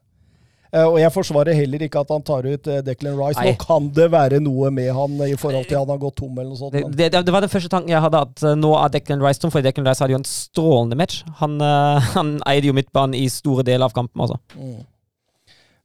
[0.73, 3.37] Eh, og jeg forsvarer heller ikke at han tar ut eh, Declan Rice.
[3.37, 3.51] Nei.
[3.53, 6.49] Nå kan det være noe med han i forhold til han har gått tom eller
[6.55, 6.73] noe sånt.
[6.97, 9.43] Det, det, det var den første tanken jeg hadde, at eh, nå er Declan Rice
[9.43, 11.19] tom, for Declan Rice hadde jo en strålende match.
[11.43, 11.59] Han,
[12.17, 14.41] han eide jo midtbanen i store deler av kampen, altså.
[14.57, 14.81] Mm.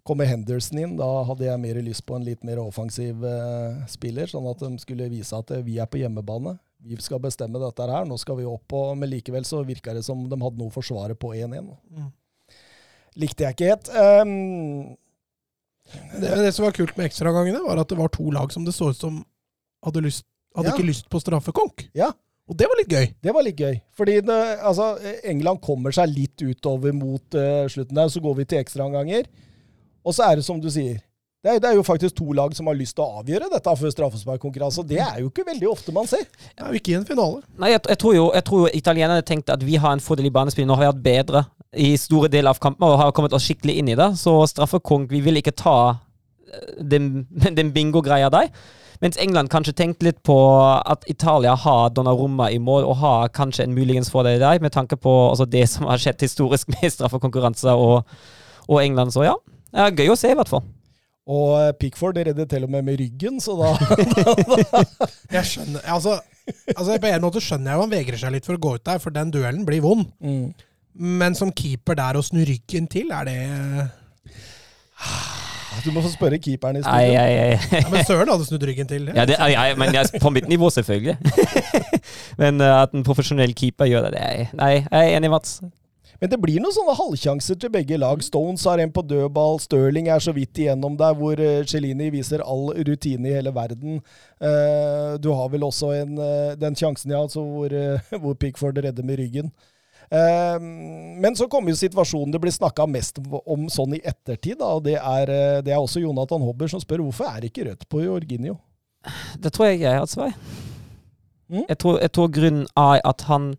[0.07, 3.25] Kommer Henderson inn, da hadde jeg mer lyst på en litt mer offensiv
[3.91, 6.53] spiller, sånn at de skulle vise at vi er på hjemmebane.
[6.83, 8.73] Vi skal bestemme dette her, nå skal vi opp.
[8.77, 11.71] Og, men likevel så virka det som de hadde noe å forsvare på 1-1.
[11.97, 12.11] Mm.
[13.17, 13.89] Likte jeg ikke helt.
[13.97, 14.95] Um,
[15.87, 18.73] Det, det som var kult med ekstragangene, var at det var to lag som det
[18.75, 19.21] så ut som
[19.85, 20.25] hadde, lyst,
[20.55, 20.75] hadde Ja.
[20.75, 21.85] ikke lyst på straffekonk.
[21.95, 22.11] Ja.
[22.47, 23.07] Og det var litt gøy.
[23.23, 23.79] Det var litt gøy.
[23.95, 28.11] Fordi det, altså, England kommer seg litt utover mot uh, slutten der.
[28.11, 29.27] Så går vi til ekstraomganger.
[30.07, 31.01] Og så er det som du sier.
[31.45, 33.73] Det er, det er jo faktisk to lag som har lyst til å avgjøre dette
[33.79, 34.83] før straffesparkkonkurranse.
[34.89, 36.25] Det er jo ikke veldig ofte man ser.
[36.57, 37.43] Er jo ikke i en finale.
[37.61, 40.31] Nei, jeg, jeg, tror jo, jeg tror jo italienerne tenkte at vi har en fordel
[40.31, 40.65] i banespill.
[40.65, 41.43] Nå har vi hatt bedre
[41.77, 44.09] i store deler av kampen og har kommet oss skikkelig inn i det.
[44.17, 47.27] Så straffekonk Vi vil ikke ta eh, den,
[47.59, 48.49] den bingo-greia der.
[49.03, 50.37] Mens England kanskje tenkte litt på
[50.73, 54.97] at Italia har Donnarumma i mål, og har kanskje en muligens fordel der, med tanke
[54.97, 58.17] på altså, det som har skjedd historisk med straffekonkurranser og,
[58.65, 59.13] og England.
[59.13, 59.37] Så ja,
[59.69, 60.65] det er gøy å se, i hvert fall.
[61.27, 63.73] Og eh, Pickford redder til og med med ryggen, så da
[65.35, 66.19] Jeg skjønner, altså,
[66.75, 68.85] altså På en måte skjønner jeg jo han vegrer seg litt for å gå ut
[68.87, 70.07] der, for den duellen blir vond.
[70.23, 70.47] mm.
[70.97, 73.35] Men som keeper der å snu ryggen til, er det
[75.85, 77.03] Du må få spørre keeperen i studio.
[77.05, 79.11] jeg, jeg, ja, Men Søren hadde snudd ryggen til.
[79.13, 81.17] Ja, det, er- men jeg, på mitt nivå, selvfølgelig.
[82.41, 85.59] men uh, at en profesjonell keeper gjør det, det er, Nei, jeg er enig, Mats.
[86.21, 88.21] Men det blir noen sånne halvsjanser til begge lag.
[88.25, 92.43] Stones har en på dødball, Stirling er så vidt igjennom der, hvor Celini Cellini viser
[92.45, 94.01] all rutine i hele verden.
[94.41, 98.77] Eh, du har vel også en, eh, den sjansen, ja, altså hvor, eh, hvor Pickford
[98.77, 99.51] redder med ryggen.
[100.09, 100.59] Eh,
[101.21, 104.95] men så kommer jo situasjonen det blir snakka mest om sånn i ettertid, da, det
[104.95, 108.03] er, eh, det er også Jonathan Hobber som spør hvorfor er det ikke rødt på
[108.05, 108.57] Jorginho?
[109.39, 110.33] Det tror jeg jeg har et svar.
[111.47, 111.63] Mm.
[111.69, 113.53] Jeg, tror, jeg tror grunnen er at han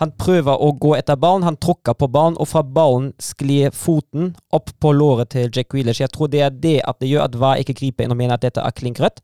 [0.00, 4.32] han prøver å gå etter ballen, han tråkker på ballen, og fra ballen sklir foten
[4.54, 6.00] opp på låret til Jack Grealish.
[6.00, 8.38] Jeg tror det er det at det gjør at VAR ikke griper inn og mener
[8.38, 9.20] at dette er klink rødt.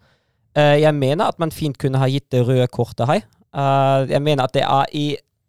[0.58, 3.24] Eh, jeg mener at man fint kunne ha gitt det røde kortet her.
[3.48, 5.06] Eh, jeg mener at det er i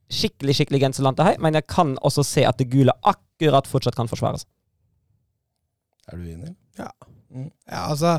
[0.09, 4.09] skikkelig skikkelig grenseland her, men jeg kan også se at det gule akkurat fortsatt kan
[4.09, 4.47] forsvares.
[6.09, 6.55] Er du enig?
[6.79, 6.89] Ja,
[7.69, 8.17] Ja, altså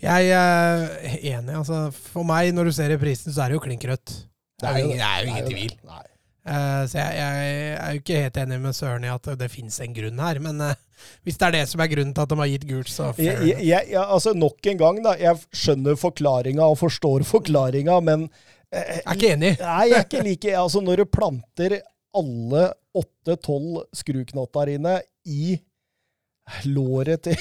[0.00, 0.86] Jeg er
[1.20, 1.52] enig.
[1.56, 4.12] Altså, for meg, når du ser reprisen, så er det jo klink rødt.
[4.60, 5.74] Det er jo ingen, det er jo ingen tvil.
[5.84, 6.04] Nei.
[6.46, 9.80] Eh, så jeg, jeg er jo ikke helt enig med Søren i at det fins
[9.82, 10.38] en grunn her.
[10.44, 10.76] Men eh,
[11.26, 13.42] hvis det er det som er grunnen til at de har gitt gult, så fair.
[13.42, 15.16] Jeg, jeg, jeg, altså Nok en gang, da.
[15.20, 18.28] Jeg skjønner forklaringa og forstår forklaringa, men
[18.72, 19.52] eh, Jeg er ikke enig.
[19.60, 21.78] Nei, jeg er ikke like Altså, når du planter
[22.16, 25.56] alle åtte-tolv skruknotter inne i
[26.70, 27.34] låret til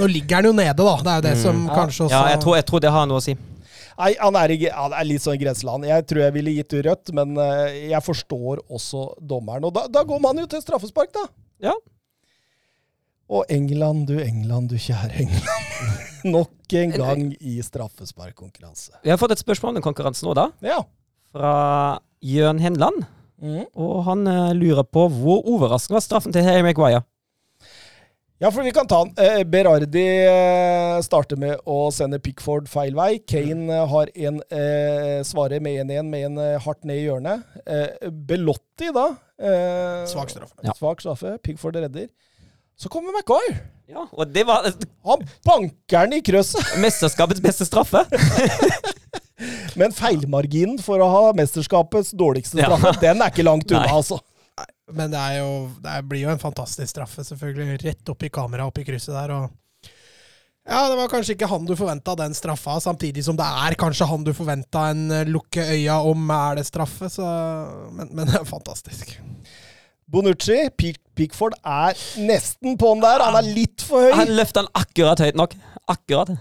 [0.00, 0.96] Nå ligger den jo nede, da.
[1.04, 1.42] Det er jo det Mm.
[1.44, 3.34] som kanskje også Ja, jeg tror, jeg tror det har noe å si.
[4.00, 5.84] Nei, han er, han er litt sånn grenseland.
[5.88, 9.66] Jeg tror jeg ville gitt rødt, men eh, jeg forstår også dommeren.
[9.68, 11.26] Og da, da går man jo til straffespark, da.
[11.68, 11.74] Ja.
[13.30, 15.92] Og England, du England, du kjære England.
[16.34, 18.96] Nok en gang i straffesparkkonkurranse.
[19.04, 20.48] Vi har fått et spørsmål om den konkurransen nå, da.
[20.64, 20.80] Ja.
[21.34, 21.54] Fra
[22.24, 23.04] Jørn Henland.
[23.40, 23.64] Mm.
[23.80, 27.04] Og han eh, lurer på hvor overraskende var straffen til Harry Maguire.
[28.40, 29.12] Ja, for vi kan ta den.
[29.20, 33.18] Eh, Berardi eh, starter med å sende Pickford feil vei.
[33.28, 37.42] Kane eh, har en eh, svarer med 1-1 med en eh, hardt ned i hjørnet.
[37.68, 39.10] Eh, Belotti, da.
[39.36, 40.56] Eh, Svak straffe.
[40.64, 40.72] Ja.
[40.78, 41.34] Svak straffe.
[41.44, 42.08] Pickford redder.
[42.80, 43.44] Så kommer McCoy.
[43.90, 44.64] Ja, og det var
[45.04, 46.64] Han banker den i krøsset!
[46.84, 48.06] mesterskapets beste straffe.
[49.80, 52.70] Men feilmarginen for å ha mesterskapets dårligste Ja.
[52.72, 53.98] straffe, den er ikke langt unna, Nei.
[54.00, 54.16] altså.
[54.96, 57.80] Men det, er jo, det blir jo en fantastisk straffe, selvfølgelig.
[57.84, 59.32] Rett opp i kamera, opp i krysset der.
[59.36, 59.90] og
[60.68, 64.06] ja, Det var kanskje ikke han du forventa den straffa, samtidig som det er kanskje
[64.10, 67.10] han du forventa en eh, lukke øya om er det straffe.
[67.12, 67.26] Så,
[67.96, 69.16] men, men det er fantastisk.
[70.10, 73.22] Bonucci, Pickford, er nesten på'n der.
[73.22, 74.14] Han er litt for høy.
[74.24, 75.54] Han løfta den akkurat høyt nok.
[75.90, 76.32] Akkurat.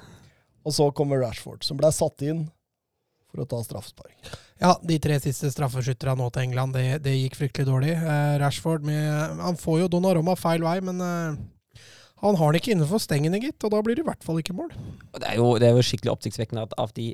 [0.65, 2.47] Og så kommer Rashford, som ble satt inn
[3.29, 4.15] for å ta straffespark.
[4.59, 7.93] Ja, de tre siste straffeskytterne nå til England, det, det gikk fryktelig dårlig.
[7.95, 11.39] Eh, Rashford med, Han får jo Donnarumma feil vei, men eh,
[12.19, 13.61] han har den ikke innenfor stengene, gitt.
[13.63, 14.73] Og da blir det i hvert fall ikke mål.
[15.15, 17.13] Det er jo, det er jo skikkelig oppsiktsvekkende at av de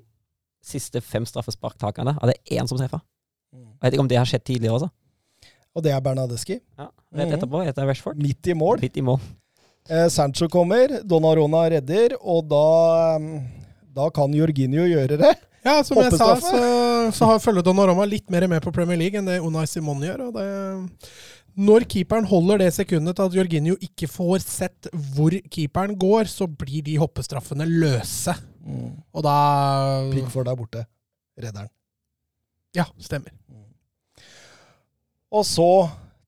[0.65, 3.03] siste fem straffesparktakerne er det én som treffer.
[3.53, 4.89] Jeg vet ikke om det har skjedd tidligere også.
[5.75, 6.57] Og det er Bernadeschi.
[6.79, 6.87] Ja,
[7.19, 8.19] Rett etterpå heter Rashford.
[8.23, 8.79] Midt i mål.
[8.81, 9.19] Midt i mål.
[9.91, 12.65] Eh, Sancho kommer, Donnarona redder, og da,
[13.21, 13.35] mm,
[13.93, 15.33] da kan Jorginho gjøre det.
[15.65, 16.59] Ja, som jeg sa, så,
[17.15, 20.27] så har følger Donnaroma litt mer med på Premier League enn det Unai Simon gjør.
[20.29, 20.45] og det...
[21.55, 26.49] Når keeperen holder det sekundet til at Jorginho ikke får sett hvor keeperen går, så
[26.51, 28.35] blir de hoppestraffene løse.
[29.15, 29.35] Og da
[30.11, 30.83] Pickford er borte.
[31.39, 31.71] Redderen.
[32.75, 33.31] Ja, stemmer.
[35.31, 35.69] Og så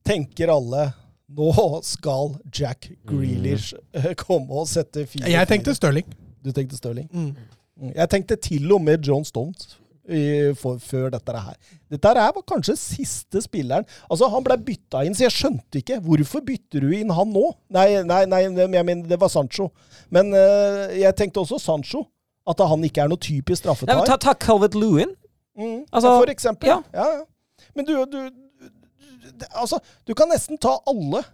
[0.07, 0.88] tenker alle
[1.27, 1.51] nå
[1.83, 4.13] skal Jack Grealish mm.
[4.19, 5.27] komme og sette fire.
[5.27, 6.07] Jeg tenkte Stirling.
[6.43, 7.09] Du tenkte Stirling?
[7.11, 7.33] Mm.
[7.78, 7.91] Mm.
[7.95, 9.75] Jeg tenkte til og med John Stones
[10.07, 11.55] i, for, før dette her.
[11.91, 13.86] Dette her var kanskje siste spilleren.
[14.09, 15.99] Altså, Han ble bytta inn, så jeg skjønte ikke.
[16.05, 17.45] Hvorfor bytter du inn han nå?
[17.75, 19.69] Nei, nei, nei jeg mener, det var Sancho.
[20.09, 22.05] Men uh, jeg tenkte også Sancho.
[22.47, 25.09] At han ikke er noe typisk Nei, men ta, ta Calvet Lewin.
[25.57, 26.69] Mm, Altså, ja, for eksempel.
[26.69, 26.78] ja.
[26.95, 27.07] Ja.
[27.17, 31.25] Ja, Men du, du, du Altså, du kan nesten ta alle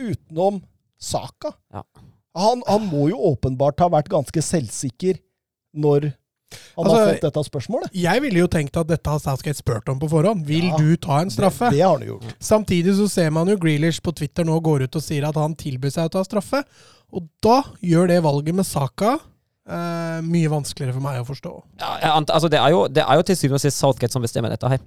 [0.00, 0.62] utenom
[0.96, 1.52] Saka.
[1.74, 1.82] Ja.
[2.36, 5.20] Han, han må jo åpenbart ha vært ganske selvsikker
[5.76, 6.10] når
[6.76, 7.94] han Altså, har fått dette spørsmålet.
[7.96, 10.44] Jeg ville jo tenkt at dette har Southgate spurt om på forhånd.
[10.46, 10.76] Vil Ja.
[10.78, 11.70] du ta en straffe?
[11.70, 12.34] Det, det har han gjort.
[12.38, 15.56] Samtidig så ser man jo Grealish på Twitter nå går ut og sier at han
[15.58, 16.62] tilbyr seg å ta straffe.
[17.12, 21.52] Og da gjør det valget med Saka eh, mye vanskeligere for meg å forstå.
[21.80, 24.52] Ja, altså, det, er jo, det er jo til syvende og sist Southgate som bestemmer
[24.54, 24.78] dette her.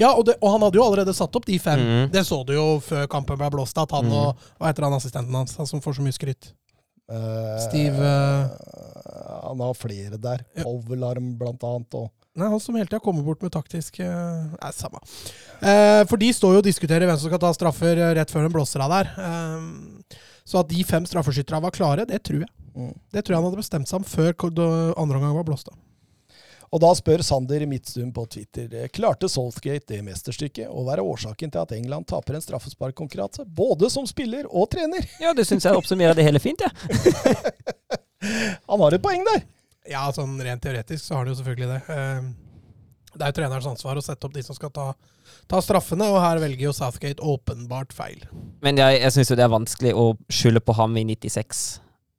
[0.00, 1.80] Ja, og, det, og han hadde jo allerede satt opp de fem.
[1.82, 2.08] Mm.
[2.14, 4.16] Det så du jo før kampen ble blåst, at han mm.
[4.16, 6.52] og Hva heter han assistenten hans, han som får så mye skryt?
[7.12, 8.12] Eh, Steve,
[9.32, 10.44] Han har flere der.
[10.58, 10.66] Ja.
[10.66, 11.96] Blant annet.
[11.98, 15.02] Og Nei, han som hele tida kommer bort med taktisk eh, Nei, samme.
[15.60, 18.46] Eh, for de står jo og diskuterer hvem som skal ta straffer eh, rett før
[18.46, 19.10] de blåser av der.
[19.20, 20.18] Eh,
[20.48, 22.52] så at de fem straffeskytterne var klare, det tror jeg.
[22.72, 22.94] Mm.
[23.12, 25.76] Det tror jeg han hadde bestemt seg om før andre omgang var blåst av.
[26.72, 31.60] Og da spør Sander Midtstuen på Twitter klarte Southgate det mesterstykket å være årsaken til
[31.60, 35.04] at England taper en straffesparkkonkurranse, både som spiller og trener.
[35.20, 36.72] Ja, det syns jeg oppsummerer det hele fint, jeg.
[38.68, 39.42] Han har et poeng der!
[39.90, 41.80] Ja, sånn rent teoretisk så har han jo selvfølgelig det.
[41.90, 42.26] Eh,
[43.16, 44.84] det er jo trenerens ansvar å sette opp de som skal ta,
[45.50, 48.22] ta straffene, og her velger jo Southgate åpenbart feil.
[48.64, 51.64] Men jeg, jeg syns jo det er vanskelig å skylde på ham i 96.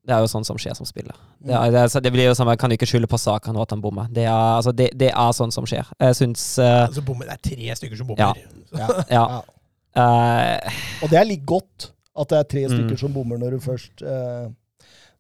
[0.04, 1.16] Det er jo sånn som skjer som spiller.
[1.40, 3.64] Det, er, det, er, det blir jo sånn, Jeg kan ikke skylde på Saka nå
[3.64, 4.10] at han bommer.
[4.12, 5.88] Det er, altså, det, det er sånn som skjer.
[6.04, 8.44] Jeg syns eh, Altså, bommer, det er tre stykker som bommer.
[8.76, 8.84] Ja.
[8.84, 9.04] Ja.
[9.16, 9.26] Ja.
[9.94, 10.58] Uh,
[11.06, 12.72] Og det er litt godt at det er tre Mm.
[12.74, 14.48] stykker som bommer når du først, eh,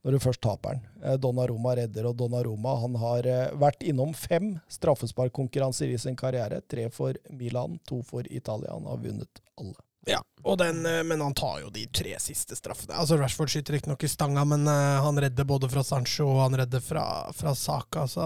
[0.03, 1.17] når du først taper den.
[1.23, 6.59] Donna Roma redder, og Donnarumma han har eh, vært innom fem straffesparkkonkurranser i sin karriere.
[6.67, 8.73] Tre for Milan, to for Italia.
[8.75, 9.79] Han har vunnet alle.
[10.05, 10.19] Ja,
[10.59, 12.97] den, eh, men han tar jo de tre siste straffene.
[12.99, 16.59] Altså Rashford skyter riktignok i stanga, men eh, han redder både fra Sancho og han
[16.63, 17.05] redder fra,
[17.35, 18.03] fra Saka.
[18.11, 18.25] Så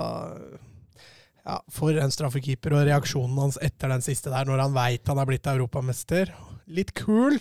[1.45, 2.73] ja, for en straffekeeper.
[2.73, 6.33] Og reaksjonen hans etter den siste der, når han veit han er blitt europamester.
[6.65, 7.37] Litt kul!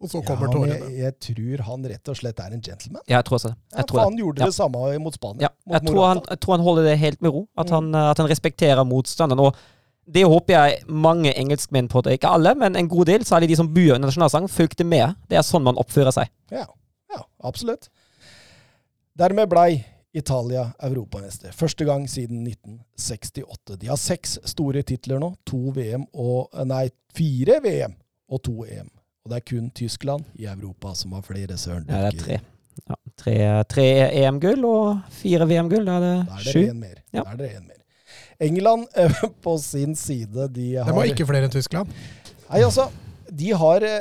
[0.00, 0.76] Og så kommer Ja, tårene.
[0.78, 3.02] jeg, jeg tror han rett og slett er en gentleman.
[3.06, 3.56] ja, jeg tror også det.
[3.72, 4.04] Ja, Jeg for tror det.
[4.08, 4.46] han gjorde Ja.
[4.46, 5.40] det samme mot Spania.
[5.42, 7.48] Ja, mot jeg, tror han, jeg tror han holder det helt med ro.
[7.58, 7.72] At, Mm.
[7.74, 9.40] han, eh, at han respekterer motstanderen.
[9.40, 9.54] Og
[10.10, 12.12] det håper jeg mange engelskmenn på det.
[12.18, 15.14] Ikke alle, men en god del, særlig de som bor under nasjonalsang, fulgte med.
[15.28, 16.28] Det er sånn man oppfører seg.
[16.50, 16.64] Ja.
[17.10, 17.88] Ja, absolutt.
[19.18, 21.52] Dermed blei Italia europamester.
[21.52, 23.76] Første gang siden 1968.
[23.78, 25.34] De har seks store titler nå.
[25.46, 27.94] To VM og Nei, fire VM
[28.30, 28.88] og to EM.
[29.24, 31.84] Og det er kun Tyskland i Europa som har flere søren.
[31.88, 32.38] Ja, det er tre.
[32.88, 33.34] Ja, tre,
[33.68, 33.88] tre
[34.22, 35.84] EM-gull og fire VM-gull.
[35.84, 36.62] Da er Da det er det sju.
[36.70, 36.96] en mer.
[37.12, 37.24] Ja.
[37.26, 37.76] Da er det en mer.
[38.40, 41.92] England eh, på sin side, de har De har ikke flere enn Tyskland.
[42.48, 42.88] Nei, altså,
[43.28, 44.00] de har eh,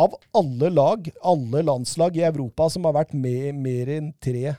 [0.00, 4.52] Av alle lag, alle landslag i Europa som har vært med mer enn tre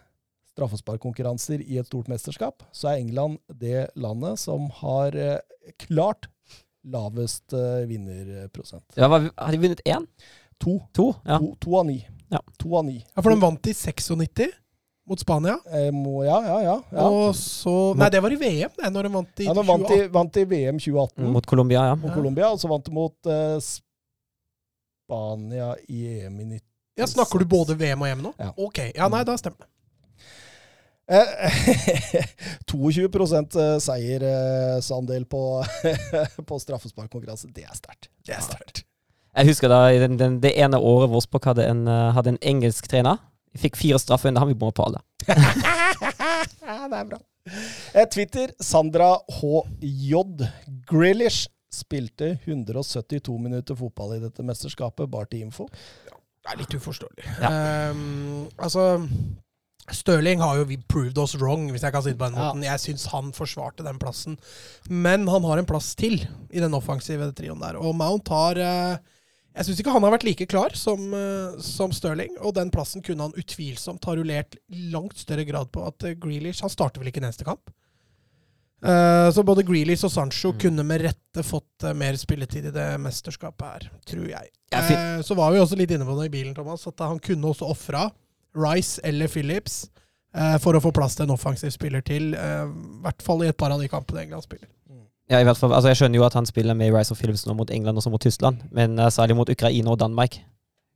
[0.52, 5.40] straffesparkkonkurranser i et stort mesterskap, så er England det landet som har eh,
[5.80, 6.28] klart
[6.88, 8.86] lavest uh, vinnerprosent.
[8.98, 10.08] Ja, hva- har de vunnet én?
[10.62, 10.80] To.
[10.94, 11.12] To?
[11.26, 11.38] Ja.
[11.42, 12.00] To, to av ni.
[12.32, 12.42] Ja.
[12.62, 13.00] To av ni.
[13.02, 14.52] Ja, For de vant i 96
[15.08, 15.58] mot Spania.
[15.74, 16.76] Eh, må, ja, ja, ja.
[16.92, 17.06] ja.
[17.10, 19.90] Og så Nei, det var i VM, det, når de vant i ja de vant,
[19.92, 21.96] i, vant i VM 2018 Mot Colombia, ja.
[22.00, 23.58] mot Colombia, og så vant de mot eh,
[25.10, 26.68] Spania i EM i 90.
[27.02, 28.34] Ja, Snakker du både VM og EM nå?
[28.40, 28.52] Ja.
[28.62, 28.80] Ok.
[28.94, 29.72] Ja, nei, da stemmer det.
[31.12, 32.24] Eh,
[32.72, 35.42] 22% seiersandel på,
[36.50, 37.52] på straffesparkkonkurranse.
[37.52, 38.10] Det er sterkt.
[38.26, 38.86] Det er sterkt.
[39.32, 42.42] Jeg husker da i den, den, det ene året Vårsbakk hadde en, eh, hadde en
[42.54, 43.20] engelsk trener.
[43.52, 45.04] Vi fikk fire straffer har vi bomma på alle.
[46.92, 47.18] Det er bra.
[47.94, 50.16] Eh, Twitter, Sandra HJ
[50.88, 55.68] Grealish spilte 172 minutter fotball i dette mesterskapet, bare til info.
[56.42, 57.26] Det er litt uforståelig.
[57.48, 58.86] Ehm, altså
[59.96, 62.74] Stirling har jo proved us wrong, hvis jeg kan si det på den Ja.
[62.74, 64.38] Jeg syns han forsvarte den plassen.
[64.90, 67.78] Men han har en plass til i den offensive trioen der.
[67.78, 68.98] Og Mount har eh,
[69.52, 72.38] Jeg syns ikke han har vært like klar som, eh, som Stirling.
[72.40, 75.86] Og den plassen kunne han utvilsomt ha rullert langt større grad på.
[75.86, 77.70] At uh, Grealish Han starter vel ikke neste kamp?
[78.82, 82.88] Eh, så både Grealish og Sancho kunne med rette fått eh, mer spilletid i det
[83.02, 84.50] mesterskapet her, tror jeg.
[84.74, 87.22] jeg Eh, så var vi også litt inne på det i bilen, Thomas, at han
[87.22, 88.08] kunne også ofra
[88.58, 89.90] Rice eller Phillips
[90.36, 92.34] eh, for å få plass til en offensiv spiller til.
[92.36, 94.68] eh, I hvert fall i et par av de kampene England spiller.
[95.32, 97.46] Ja, i hvert fall, altså Jeg skjønner jo at han spiller med Rice og Phillips
[97.48, 100.42] nå mot England og så mot Tyskland, men uh, særlig mot Ukraina og Danmark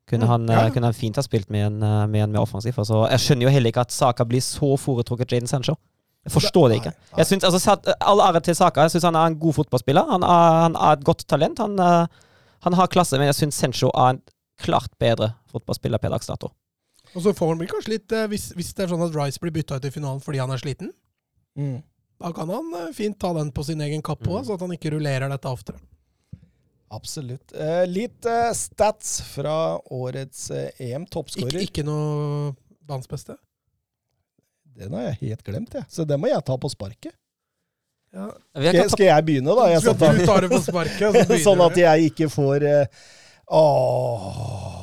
[0.10, 0.70] kunne Mm, han, ja.
[0.70, 1.80] kunne han fint ha spilt med en,
[2.12, 2.76] med en mer offensiv.
[2.78, 5.74] Altså, jeg skjønner jo heller ikke at Saka blir så foretrukket Jaden Sancho.
[6.26, 6.92] Jeg forstår det ikke.
[7.18, 8.82] Jeg synes, altså, All ære til Saka.
[8.82, 10.06] Jeg syns han er en god fotballspiller.
[10.12, 11.60] Han er, han er et godt talent.
[11.60, 11.80] Han,
[12.62, 14.22] han har klasse, men jeg syns Sancho er en
[14.62, 16.52] klart bedre fotballspiller per dags dato.
[17.16, 19.40] Og så får han vel kanskje litt eh, hvis, hvis det er sånn at Rice
[19.40, 20.92] blir bytta ut i finalen fordi han er sliten,
[21.56, 21.78] Mm.
[22.20, 24.46] da kan han eh, fint ta den på sin egen kappe òg, Mm.
[24.50, 25.80] så at han ikke rullerer dette oftere.
[26.92, 27.54] Absolutt.
[27.56, 31.06] Eh, litt eh, stats fra årets eh, EM.
[31.08, 32.52] Ikke, ikke noe
[32.86, 33.38] banens beste.
[34.76, 35.86] Den har jeg helt glemt, jeg.
[35.90, 37.16] Så det må jeg ta på sparket.
[38.14, 38.28] Ja.
[38.56, 39.66] Skal, kan skal jeg begynne, da?
[39.72, 41.16] Jeg Skal du ta- ta det på sparket?
[41.32, 42.86] så sånn at jeg ikke får eh,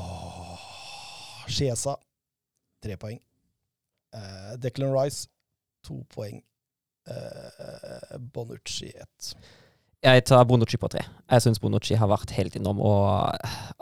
[0.02, 1.96] Åh Skjesa,
[2.82, 3.20] tre poeng.
[4.12, 5.28] Uh, Declan Rice,
[5.86, 6.42] to poeng.
[7.08, 9.34] Uh, Bonucci, ett.
[10.02, 11.02] jeg tar Bonucci på tre.
[11.30, 12.78] Jeg syns Bonucci har vært helt innom.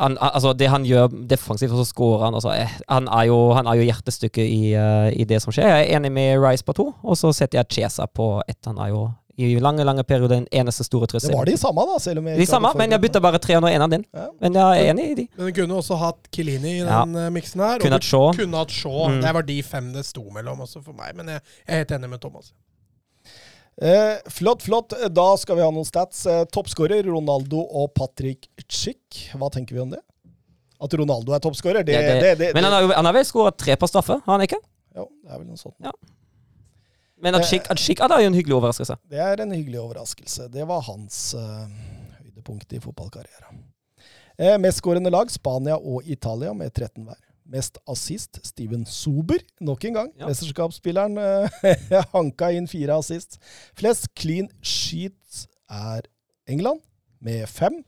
[0.01, 3.39] Han, altså det han gjør defensivt, og så scorer han altså, eh, han, er jo,
[3.56, 5.68] han er jo hjertestykket i, uh, i det som skjer.
[5.68, 8.60] Jeg er enig med Rice på to, og så setter jeg Chesa på ett.
[8.68, 9.06] Han er jo
[9.41, 11.99] i lange lange perioder den eneste store Det var de samme, da.
[11.99, 14.05] selv om jeg De samme, men jeg bytta bare tre og en av din.
[14.15, 14.27] Ja.
[14.41, 15.29] Men jeg er enig i de.
[15.37, 17.05] Men du kunne også hatt Kilini i Ja.
[17.05, 17.79] den eh, miksen her.
[17.83, 18.33] Kunne hatt Shaw.
[18.37, 19.09] Kunne hatt Shaw.
[19.09, 19.21] Mm.
[19.23, 21.15] Det var de fem det sto mellom også for meg.
[21.17, 22.53] Men jeg, jeg er helt enig med Thomas.
[23.81, 24.93] Eh, flott, flott.
[25.15, 26.27] Da skal vi ha noen stats.
[26.29, 29.31] Eh, Toppskårer Ronaldo og Patrick Chick.
[29.35, 30.03] Hva tenker vi om det?
[30.81, 33.25] At Ronaldo er toppskårer, det, Ja, det, det- det, Men han har, han har vel
[33.29, 34.57] skåra tre på straffe, har han ikke?
[34.97, 35.75] Jo, det er vel noe sånt.
[35.85, 35.93] Ja.
[37.23, 38.97] Men at Schick er jo en hyggelig overraskelse.
[39.11, 40.49] Det er en hyggelig overraskelse.
[40.53, 41.67] Det var hans uh,
[42.21, 43.65] høydepunkt i fotballkarrieren.
[44.41, 47.19] Eh, Mestskårende lag Spania og Italia med 13 hver.
[47.51, 50.11] Mest assist Steven Sober, nok en gang.
[50.17, 50.29] Ja.
[50.31, 53.41] Mesterskapsspilleren uh, hanka inn fire assist.
[53.77, 56.07] Flest clean sheets er
[56.49, 56.81] England,
[57.21, 57.83] med fem.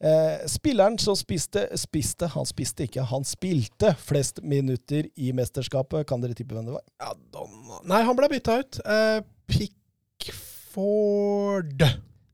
[0.00, 6.06] Eh, spilleren som spiste Spiste, han spiste ikke, han spilte flest minutter i mesterskapet.
[6.08, 6.84] Kan dere tippe hvem det var?
[7.02, 7.82] Ja, Donna.
[7.90, 8.80] Nei, han ble bytta ut.
[8.80, 9.20] Eh,
[9.50, 11.00] Pickford.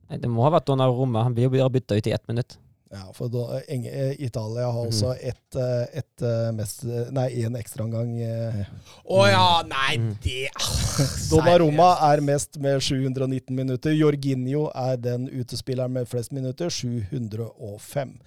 [0.07, 1.25] Nei, Det må ha vært Donnarumma.
[1.27, 2.59] Han blir jo bytta ut i ett minutt.
[2.93, 4.93] Ja, for da, Eng- eh, Italia har Mhm.
[4.93, 8.13] også ett eh, et, eh, mest, nei, én ekstraomgang.
[8.23, 8.65] Eh.
[9.11, 10.19] Å ja, nei, Mm.
[10.23, 10.51] det
[11.31, 13.91] Donnarumma er mest med 719 minutter.
[13.91, 18.21] Jorginho er den utespilleren med flest minutter, 705.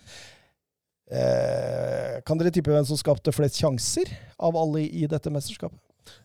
[1.11, 5.79] Eh, kan dere tippe hvem som skapte flest sjanser av alle i dette mesterskapet?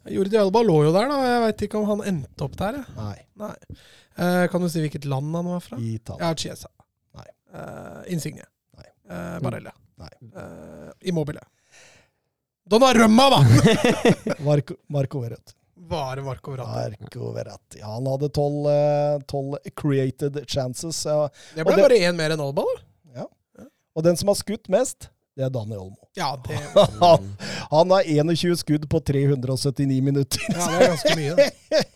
[0.08, 1.16] Jordi Alba lå jo der, da.
[1.24, 2.72] Jeg veit ikke om han endte opp der.
[2.80, 2.96] jeg.
[2.96, 3.54] Nei, Nei.
[4.16, 5.78] Eh, kan du si hvilket land han var fra?
[5.80, 6.28] Italia.
[6.28, 6.68] Ja, Chiesa.
[7.54, 8.44] Eh, Insigne.
[8.76, 8.88] Nei.
[9.08, 9.72] Uh, Barella.
[9.96, 10.30] Nei.
[10.34, 11.40] Uh, Immobile.
[12.64, 13.40] Donnarumma, da!
[14.44, 15.36] Marco, Marco Var
[15.74, 16.96] Bare Marco Verratti.
[17.00, 17.78] Marco Verratti.
[17.78, 21.04] Ja, han hadde tolv created chances.
[21.04, 21.28] Ja.
[21.54, 22.82] Det ble det- bare én mer enn Alba, da.
[23.94, 26.08] Og den som har skutt mest, det er Daniel Olmo.
[26.16, 26.58] Ja, det,
[27.74, 30.40] Han, har 21 skudd på 379 minutter.
[30.48, 31.50] ja, det er ganske mye.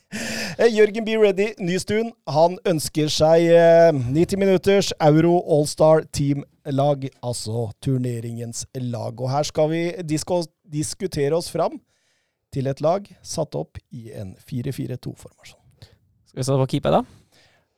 [0.59, 1.12] Eh, Jørgen B.
[1.20, 9.20] Ready Nystuen han ønsker seg eh, 90 minutters Euro Allstar Team-lag, altså turneringens lag.
[9.20, 9.82] Og her skal vi
[10.73, 11.77] diskutere oss fram
[12.51, 15.60] til et lag satt opp i en 4-4-2-formasjon.
[16.32, 17.18] Skal vi se på keeper, da?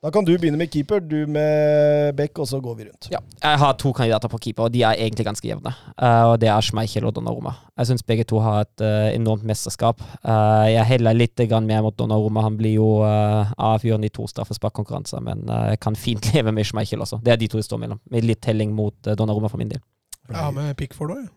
[0.01, 3.05] Da kan du begynne med keeper, du med Beck, og så går vi rundt.
[3.11, 3.19] Ja.
[3.43, 5.73] Jeg har to kandidater på keeper, og de er egentlig ganske jevne.
[5.93, 7.53] Uh, og Det er Schmeichel og Donnarumma.
[7.77, 10.01] Jeg syns begge to har et uh, enormt mesterskap.
[10.25, 12.41] Uh, jeg heller litt grann mer mot Donnarumma.
[12.47, 17.05] Han blir jo uh, avgjørende i to straffesparkkonkurranser, men jeg kan fint leve med Schmeichel
[17.05, 17.21] også.
[17.21, 18.01] Det er de to det står mellom.
[18.09, 19.85] Med litt telling mot uh, Donnarumma for min del.
[20.31, 21.33] Jeg har med Pickford òg, jeg.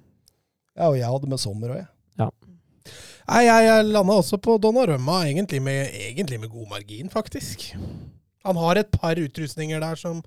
[0.78, 2.32] Ja, og jeg hadde med Sommer òg, jeg.
[3.28, 7.74] Nei, jeg, jeg landa også på Donnarumma, egentlig med, egentlig med god margin, faktisk.
[8.45, 10.21] Han har et par utrustninger der som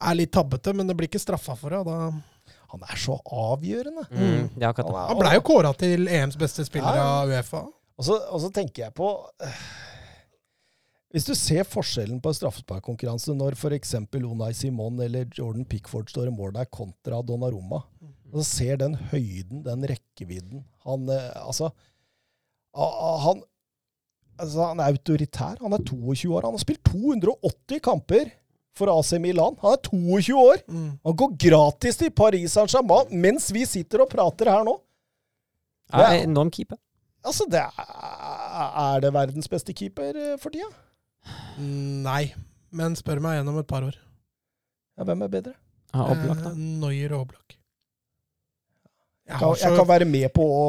[0.00, 1.82] er litt tabbete, men det blir ikke straffa for det.
[1.82, 2.56] og Da.
[2.70, 4.04] Han er så avgjørende.
[4.14, 4.48] Mm.
[4.54, 4.82] Det er.
[5.10, 7.20] Han blei jo kåra til EMs beste spiller Ja, ja.
[7.24, 7.62] av Uefa.
[7.98, 9.08] Og så, og så tenker jeg på
[9.44, 9.56] eh,
[11.12, 13.96] Hvis du ser forskjellen på en straffesparkkonkurranse når f.eks.
[14.14, 17.82] Unai Simon eller Jordan Pickford står i mål der kontra Donnarumma,
[18.30, 21.72] og så ser den høyden, den rekkevidden Han eh, altså
[22.72, 23.42] han,
[24.40, 25.56] altså han er autoritær.
[25.60, 26.46] Han er 22 år.
[26.48, 28.30] Han har spilt 280 kamper
[28.76, 29.56] for AC Milan.
[29.62, 30.62] Han er 22 år!
[30.68, 30.92] Mm.
[31.06, 34.76] Han går gratis til Paris Saint-Germain mens vi sitter og prater her nå.
[35.90, 36.78] Det er enorm keeper.
[37.26, 37.72] Altså, det er,
[38.80, 40.70] er det verdens beste keeper eh, for tida?
[41.60, 42.30] Nei,
[42.72, 43.98] men spør meg igjen om et par år.
[44.96, 45.56] Ja, hvem er bedre?
[45.92, 46.54] Ja, Oblak, da.
[46.54, 47.49] Eh, Neuer og Oblak.
[49.30, 50.64] Jeg kan, jeg kan være med på å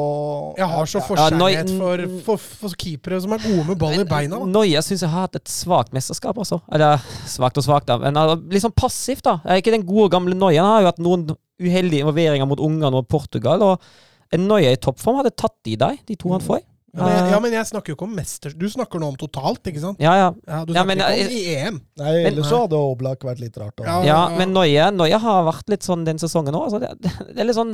[0.58, 3.96] jeg har så Ja, forkjærlighet ja, for, for, for keepere som er gode med ball
[3.98, 4.38] i beina.
[4.38, 4.48] Da.
[4.54, 6.60] Noia syns jeg har hatt et svakt mesterskap, altså.
[6.72, 7.98] Eller svakt og svakt, da.
[8.02, 9.40] Men altså, litt sånn passivt, da.
[9.42, 10.62] Jeg er ikke den gode gamle Noia.
[10.62, 11.26] Han har jo hatt noen
[11.62, 13.64] uheldige involveringer mot Ungarn og Portugal.
[13.66, 16.62] Og en Noia i toppform hadde tatt i deg, de to han får.
[16.92, 18.52] Ja, men, jeg, ja, men jeg snakker jo ikke om mester...
[18.52, 20.00] Du snakker nå om totalt, ikke sant?
[20.02, 20.26] Ja, ja.
[20.44, 21.78] Ja, du Ja, snakker men ikke om i EM.
[22.02, 23.72] Nei, ellers så hadde Oblak vært litt rart.
[23.80, 23.86] Da.
[23.86, 24.02] Ja.
[24.10, 26.68] Ja, men Noia, Noia har vært litt sånn den sesongen òg.
[26.68, 27.72] Altså, det, det er litt sånn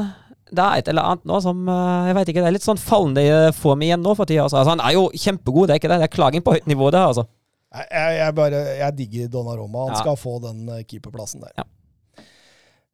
[0.51, 2.81] Det er et eller annet nå som eh, Jeg vet ikke, det er litt sånn
[2.81, 3.25] fallende
[3.57, 4.47] form igjen nå for tida.
[4.47, 4.61] Altså.
[4.62, 5.99] Altså, han er jo kjempegod, det er ikke det.
[6.03, 7.27] Det er klaging på høyt nivå, det her, altså.
[7.69, 9.87] Jeg, jeg, jeg, bare, jeg digger Donnaroma.
[9.89, 10.03] Han Ja.
[10.03, 11.53] skal få den eh, keeperplassen der.
[11.61, 11.66] Ja.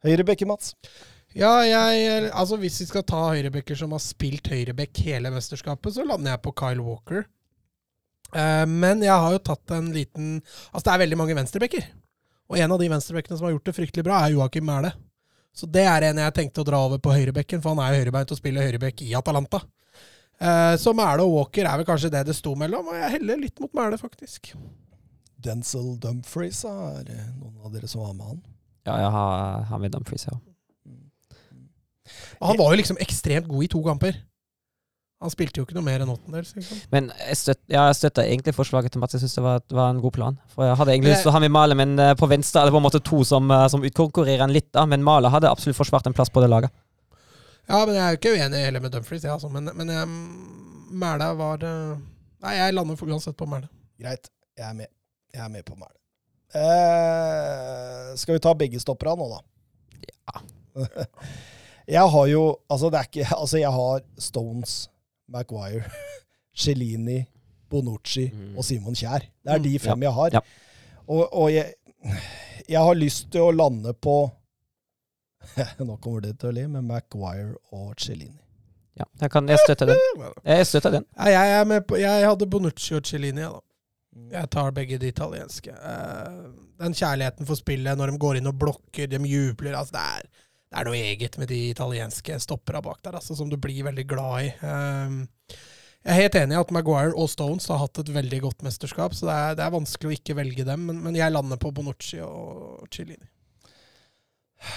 [0.05, 0.74] Høyrebekke, Mats.
[1.35, 6.05] Ja, jeg, altså Hvis vi skal ta høyrebekker som har spilt høyrebekk hele mesterskapet, så
[6.06, 7.24] lander jeg på Kyle Walker.
[8.35, 10.40] Uh, men jeg har jo tatt en liten
[10.72, 11.85] Altså, det er veldig mange venstrebekker.
[12.51, 14.90] Og en av de venstrebekkene som har gjort det fryktelig bra, er Joakim Mæhle.
[15.55, 18.02] Så det er en jeg tenkte å dra over på høyrebekken, for han er jo
[18.02, 19.60] høyrebeint og spiller høyrebekk i Atalanta.
[20.43, 23.39] Eh, så Mæle og Walker er vel kanskje det det sto mellom, og jeg heller
[23.39, 24.51] litt mot Mæle, faktisk.
[25.44, 28.43] Denzel Dumfries, er det noen av dere som var med han?
[28.85, 30.36] Ja, jeg har, har med Dumfries, ja.
[32.43, 34.18] Han var jo liksom ekstremt god i to kamper.
[35.24, 36.52] Han spilte jo ikke noe mer enn åttendels.
[36.52, 36.80] Liksom.
[36.92, 39.16] Men jeg, støt, ja, jeg støtter egentlig forslaget til Mats.
[39.16, 40.38] Jeg syns det var, var en god plan.
[40.52, 42.68] For Jeg hadde egentlig lyst til å ha med Male, men eh, på venstre er
[42.68, 44.68] det på en måte to som, eh, som utkonkurrerer en litt.
[44.76, 46.74] da Men Male hadde absolutt forsvart en plass på det laget.
[47.64, 49.48] Ja, men jeg er jo ikke uenig heller med Dumfries, ja, altså.
[49.48, 50.09] men, men jeg,
[51.01, 51.96] Mæla var eh,
[52.44, 53.70] Nei, jeg lander for uansett på Mæla.
[54.01, 54.28] Greit,
[54.59, 54.90] jeg er med.
[55.32, 55.96] Jeg er med på Mæle.
[56.55, 59.40] Eh, skal vi ta begge stopperne nå, da?
[60.28, 60.84] Ja.
[61.96, 64.74] jeg har jo Altså, det er ikke Altså, jeg har Stones,
[65.28, 65.84] Maguire,
[66.56, 67.22] Cellini,
[67.70, 68.56] Bonucci Mm.
[68.59, 69.24] og Simon Kjær.
[69.44, 70.30] Det er de fem jeg har.
[70.36, 70.40] Ja.
[71.09, 71.74] Og, og jeg,
[72.68, 74.16] jeg har lyst til å lande på
[75.84, 78.40] Nå kommer det til å le, med Maguire og Cellini.
[78.96, 79.98] Ja, jeg, kan, jeg støtter den.
[80.46, 81.05] Jeg støtter den.
[81.18, 83.60] Ja, jeg, er med på, jeg hadde Bonucci og Cellini, jeg, da.
[84.30, 85.72] Jeg tar begge de italienske.
[85.74, 86.36] Eh,
[86.78, 90.43] den kjærligheten for spillet, når de går inn og blokker, de jubler altså det, er,
[90.74, 94.05] det er noe eget med de italienske stoppera bak der, altså, som du blir veldig
[94.10, 94.48] glad i.
[94.66, 95.20] Um,
[96.05, 99.14] jeg er helt enig i at Maguire og Stones har hatt et veldig godt mesterskap,
[99.14, 101.70] så det er, det er vanskelig å ikke velge dem, men, men jeg lander på
[101.72, 103.22] Bonucci og Cellini.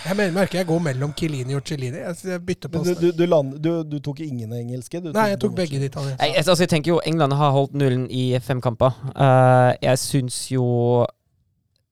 [0.06, 2.00] Jeg mener, merker jeg går mellom Chiellini og Cellini.
[2.04, 5.00] Jeg, bytter på du, du, du, land, du, du tok ingen engelske?
[5.02, 6.28] Du Nei, jeg tok begge de italienske.
[6.28, 8.96] Jeg, altså, jeg tenker jo England har holdt nullen i fem kamper.
[9.16, 10.68] Uh, jeg syns jo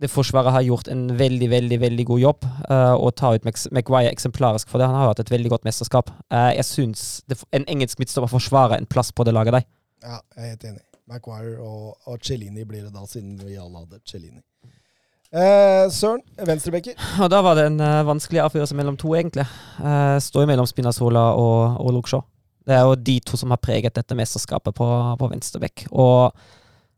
[0.02, 2.48] det Forsvaret har gjort en veldig veldig, veldig god jobb.
[2.70, 4.88] uh, og tar ut Maguire eksemplarisk for det.
[4.88, 6.12] Han har hatt et veldig godt mesterskap.
[6.34, 9.70] Uh, jeg syns en engelsk midtstopper forsvarer en plass på det laget der.
[10.04, 10.84] Ja, jeg er helt enig.
[11.08, 14.42] Maguire og, og Cellini blir det da, siden vi alle hadde Cellini.
[15.36, 16.96] Uh, Søren, venstrebekker.
[17.24, 19.44] Og da var det en eh, vanskelig avgjørelse mellom to, egentlig.
[19.82, 22.22] Uh, står mellom Spinazzola og, og Luke
[22.66, 24.88] Det er jo de to som har preget dette mesterskapet på,
[25.20, 25.88] på venstrebekk.
[25.92, 26.32] Og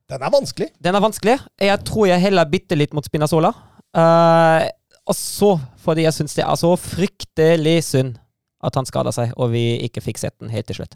[0.07, 0.69] Den er vanskelig.
[0.79, 1.39] den er vanskelig.
[1.59, 3.49] Jeg tror jeg heller bitte litt mot Spinazzola.
[3.97, 4.63] Uh,
[5.07, 5.49] og så
[5.84, 8.17] fordi jeg syns det er så fryktelig synd
[8.63, 10.95] at han skada seg, og vi ikke fikk sett den helt til slutt.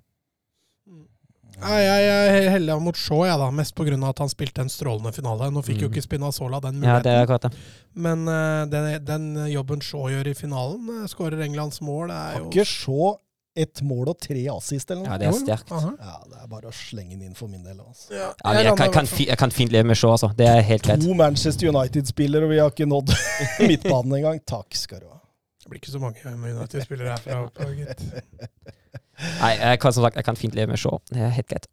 [1.61, 3.51] Nei, jeg er heller mot Shaw, jeg, da.
[3.53, 3.93] Mest pga.
[4.09, 5.51] at han spilte en strålende finale.
[5.53, 5.93] Nå fikk jo Mm.
[5.93, 7.51] ikke Spinazzola den Ja, det er muligheten.
[7.93, 12.31] Men uh, den, den jobben Shaw gjør i finalen, uh, skårer Englands mål, det er
[12.33, 13.17] Har jo ikke så
[13.55, 15.11] ett mål og tre assist eller noe?
[15.11, 15.71] Ja, det er sterkt.
[15.75, 15.91] aha.
[15.99, 17.79] Ja, det er bare å slenge den inn for min del.
[17.83, 18.13] Altså.
[18.15, 20.31] Ja, jeg, jeg, kan, kan, jeg kan fint leve med Shaw, altså.
[20.37, 21.03] Det er helt greit.
[21.03, 23.11] To Manchester United-spillere, og vi har ikke nådd
[23.69, 24.39] midtbanen engang.
[24.47, 25.19] Takk skal du ha.
[25.61, 27.41] Det blir ikke så mange United-spillere herfra.
[27.49, 28.01] oppe, gitt.
[29.41, 30.97] Nei, jeg kan, som sagt, jeg kan fint leve med Shaw.
[31.11, 31.67] Det er helt greit.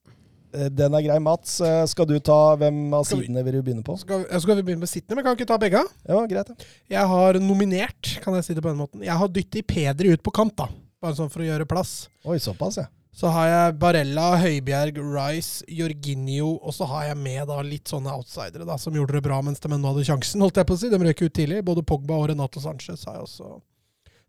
[0.57, 1.61] Eh, Den er grei, Mats.
[1.65, 3.97] Eh, Skal du ta hvem av vi- sidene vil du begynne på?
[4.01, 5.83] Skal, vi- skal vi begynne med sittende, men kan vi ikke ta begge?
[6.09, 6.49] Ja, greit.
[6.49, 6.67] ja.
[6.99, 9.03] Jeg har nominert, kan jeg si det på den måten.
[9.05, 10.69] Jeg har dyttet Pedri ut på kant, da.
[11.03, 12.09] Bare sånn for å gjøre plass.
[12.27, 12.89] Oi, såpass, ja.
[13.19, 18.13] Så har jeg Barella, Høibjerg, Rice, Jorginho, og så har jeg med da litt sånne
[18.15, 20.79] outsidere da, som gjorde det bra mens de ennå hadde sjansen, holdt jeg på å
[20.79, 20.91] si.
[20.93, 21.65] De røk ut tidlig.
[21.67, 23.57] Både Pogba og Renato Sanchez har jeg også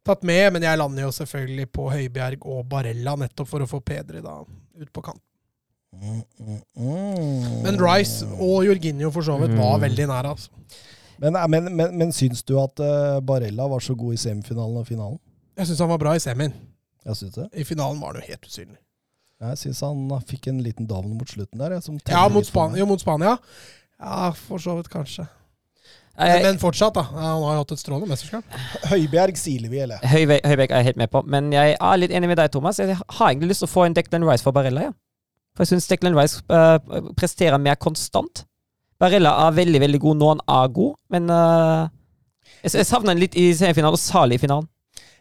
[0.10, 3.82] tatt med, men jeg lander jo selvfølgelig på Høibjerg og Barella, nettopp for å få
[3.86, 5.22] Pedri da ut på kant.
[5.94, 7.64] Mm, mm, mm.
[7.66, 9.84] Men Rice og Jorginho for så vidt var Mm.
[9.86, 10.50] veldig nære, altså.
[11.20, 14.78] Men, eh, men, men, men syns du at eh, Barella var så god i semifinalen
[14.82, 15.20] og finalen?
[15.60, 16.54] Jeg syns han var bra i semien.
[17.06, 17.48] Jeg synes det.
[17.60, 18.80] I finalen var han jo helt usynlig.
[19.40, 21.76] Jeg syns han fikk en liten down mot slutten der.
[21.78, 22.48] jeg, Som Ja, mot.
[22.48, 23.38] Spania, jo, mot Spania.
[24.00, 25.28] Ja, for så vidt, kanskje.
[26.20, 27.04] Men, men fortsatt, da.
[27.16, 28.58] Han har jo hatt et strålende mesterskap.
[28.92, 30.02] Høibjerg siler vi, eller?
[30.04, 32.80] Høybe- Høybekk er jeg helt med på, men jeg er litt enig med deg, Thomas.
[32.82, 34.96] Jeg har egentlig lyst til å få en Declan Rice for Barella, ja.
[35.56, 36.76] For jeg syns Declan Rice uh,
[37.20, 38.44] presterer mer konstant.
[39.00, 41.88] Barella er veldig, veldig god når han er god, men uh,
[42.66, 44.68] jeg, jeg savner han litt i semifinalen, og særlig i finalen.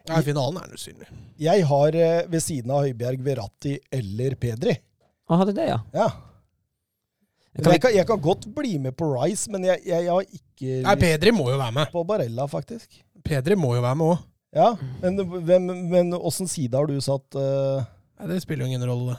[0.09, 1.09] Ja, finalen er usynlig.
[1.41, 4.75] Jeg har eh, ved siden av Høibjerg Verratti eller Pedri.
[5.29, 5.79] Han hadde det, ja.
[5.93, 6.09] Ja.
[7.59, 10.27] Kan Jeg kan, jeg kan godt bli med på Rice, men jeg, jeg, jeg har
[10.39, 11.91] ikke Nei, Pedri må jo være med.
[11.93, 13.01] på Barella, faktisk.
[13.27, 14.27] Pedri må jo være med òg.
[14.57, 14.69] Ja,
[15.03, 17.83] men, hvem, men åssen side har du satt Uh...
[18.19, 19.15] Nei, det spiller jo ingen rolle.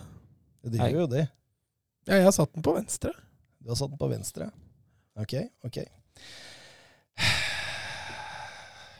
[0.66, 1.28] Det gjør jo det.
[2.10, 3.14] Ja, jeg har satt den på venstre.
[3.62, 4.50] Du har satt den på venstre.
[5.20, 5.36] Ok,
[5.68, 5.78] ok.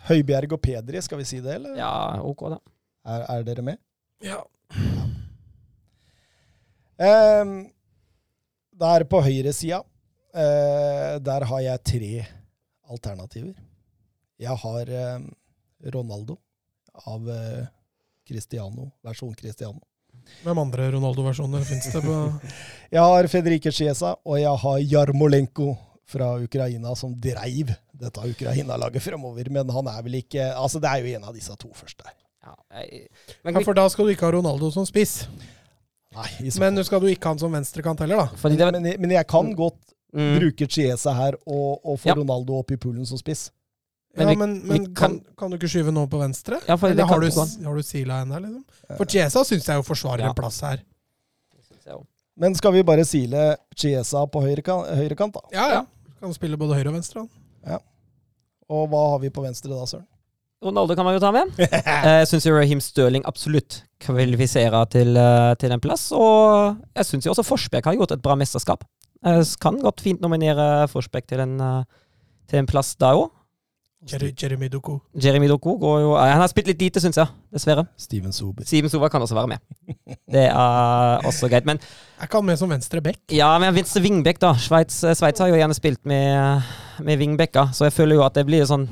[0.10, 1.78] Høibjerg og Pedri, skal vi si det, eller?
[1.78, 1.94] ja,
[2.26, 2.60] ok, da.
[3.10, 3.80] Er, er dere med?
[4.26, 4.42] Ja.
[7.00, 7.54] Um,
[8.80, 12.14] der på høyresida, uh, der har jeg tre
[12.90, 13.54] alternativer.
[14.40, 15.24] Jeg har eh,
[15.92, 16.38] Ronaldo
[17.04, 17.66] av uh,
[18.28, 19.82] Cristiano, versjon Cristiano.
[20.46, 22.16] Hvem andre Ronaldo-versjoner fins det på
[22.96, 25.74] Jeg har Federica Chiesa, og jeg har Jarmolenko
[26.10, 27.70] fra Ukraina, som dreiv
[28.00, 29.50] dette Ukraina-laget fremover.
[29.54, 32.10] Men han er vel ikke Altså, det er jo en av disse to første.
[32.44, 33.08] Ja, jeg,
[33.44, 35.28] men, Ja, For da skal du ikke ha Ronaldo som spiss.
[36.16, 38.40] Nei, i Men nå skal du ikke ha han som venstrekant heller, da?
[38.42, 39.78] fordi det, men, men, men jeg kan godt
[40.16, 42.16] mm, bruke Chiesa her og, og få Ja.
[42.18, 43.52] Ronaldo opp i poolen som spiss.
[44.18, 46.58] Men ja, vi- men, vi men kan, kan- kan du ikke skyve noen på venstre?
[46.68, 48.64] Ja, for Eller har du, har du Sila igjen der, liksom?
[48.98, 50.32] For Chiesa syns jeg jo forsvarer Ja.
[50.34, 50.82] en plass her.
[52.40, 55.42] Men skal vi bare sile Chiesa på høyrekant, høyrekant da?
[55.52, 55.80] Ja, ja.
[56.20, 57.26] Kan spille både høyre og venstre.
[57.26, 57.80] han.
[58.70, 60.06] Og hva har vi på venstre da, Søren?
[60.62, 61.54] Ronaldo kan man jo ta med.
[61.60, 66.10] Eh, Jeg syns Raheem Stirling absolutt kvalifiserer til, eh, til en plass.
[66.12, 68.84] Og jeg syns også Forsbekk har gjort et bra mesterskap.
[69.24, 71.84] Jeg kan godt fint nominere Forsbekk til en, eh,
[72.52, 73.30] til en plass der òg.
[74.08, 74.94] Jerry, Jeremy Doku.
[75.24, 77.28] Jeremy Doku går jo eh, Han har spilt litt lite, syns jeg.
[77.52, 77.84] Dessverre.
[78.00, 78.64] Steven Sober.
[78.64, 79.60] Steven Sober kan også være med.
[80.32, 81.66] Det er også greit.
[81.68, 81.82] Men
[82.22, 83.20] Jeg kan med som venstre back?
[83.36, 84.54] ja, men venstre vingbekk, da.
[84.56, 86.64] Sveits, eh, Sveits har jo gjerne spilt med,
[87.04, 88.88] med vingbekka, så jeg føler jo at det blir sånn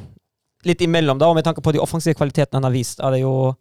[0.67, 1.29] litt imellom, da.
[1.31, 3.53] Og med tanke på de offensive kvalitetene han har vist, er det jo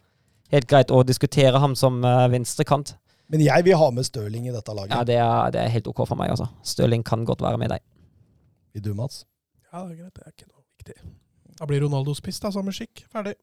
[0.55, 2.97] helt greit å diskutere ham som uh, venstrekant.
[3.31, 4.95] Men jeg vil ha med Stirling i dette laget.
[4.95, 6.47] Ja, det er, det er helt OK for meg, altså.
[6.67, 7.83] Stirling kan godt være med deg.
[8.75, 9.23] Vil du, Mats?
[9.73, 10.15] Ja, det er greit.
[10.15, 10.99] Det er ikke noe viktig.
[11.57, 12.53] Da blir Ronaldo spist, da.
[12.55, 13.07] Samme skikk.
[13.13, 13.37] Ferdig.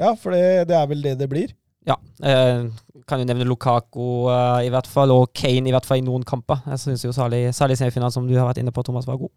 [0.00, 1.52] Ja, for det, det er vel det det blir.
[1.86, 1.98] Ja.
[2.24, 2.64] Eh,
[3.06, 6.24] kan jo nevne Lukako eh, i hvert fall, og Kane i hvert fall i noen
[6.26, 6.64] kamper.
[6.72, 9.32] Jeg syns jo særlig, særlig semifinalen, som du har vært inne på, Thomas, var god.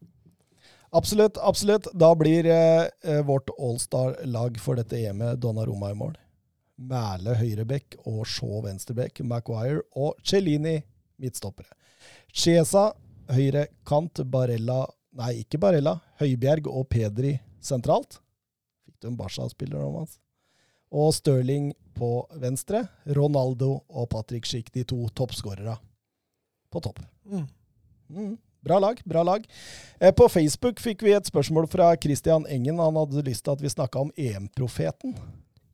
[0.96, 1.90] Absolutt, absolutt.
[1.94, 6.16] Da blir eh, eh, vårt allstar-lag for dette EM-et Donnaroma i mål.
[6.88, 9.22] Mæle høyrebekk og Shaw venstrebekk.
[9.28, 10.78] Maguire og Cellini
[11.20, 11.74] midtstoppere.
[12.32, 12.92] Chiesa
[13.34, 14.24] høyre kant.
[14.32, 14.86] Barella
[15.18, 15.96] Nei, ikke Barella.
[16.22, 18.20] Høibjerg og Pedri sentralt.
[18.88, 20.18] Fikk du en Barca-spiller nå, Mats?
[20.94, 22.86] Og Stirling på venstre.
[23.18, 25.76] Ronaldo og Patrick Schick, de to toppskårerne,
[26.72, 27.02] på topp.
[27.28, 27.48] Mm.
[28.08, 29.44] Mm, bra lag, bra lag.
[30.00, 32.80] Eh, på Facebook fikk vi et spørsmål fra Christian Engen.
[32.80, 35.18] Han hadde lyst til at vi snakka om EM-profeten.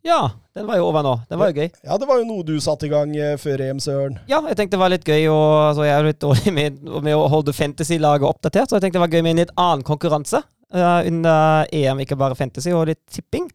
[0.04, 0.20] Ja,
[0.56, 1.14] den var jo over nå.
[1.30, 1.70] Den var jo gøy.
[1.88, 4.18] Ja, det var jo noe du satte i gang eh, før EM, Søren.
[4.28, 5.22] Ja, jeg tenkte det var litt gøy.
[5.32, 9.00] Og, altså, jeg er litt dårlig med, med å holde fantasy-laget oppdatert, så jeg tenkte
[9.00, 12.04] det var gøy med en litt annen konkurranse uh, under EM.
[12.04, 13.48] Ikke bare fantasy, og litt tipping.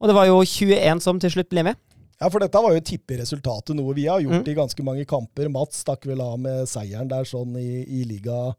[0.00, 1.80] Og det var jo 21 som til slutt ble med.
[2.20, 4.48] Ja, for dette var jo tipperesultatet, noe vi har gjort Mm.
[4.48, 5.48] i ganske mange kamper.
[5.52, 8.54] Mats stakk vel av med seieren der sånn i, i liga.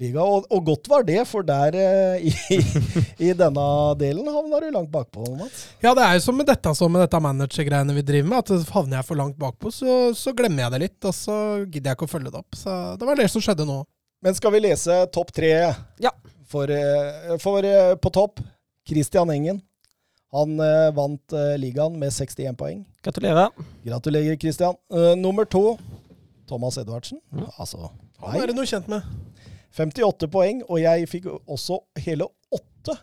[0.00, 0.22] Liga.
[0.22, 2.58] Og, og godt var det, for der eh, i,
[3.28, 3.66] i denne
[4.00, 5.66] delen havna du langt bakpå, Mats.
[5.84, 8.74] Ja, det er jo som med dette som med dette managergreiene vi driver med, at
[8.74, 11.98] havner jeg for langt bakpå, så, så glemmer jeg det litt, og så gidder jeg
[11.98, 12.58] ikke å følge det opp.
[12.58, 13.82] Så det var det som skjedde nå.
[14.24, 15.52] Men skal vi lese topp tre?
[16.00, 16.14] Ja.
[16.48, 18.40] For, eh, for eh, på topp,
[18.88, 19.60] Christian Engen.
[20.34, 22.80] Han eh, vant eh, ligaen med 61 poeng.
[23.04, 23.52] Gratulerer.
[23.84, 24.78] Gratulerer, Christian.
[25.20, 25.76] Nummer to,
[26.48, 27.20] Thomas Edvardsen.
[27.32, 27.44] Mm.
[27.60, 27.90] Altså,
[28.24, 29.04] Han er det noe kjent med.
[29.74, 32.94] 58 poeng, og jeg fikk også hele åtte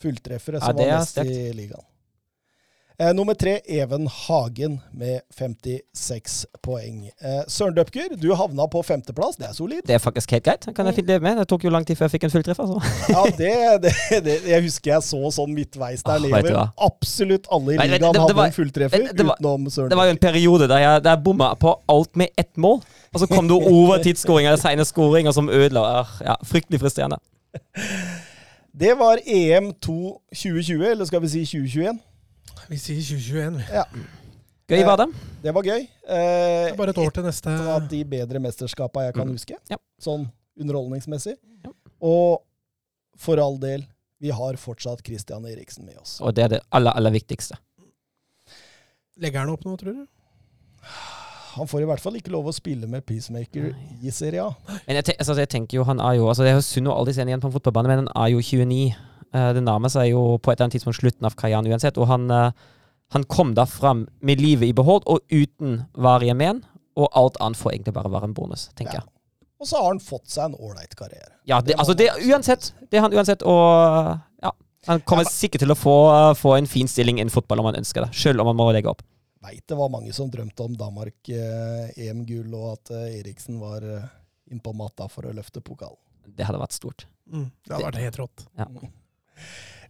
[0.00, 1.84] fulltreffere, Ja, som det var mest i ligaen.
[2.98, 7.08] Eh, nummer tre, Even Hagen med 56 poeng.
[7.18, 9.34] Eh, Søren Døpker, du havna på femteplass.
[9.40, 9.80] Det er solid.
[9.86, 10.68] Det er faktisk helt greit.
[10.76, 11.40] Kan jeg fint leve med.
[11.40, 12.62] Det tok jo lang tid før jeg fikk en fulltreffer.
[12.62, 12.92] Altså.
[13.16, 13.50] Ja, det,
[13.82, 16.54] det, det Jeg husker jeg så sånn midtveis der Ah, du nedover.
[16.54, 16.68] hva?
[16.86, 20.84] Absolutt alle i ligaen hadde en fulltreffer, utenom Søren Det var jo en periode der
[20.86, 22.78] jeg, der jeg bomma på alt med ett mål.
[23.10, 25.82] Og så kom det overtidsskåringer eller seine skåringer som ødela.
[26.04, 27.18] Ah, Ja, fryktelig frustrerende.
[28.80, 29.98] Det var EM 2
[30.34, 31.98] 2020, eller skal vi si 2021.
[32.68, 33.58] Vi sier 2021.
[33.58, 33.64] vi.
[33.74, 33.84] Ja,
[34.68, 35.06] Gøy var det.
[35.44, 35.82] det var gøy.
[35.84, 37.50] Det Eh, er bare et år til neste.
[37.52, 39.34] et av de bedre mesterskapene jeg kan Mm.
[39.36, 39.56] huske.
[39.70, 39.76] Ja.
[40.00, 41.36] Sånn underholdningsmessig.
[41.64, 41.70] Ja.
[42.00, 42.42] Og
[43.16, 43.84] for all del,
[44.20, 46.20] vi har fortsatt Christian Eriksen med oss.
[46.20, 47.56] Og det er det aller, aller viktigste.
[49.20, 50.06] Legger han opp nå, tror du?
[51.54, 54.54] Han får i hvert fall ikke lov å spille med Peacemaker i Serie A.
[54.88, 56.88] Men jeg, te altså, jeg tenker jo, han er jo altså Det er jo synd
[56.90, 58.96] å aldri se ham igjen på en fotballbane, men han er jo 29.
[59.34, 61.98] Eh, det nærmer seg jo på et eller annet tidspunkt slutten av karrieren uansett.
[61.98, 62.52] Og han, eh,
[63.16, 66.62] han kom da fram med livet i behold og uten varige men.
[66.96, 69.00] Og alt annet får egentlig bare være en bonus, tenker Ja.
[69.00, 69.10] jeg.
[69.60, 71.32] Og så har han fått seg en ålreit karriere.
[71.46, 72.72] Ja, det, Det altså det uansett.
[72.90, 73.42] Det er han uansett.
[73.42, 74.50] Og ja,
[74.86, 77.66] han kommer Ja, men- sikkert til å få, få en fin stilling innen fotball om
[77.66, 78.14] han ønsker det.
[78.14, 79.02] Selv om han må legge opp.
[79.42, 84.04] Veit det var mange som drømte om Danmark-EM-gull, og at eh, Eriksen var eh,
[84.52, 85.98] innpå matta for å løfte pokalen.
[86.26, 87.06] Det hadde vært stort.
[87.30, 88.46] Mm, det hadde vært helt rått.
[88.58, 88.66] Ja.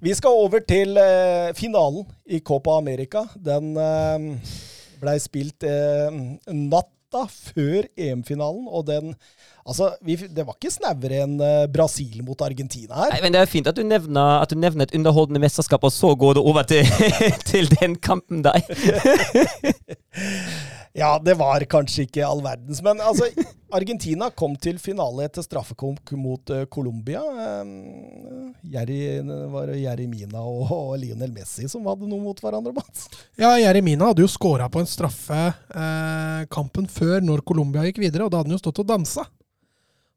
[0.05, 3.25] Vi skal over til eh, finalen i Copa America.
[3.41, 4.53] Den eh,
[5.01, 6.19] blei spilt eh,
[6.51, 9.17] natta før EM-finalen, og den
[9.65, 13.15] Altså, vi, det var ikke snauere enn eh, Brasil mot Argentina her.
[13.15, 15.95] Nei, men Det er fint at du nevner, at du nevner et underholdende mesterskap, og
[15.95, 16.85] så går det over til,
[17.51, 18.61] til den kampen der.
[20.95, 23.27] Ja, det var kanskje ikke all verdens, men altså
[23.75, 27.19] Argentina kom til finale etter straffekonk mot uh, Colombia.
[27.65, 29.19] Um, Jerry,
[29.51, 33.09] var det Jerry Mina og, og Lionel Messi som hadde noe mot hverandre, Mats?
[33.35, 38.29] Ja, Jeremina hadde jo skåra på en straffe eh, kampen før, når Colombia gikk videre,
[38.29, 39.27] og da hadde han jo stått og dansa.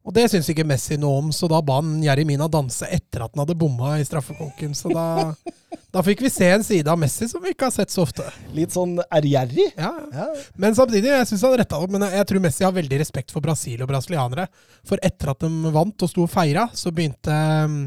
[0.07, 3.33] Og det syns ikke Messi noe om, så da ba han Jeremina danse etter at
[3.33, 4.71] han hadde bomma i straffekonken.
[4.77, 5.33] Så da,
[5.93, 8.23] da fikk vi se en side av Messi som vi ikke har sett så ofte.
[8.55, 9.73] Litt sånn ærgjerrig.
[9.75, 10.29] Ja, Ja.
[10.55, 11.91] Men samtidig, jeg syns han retta opp.
[11.91, 14.47] Men jeg tror Messi har veldig respekt for Brasil og brasilianere.
[14.87, 17.35] For etter at de vant og sto og feira, så begynte
[17.67, 17.77] um,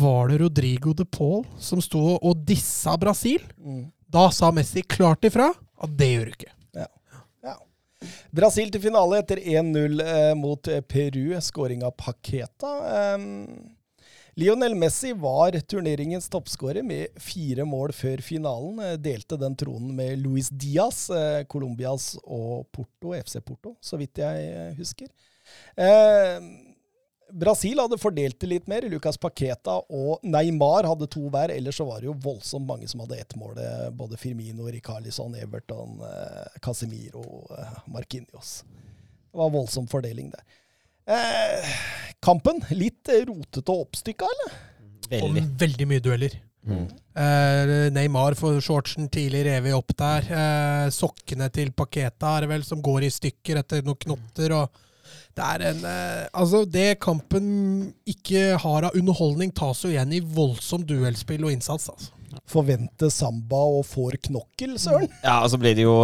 [0.00, 3.44] Var det Rodrigo de Paul som sto og dissa Brasil?
[3.60, 3.84] Mm.
[4.12, 6.54] Da sa Messi klart ifra at det gjør du ikke.
[8.30, 11.36] Brasil til finale etter 1-0 eh, mot eh, Peru.
[11.42, 12.72] Skåring av Paqueta.
[12.92, 13.28] Eh,
[14.34, 18.78] Lionel Messi var turneringens toppskårer med fire mål før finalen.
[18.80, 24.22] Eh, delte den tronen med Luis Diaz, eh, Colombias og Porto, FC Porto, så vidt
[24.22, 25.12] jeg eh, husker.
[25.76, 26.38] Eh,
[27.32, 28.84] Brasil hadde fordelt det litt mer.
[28.92, 31.50] Lucas Paqueta og Neymar hadde to hver.
[31.54, 33.56] Ellers så var det jo voldsomt mange som hadde ett mål.
[33.58, 37.24] eh, Både Firmino, Rikarlison, Everton, eh, Casemiro,
[37.58, 38.62] eh, Marquinhos.
[39.32, 40.42] Det var voldsom fordeling det.
[41.08, 41.72] Eh,
[42.20, 44.60] kampen litt rotete og oppstykka, eller?
[45.24, 46.36] Og veldig mye dueller.
[46.62, 46.84] Mm.
[47.18, 50.28] Eh, Neymar får shortsen tidlig revet opp der.
[50.30, 54.52] Eh, sokkene til Paketa er det vel som går i stykker etter noen knotter.
[54.60, 54.70] og
[55.38, 57.46] det er en eh, Altså, det kampen
[58.08, 61.88] ikke har av underholdning, tas jo igjen i voldsomt duellspill og innsats.
[61.92, 62.12] altså.
[62.48, 65.10] Forvente samba og får knokkel, søren.
[65.20, 65.94] Ja, og så blir det jo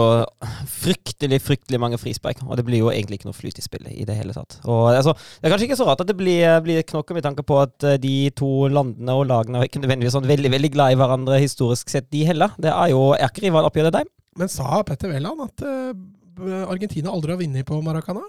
[0.68, 2.42] fryktelig, fryktelig mange frispark.
[2.44, 4.58] Og det blir jo egentlig ikke noe flyt i spillet i det hele tatt.
[4.68, 7.44] Og altså, Det er kanskje ikke så rart at det blir, blir knokkel, med tanke
[7.48, 10.92] på at eh, de to landene og lagene er ikke nødvendigvis sånn veldig veldig glad
[10.92, 12.52] i hverandre historisk sett, de heller.
[12.60, 14.14] Det er jo erkerivaloppgjøret deres.
[14.38, 18.22] Men sa Petter Wæland at uh, Argentina aldri har vunnet på Maracana?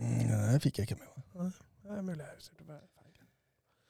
[0.00, 1.10] Mm, Det fikk jeg ikke med
[1.44, 1.52] meg.
[1.84, 2.78] Det er mulig jeg husker det.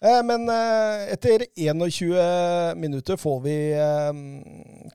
[0.00, 4.20] Eh, Men eh, etter 21 minutter får vi eh,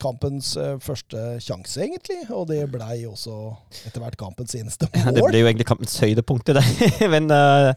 [0.02, 2.24] kampens første sjanse, egentlig.
[2.34, 3.36] Og det blei også
[3.86, 6.66] etter hvert kampens eneste Ja, det ble jo egentlig kampens høydepunkt, det.
[7.14, 7.70] Men uh,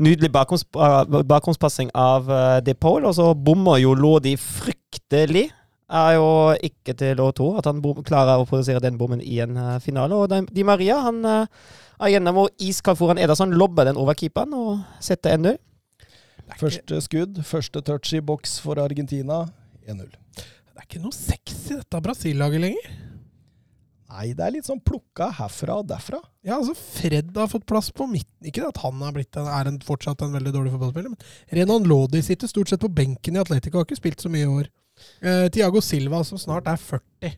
[0.00, 5.50] nydelig bakgrunns, bakgrunnspassing av uh, De Paul, og så bommer jo Lodi fryktelig.
[5.94, 6.26] Er jo
[6.64, 9.52] ikke til å tro at han klarer å produsere den bommen i en
[9.84, 10.16] finale.
[10.16, 11.44] Og Di- Di Maria han uh,
[11.98, 15.56] hvor iskald foran Edason, lobber den over keeperen og setter 1-0.
[16.60, 19.44] Første skudd, første touch i boks for Argentina.
[19.88, 20.04] 1-0.
[20.04, 22.94] Det er ikke noe sexy dette Brasil-laget lenger.
[24.14, 26.20] Nei, det er litt sånn plukka herfra og derfra.
[26.46, 28.46] Ja, altså Fred har fått plass på midten.
[28.46, 31.88] Ikke at han er, blitt en, er en, fortsatt en veldig dårlig fotballspiller, men Renan
[31.88, 34.68] Lodi sitter stort sett på benken i Atletico, har ikke spilt så mye i år.
[35.24, 37.32] Eh, Tiago Silva, som snart er 40.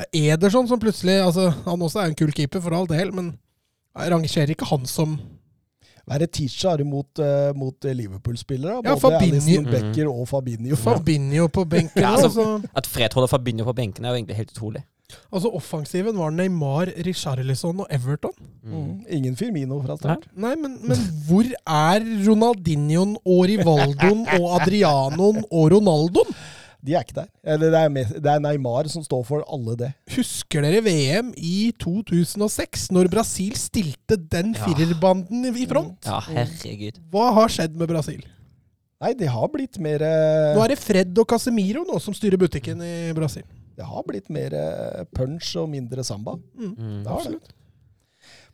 [0.00, 3.34] Eh, Ederson, som plutselig altså, Han også er en kul keeper, for all del, men
[4.08, 5.18] rangerer ikke han som
[6.10, 8.80] være teacher mot, eh, mot Liverpool-spillere?
[8.84, 10.76] Ja, Både Alison Alisson Becker og Fabinho.
[10.86, 12.00] Fabinho på benken.
[12.04, 14.82] Ja, altså, altså- At Fred holder Fabinho på benken, er jo egentlig helt utrolig.
[15.32, 18.30] altså Offensiven var Neymar, Richarlison og Everton.
[18.64, 19.04] Mm.
[19.10, 20.26] Ingen Firmino fra start.
[20.36, 20.96] Nei, men, men
[21.28, 26.34] hvor er Ronaldinhoen og Rivaldoen og Adrianoen og Ronaldoen?
[26.82, 27.28] De er ikke der.
[27.44, 29.90] Eller det er, det er Neymar som står for alle det.
[30.16, 34.64] Husker dere VM i 2006, når Brasil stilte den Ja.
[34.66, 36.06] firerbanden i front?
[36.08, 37.00] Ja, herregud.
[37.12, 38.24] Hva har skjedd med Brasil?
[39.00, 42.36] Nei, det har blitt mer eh, Nå er det Fred og Casemiro nå som styrer
[42.40, 43.44] butikken i Brasil.
[43.76, 46.34] Det har blitt mer eh, punch og mindre samba.
[46.58, 46.74] Mm.
[46.76, 46.98] Mm.
[47.04, 47.38] Det har det.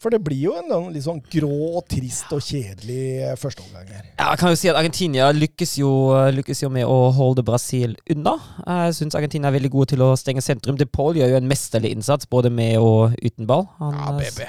[0.02, 4.05] For det blir jo en sånn litt sånn grå, trist og kjedelig eh, førsteomgang her.
[4.18, 5.90] Ja, jeg kan jo si at Argentina lykkes jo,
[6.36, 8.35] lykkes jo med å holde Brasil unna.
[8.66, 10.77] Jeg syns Argentina er veldig gode til å stenge sentrum.
[10.77, 13.64] De Paul gjør jo en mesterlig innsats, både med og uten ball.
[13.81, 14.48] Han, Ja, eh, BB.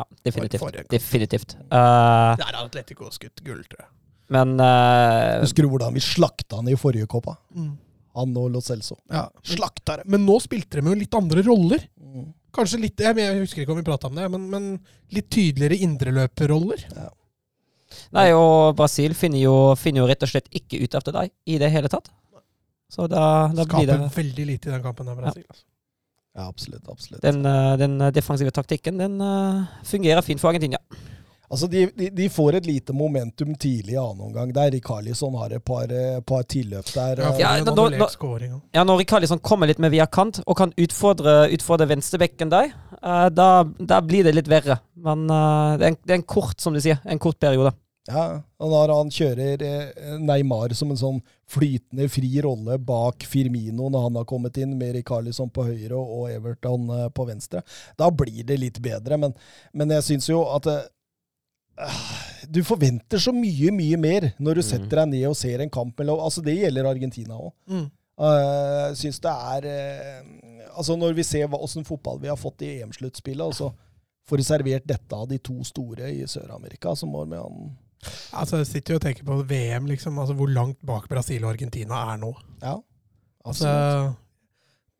[0.00, 0.60] Ja, definitivt.
[0.64, 1.54] For- for- Definitivt.
[1.68, 3.90] Uh, Der har Atletico skutt gull, tror jeg.
[4.32, 7.36] men uh, Husker du hvordan vi slakta han i forrige Copa?
[7.54, 7.74] Mm.
[8.16, 8.96] Han og Lo Celso.
[9.12, 9.26] Ja.
[9.44, 10.06] Slakta det.
[10.08, 11.84] Men nå spilte de jo litt andre roller.
[12.00, 12.30] Mm.
[12.52, 14.70] Kanskje litt Jeg jeg husker ikke om vi prata om det, men, men
[15.14, 16.86] litt tydeligere indreløperroller.
[18.16, 21.58] Nei, og Brasil finner jo, finner jo rett og slett ikke ut etter deg i
[21.60, 22.12] det hele tatt.
[22.92, 25.44] Så da, da blir Skaper det veldig lite i den kampen der, Brasil.
[25.48, 25.62] Ja.
[26.32, 26.88] Ja, absolutt.
[26.88, 27.20] absolutt.
[27.24, 30.78] Den, eh, den defensive taktikken, den eh, fungerer fint for Argentina.
[31.52, 34.70] Altså, de, de, de får et lite momentum tidlig i annen omgang der.
[34.72, 37.20] Rikarlisson har et par, eh, par tilløp der.
[37.20, 38.60] Ja, eh, Ja, nå, også.
[38.72, 42.72] Ja, når Rikarlisson kommer litt med via kant og kan utfordre, utfordre venstrebekken der,
[43.02, 44.78] uh, da, da blir det litt verre.
[44.96, 47.74] Men uh, det, er en, det er en kort, som du sier, en kort periode.
[48.08, 48.24] Ja,
[48.58, 49.60] og når han kjører
[50.24, 51.20] Neymar som en sånn
[51.52, 56.32] flytende fri rolle bak Firmino når han har kommet inn, med Rikarlisson på høyre og
[56.32, 57.62] Everton på venstre,
[58.00, 59.20] da blir det litt bedre.
[59.20, 59.36] Men,
[59.76, 60.66] men jeg syns jo at
[62.52, 64.68] du forventer så mye, mye mer når du Mm.
[64.68, 67.52] setter deg ned og ser en kamp Altså, det gjelder Argentina òg.
[67.68, 67.90] Mm.
[68.22, 70.22] Uh, syns det er eh,
[70.76, 73.72] Altså, når vi ser åssen fotball vi har fått i EM-sluttspillet, og så
[74.28, 77.76] får du servert dette av de to store i Sør-Amerika, så må an.
[78.32, 80.18] Altså, jeg sitter jo og tenker på VM, liksom.
[80.18, 82.32] Altså, hvor langt bak Brasil og Argentina er nå.
[82.62, 82.76] Ja.
[83.44, 83.68] Altså,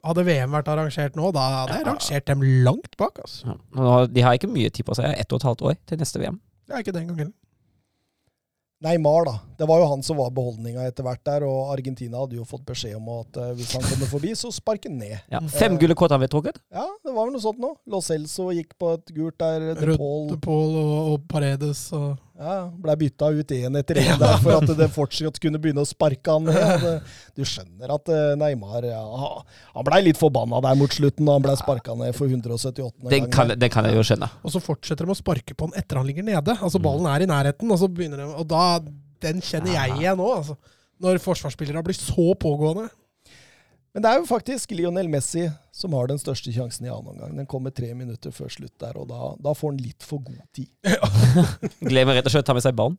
[0.05, 3.19] hadde VM vært arrangert nå, da hadde jeg rangert dem langt bak.
[3.23, 3.57] altså.
[3.77, 4.07] Ja.
[4.07, 5.15] De har ikke mye tid på seg.
[5.19, 6.41] Ett og et halvt år til neste VM.
[6.66, 7.32] Det er ikke det gangen.
[8.82, 9.34] Neymar, da.
[9.59, 12.64] Det var jo han som var beholdninga etter hvert der, og Argentina hadde jo fått
[12.66, 15.14] beskjed om at eh, hvis han kommer forbi, så spark han ned.
[15.30, 15.39] Ja.
[15.55, 16.59] Fem gule kort har vi trukket.
[16.74, 17.76] Ja, det var vel noe sånt nå.
[17.86, 19.68] Lo Celso gikk på et gult der.
[19.78, 24.19] De Rødt Paul Paul og, og Paredes og ja, ble bytta ut én etter én
[24.20, 27.06] der for at det fortsatt kunne begynne å sparke han ned.
[27.39, 29.02] du skjønner at eh, Neymar ja,
[29.77, 33.09] Han blei litt forbanna der mot slutten, og han blei sparka ned for 178.
[33.12, 34.31] Den kan, den kan jeg jo skjønne.
[34.43, 36.56] Og så fortsetter de å sparke på han etter han ligger nede.
[36.59, 38.64] Altså Ballen er i nærheten, og så begynner de Og da
[39.23, 40.59] Den kjenner jeg igjen nå, altså.
[41.02, 42.89] Når forsvarsspillere blir så pågående.
[43.93, 45.44] Men det er jo faktisk Lionel Messi
[45.77, 47.35] som har den største sjansen i annen omgang.
[47.36, 50.40] Den kommer tre minutter før slutt der, og da, da får han litt for god
[50.56, 50.70] tid.
[51.90, 52.97] Glemmer rett og slett å ta med seg ballen.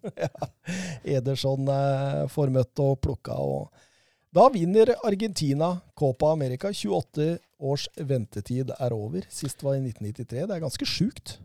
[1.16, 3.40] Ederson eh, får møtt og plukka.
[3.42, 6.70] Og da vinner Argentina Copa America.
[6.70, 7.32] 28
[7.64, 9.26] års ventetid er over.
[9.34, 10.46] Sist var i 1993.
[10.46, 11.38] Det er ganske sjukt.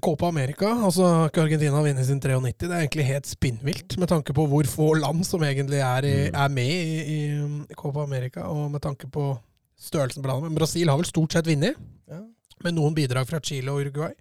[0.00, 2.54] Copa America, altså har ikke Argentina vunnet sin 93.
[2.62, 6.14] Det er egentlig helt spinnvilt, med tanke på hvor få land som egentlig er, i,
[6.30, 6.34] Mm.
[6.44, 9.38] er med i, i um, Copa America, og med tanke på
[9.78, 10.48] størrelsen på landet.
[10.50, 11.76] Men Brasil har vel stort sett vunnet,
[12.08, 12.22] Ja.
[12.64, 14.12] med noen bidrag fra Chile og Uruguay.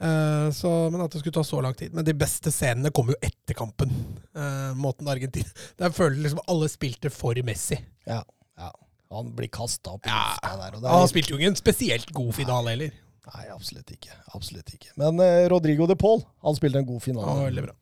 [0.00, 1.92] Uh, så, men at det skulle ta så lang tid.
[1.92, 3.90] Men de beste scenene kommer jo etter kampen.
[4.36, 7.76] Uh, måten Argentina Der føler liksom alle spilte for Messi.
[8.06, 8.22] Ja,
[8.56, 8.70] ja.
[9.10, 10.22] Han blir kasta opp i Ja.
[10.30, 10.76] lufta der.
[10.76, 12.90] Og det Han spilte jo ikke en spesielt god finale heller.
[13.28, 14.14] Nei, absolutt ikke.
[14.34, 14.92] Absolutt ikke.
[14.96, 17.34] Men eh, Rodrigo de Paul han spilte en god Ja, finale.
[17.50, 17.74] veldig bra.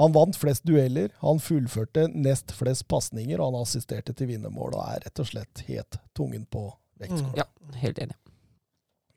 [0.00, 4.84] Han vant flest dueller, han fullførte nest flest pasninger, og han assisterte til vinnermål og
[4.94, 6.66] er rett og slett helt tungen på
[7.00, 7.32] vektskåla.
[7.42, 7.46] Ja,
[7.82, 8.16] helt enig.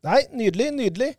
[0.03, 1.11] Nei, nydelig, nydelig.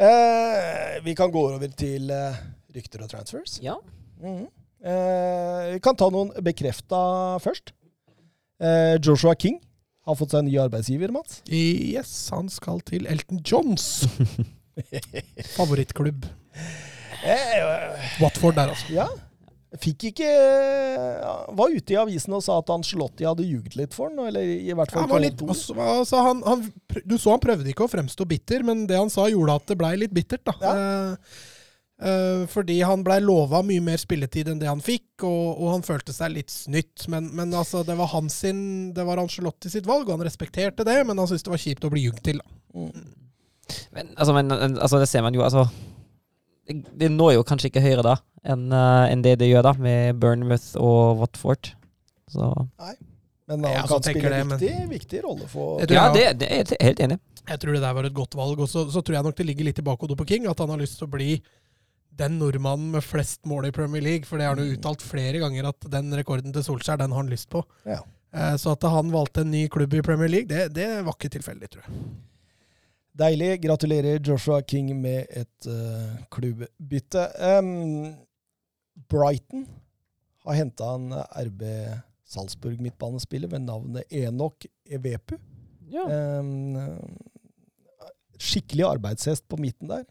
[0.00, 2.38] Eh, vi kan gå over til eh,
[2.74, 3.58] rykter og transfers.
[3.62, 3.76] Ja.
[4.22, 4.46] Mhm.
[4.82, 7.02] eh, vi kan ta noen bekrefta
[7.44, 7.72] først.
[8.60, 9.58] Eh, Joshua King
[10.10, 11.40] har fått seg en ny arbeidsgiver, Mats.
[11.50, 14.04] Yes, han skal til Elton Johns.
[15.56, 16.28] Favorittklubb.
[17.20, 18.94] Eh, Watford der, altså.
[18.94, 19.08] ja.
[19.78, 24.10] Fikk ikke ja, Var ute i avisen og sa at Angelotti hadde ljuget litt for
[24.10, 26.64] han, eller i hvert fall ja, litt, altså, altså, han, han,
[27.06, 29.78] du så han prøvde ikke å fremstå bitter, men det han sa gjorde at det
[29.78, 30.42] blei litt bittert.
[30.48, 30.56] da.
[30.58, 30.74] Ja.
[30.74, 31.56] Eh, eh,
[32.48, 36.14] fordi han blei lova mye mer spilletid enn det han fikk, og, og han følte
[36.16, 37.04] seg litt snytt.
[37.12, 38.62] Men, men altså, det var hans sin,
[38.96, 41.84] det var Angelotti sitt valg, og han respekterte det, men han syntes det var kjipt
[41.84, 42.40] å bli jugd til.
[42.72, 42.90] Mm.
[43.92, 45.66] Men, altså, men altså, det ser man jo, altså
[46.70, 48.16] Det, når jo kanskje ikke høyere da
[48.46, 51.72] enn eh, enn det det gjør da, med Burnmouth og Watford.
[52.30, 52.46] Så
[53.50, 56.62] Men han kan spille det, en men- viktig, viktig rolle for Ja, det, det er
[56.62, 57.18] jeg helt enig.
[57.50, 58.60] Jeg tror det der var et godt valg.
[58.62, 60.70] Og så, så tror jeg nok det ligger litt i bakhodet på King, at han
[60.70, 61.32] har lyst til å bli
[62.20, 64.28] den nordmannen med flest mål i Premier League.
[64.28, 67.22] For det har han jo uttalt flere ganger, at den rekorden til Solskjær, den har
[67.22, 67.64] han lyst på.
[67.88, 68.00] Ja.
[68.32, 71.32] Eh, Så at han valgte en ny klubb i Premier League, det, det var ikke
[71.38, 72.02] tilfeldig, tror jeg.
[73.20, 73.50] Deilig.
[73.64, 77.26] Gratulerer Joshua King med et uh, klubbbytte.
[77.58, 78.14] Um,
[79.10, 79.66] Brighton
[80.46, 81.64] har henta en RB
[82.30, 85.36] Salzburg-midtbanespiller ved navnet Enok Evepu.
[85.90, 86.06] Ja.
[86.38, 86.78] Um,
[88.40, 90.06] skikkelig arbeidshest på midten der.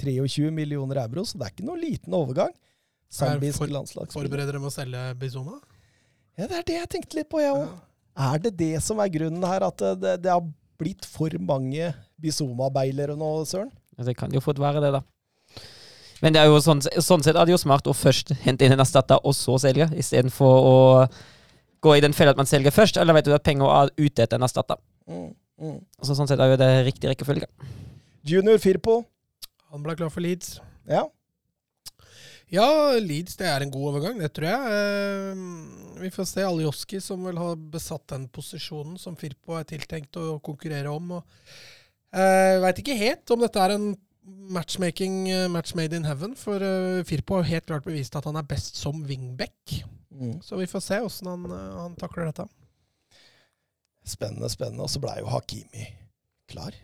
[0.00, 2.52] 23 millioner euro, så det er ikke noe liten overgang.
[3.12, 4.28] Serbisk for- landslagsspiller.
[4.28, 5.58] Forbereder dem å selge Bizuma?
[6.38, 7.68] Ja, det er det jeg tenkte litt på, jeg òg.
[8.16, 10.42] Er det det som er grunnen her, at det, det, det har
[10.80, 13.70] blitt for mange Bizoma-beilere nå, Søren?
[14.02, 15.02] Det kan jo fort være det, da.
[16.22, 18.72] Men det er jo sånn, sånn sett er det jo smart å først hente inn
[18.72, 20.76] en erstatter, og så selge, istedenfor å
[21.82, 24.22] gå i den fella at man selger først, eller vet du at penger er ute
[24.24, 24.78] etter en erstatter.
[25.10, 25.78] Mm, mm.
[26.06, 27.48] Så sånn sett er jo det riktig rekkefølge.
[28.24, 29.00] Junior Firpo.
[29.72, 30.58] Han ble klar for Leeds.
[30.88, 31.06] Ja.
[32.52, 32.66] Ja,
[33.00, 34.72] Leeds det er en god overgang, det tror jeg.
[34.76, 40.18] Eh, Vi får se Aljoski, som vel har besatt den posisjonen som Firpo er tiltenkt
[40.20, 41.14] å konkurrere om.
[42.12, 43.86] Jeg veit ikke helt om dette er en
[44.52, 48.36] matchmaking eh, match made in heaven, for eh, Firpo har helt klart bevist at han
[48.36, 49.78] er best som wingback.
[50.12, 50.36] Mm.
[50.44, 52.44] Så vi får se åssen han, eh, han takler dette.
[54.04, 54.84] Spennende, spennende.
[54.84, 55.88] Og så blei jo Hakimi
[56.52, 56.76] klar.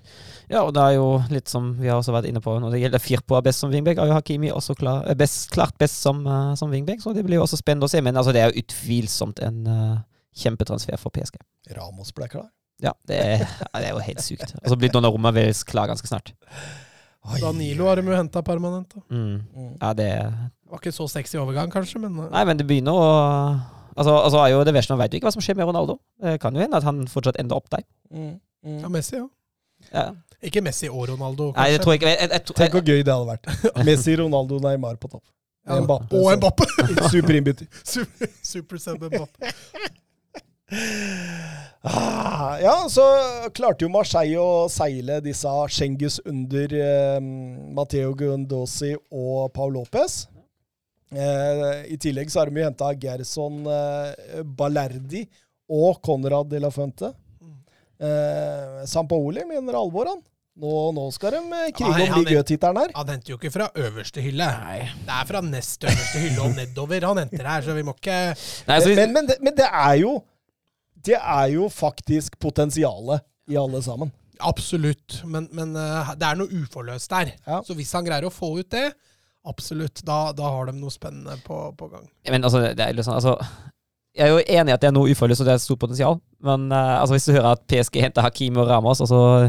[0.49, 2.81] Ja, og det er jo litt som vi har også vært inne på når det
[2.81, 6.01] gjelder Firpo er best som wingback, er jo Hakimi også klar, er best, klart best
[6.01, 8.01] som, uh, som wingback, så det blir jo også spennende å se.
[8.05, 9.99] Men altså, det er jo utvilsomt en uh,
[10.39, 11.36] kjempetransfer for PSG.
[11.77, 12.49] Ramos ble klar.
[12.82, 14.55] Ja, det er, ja, det er jo helt sykt.
[14.62, 16.32] Og så blir Donnarumma vel klar ganske snart.
[17.28, 17.40] Oi.
[17.43, 18.95] Danilo har de jo henta permanent.
[18.95, 19.03] Da.
[19.12, 19.40] Mm.
[19.53, 19.73] Mm.
[19.81, 22.97] Ja, det Det var ikke så sexy overgang, kanskje, men eh, Nei, men det begynner
[22.97, 23.09] å
[23.99, 25.99] Altså, altså er jo det verste, Man vet jo ikke hva som skjer med Ronaldo.
[26.23, 27.82] Det kan jo hende at han fortsatt ender opp der.
[28.15, 28.36] Mm.
[28.65, 28.78] Mm.
[28.85, 29.27] ja, Messi, ja.
[29.93, 30.10] Ja.
[30.44, 33.01] Ikke Messi og Ronaldo, Nei, det tror jeg ikke jeg, jeg, jeg, Tenk hvor gøy
[33.02, 33.48] det hadde vært.
[33.89, 35.24] Messi, Ronaldo, Neymar på topp.
[35.69, 36.66] Ja, Mbappe, og en Mbappe!
[37.12, 37.66] Super innbytter.
[37.94, 39.51] Super, super sub Mbappe.
[41.81, 43.02] Ah, ja, så
[43.56, 47.20] klarte jo Marseille å seile disse Schengus under eh,
[47.74, 50.27] Matteo Gundosi og Paul Lopez.
[51.09, 55.24] Eh, I tillegg så har de henta Gerson eh, Ballerdi
[55.73, 57.12] og Conrad de la Fuente.
[57.99, 60.20] Eh, Sampaoli mener alvor, han.
[60.59, 62.95] Nå, nå skal de eh, krige om han ligatittelen her.
[62.99, 64.47] Han henter jo ikke fra øverste hylle.
[64.65, 64.81] Nei.
[65.07, 68.16] Det er fra nest øverste hylle og nedover han henter her, så vi må ikke
[68.66, 70.16] Nei, så, Men, men, det, men det er jo
[71.09, 74.11] Det er jo faktisk potensialet i alle sammen.
[74.45, 75.20] Absolutt.
[75.27, 77.33] Men, men eh, det er noe uforløst der.
[77.47, 77.62] Ja.
[77.66, 78.91] Så hvis han greier å få ut det,
[79.49, 82.07] absolutt, da, da har de noe spennende på, på gang.
[82.29, 83.39] men altså, det er sånn altså,
[84.19, 85.78] Jeg er jo enig i at det er noe uforløst, og det er et stort
[85.85, 86.16] potensial.
[86.43, 89.20] Men uh, altså, hvis du hører at PSG henter Hakim og Ramos, altså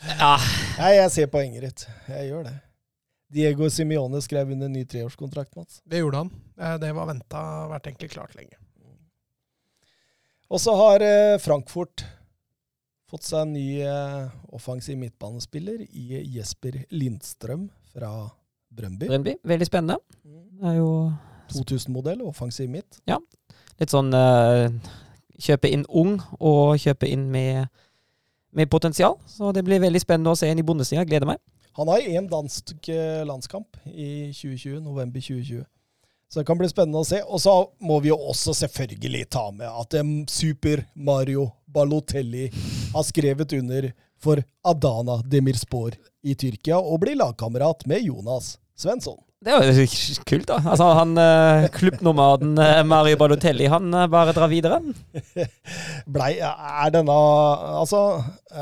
[0.00, 0.32] Ja.
[0.80, 1.84] Nei, jeg ser poenget ditt.
[2.08, 2.54] Jeg gjør det.
[3.30, 5.78] Diego Simione skrev under ny treårskontrakt, Mats.
[5.86, 6.30] Det gjorde han.
[6.58, 8.56] Eh, Det var venta, vært egentlig klart lenge.
[10.50, 12.02] Og så har eh, Frankfurt
[13.10, 13.68] fått seg en ny
[14.54, 18.10] offensiv midtbanespiller i Jesper Lindstrøm fra
[18.70, 19.08] Brøndby.
[19.10, 19.98] Brøndby, veldig spennende.
[20.22, 20.90] Det er jo
[21.54, 23.00] 2000-modell, offensiv midt.
[23.10, 23.20] Ja.
[23.80, 24.68] litt sånn uh,
[25.40, 27.70] Kjøpe inn ung, og kjøpe inn med,
[28.52, 29.14] med potensial.
[29.24, 31.06] Så det blir veldig spennende å se en i Bundesliga.
[31.08, 31.40] Gleder meg.
[31.78, 35.62] Han har én dansk eh, landskamp i 2020, november 2020.
[36.28, 37.22] Så det kan bli spennende å se.
[37.24, 42.50] Og så må vi jo også selvfølgelig ta med at em, Super Mario Balotelli
[42.92, 43.90] har skrevet under
[44.20, 49.18] for Adana Demirspor i Tyrkia og blir lagkamerat med Jonas Svensson.
[49.40, 49.84] Det er jo
[50.28, 50.58] kult, da.
[50.68, 54.82] Altså, han eh, klubbnomaden eh, Mario Balotelli, han eh, bare drar videre.
[56.14, 57.14] Blei, er denne,
[57.80, 58.02] altså,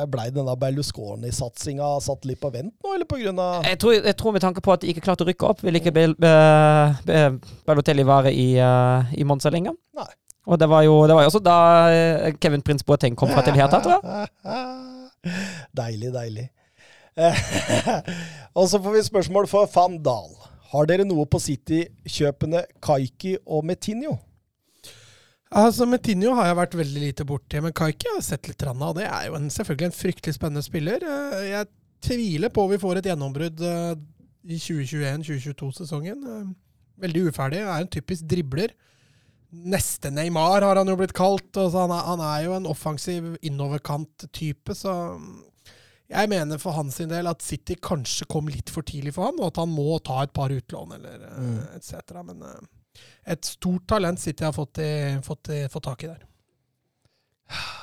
[0.06, 4.46] ble denne Berlusconi-satsinga satt litt på vent nå, eller av Jeg tror, jeg tror med
[4.46, 5.96] tanke på at de ikke klarte å rykke opp, vil ikke
[7.66, 8.48] Balotelli være i,
[9.18, 9.74] i Monza lenger.
[9.98, 10.10] Nei.
[10.46, 11.59] Og det var jo, det var jo også da
[12.38, 14.30] Kevin Prince Boateng kom fra til her, tror jeg.
[15.82, 16.46] Deilig, deilig.
[18.59, 20.38] og så får vi spørsmål for Van Dahl.
[20.73, 24.19] Har dere noe på City-kjøpene Kaiki og Metinho?
[25.49, 28.93] Altså, Metinho har jeg vært veldig lite borti, men Kaiki har sett litt rann av.
[28.99, 31.05] Det er jo en, selvfølgelig en fryktelig spennende spiller.
[31.09, 31.70] Eh, Jeg
[32.05, 33.95] tviler på vi får et gjennombrudd eh,
[34.45, 36.20] i 2021-2022-sesongen.
[36.28, 36.51] Eh,
[36.99, 37.62] Veldig uferdig.
[37.62, 38.73] Er en typisk dribler.
[39.49, 41.49] Neste Neymar har han jo blitt kalt.
[41.57, 44.93] Han, er, han er jo en offensiv innoverkant-type, så
[46.09, 49.51] jeg mener for hans del at City kanskje kom litt for tidlig for han, og
[49.51, 51.59] at han må ta et par utlån eller eh, Mm.
[51.76, 52.22] etc.
[52.24, 53.02] Men eh,
[53.35, 56.24] et stort talent City har fått, i, fått, i, fått tak i der.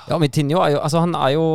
[0.05, 1.45] Ja, Mitinho er jo, altså, han er jo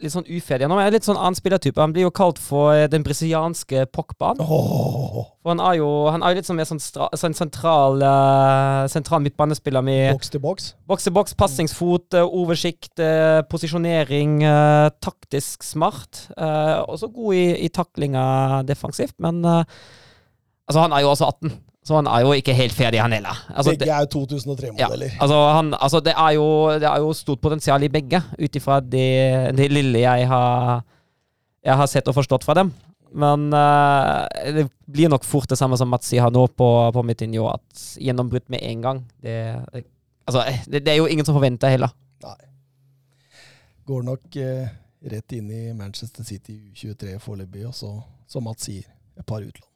[0.00, 0.64] litt sånn uferdig.
[0.64, 1.80] Han er litt sånn annen spillertype.
[1.82, 4.40] Han blir jo kalt for den brasilianske Pogbaen.
[4.40, 5.26] Oh.
[5.42, 9.20] For han er jo, han er jo litt sånn mer sånn, sånn sentral, uh, sentral
[9.24, 10.70] midtbanespiller med boks til boks.
[10.88, 14.40] boks til boks, passingsfot, uh, oversikt, uh, posisjonering,
[15.04, 16.26] taktisk smart.
[16.40, 18.24] også god i, i taklinga
[18.68, 23.00] defensivt, men altså, han er jo også 18, så han er jo ikke helt ferdig,
[23.00, 23.38] han heller.
[23.48, 25.14] Altså, Begge er 2003-modeller.
[25.16, 26.46] altså, han, altså det, er jo,
[26.76, 30.82] det er jo stort potensial i begge, ut ifra det, det lille jeg har,
[31.64, 32.72] jeg har sett og forstått fra dem.
[33.10, 37.02] Men uh, det blir nok fort det samme som Mats sier her nå på, på
[37.02, 39.34] Mitinho, at gjennombrudd med en gang det,
[40.28, 41.96] altså, det, det er jo ingen som forventer heller.
[42.22, 42.36] Nei.
[43.88, 44.68] Går nok uh,
[45.16, 47.96] rett inn i Manchester City U23 foreløpig, og så,
[48.30, 48.86] som Mats sier,
[49.16, 49.69] et par utlån.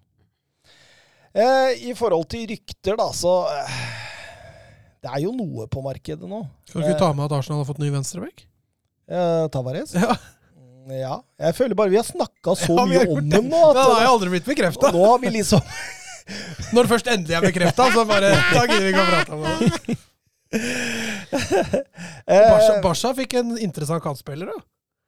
[1.34, 3.78] Eh, I forhold til rykter, da, så eh,
[5.02, 6.44] Det er jo noe på markedet nå.
[6.70, 8.44] Kan du ikke ta med at Arsenal har fått ny venstreback?
[9.10, 9.94] Eh, Tavares?
[9.98, 10.14] Ja,
[10.54, 11.14] Mm, Ja.
[11.40, 13.30] Jeg føler bare vi har snakka så Ja, mye om det.
[13.38, 13.60] dem nå.
[13.72, 14.90] det har jeg aldri blitt bekrefta.
[14.92, 15.60] nå har vi liksom
[16.76, 19.40] Når det først endelig er bekrefta, så bare Da gidder vi ikke å prate om
[19.44, 19.96] det.
[22.28, 24.60] Basha, Basha fikk en interessant kantspiller, da.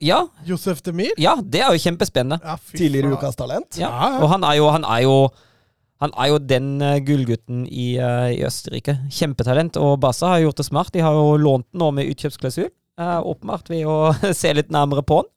[0.05, 1.13] Ja, Josef Demir.
[1.17, 2.37] ja, det er jo kjempespennende.
[2.45, 3.79] Ja, Tidligere ukas talent.
[3.81, 3.89] Ja.
[3.89, 4.19] Ja, ja.
[4.25, 5.15] Og han er jo, han er jo
[6.03, 8.99] han er jo den eh, gullgutten i, eh, i Østerrike.
[9.13, 9.79] Kjempetalent.
[9.81, 10.93] Og Barca har gjort det smart.
[10.93, 12.69] De har jo lånt den nå med utkjøpsklausul.
[12.97, 15.33] Uh, åpenbart ved å se litt nærmere på den.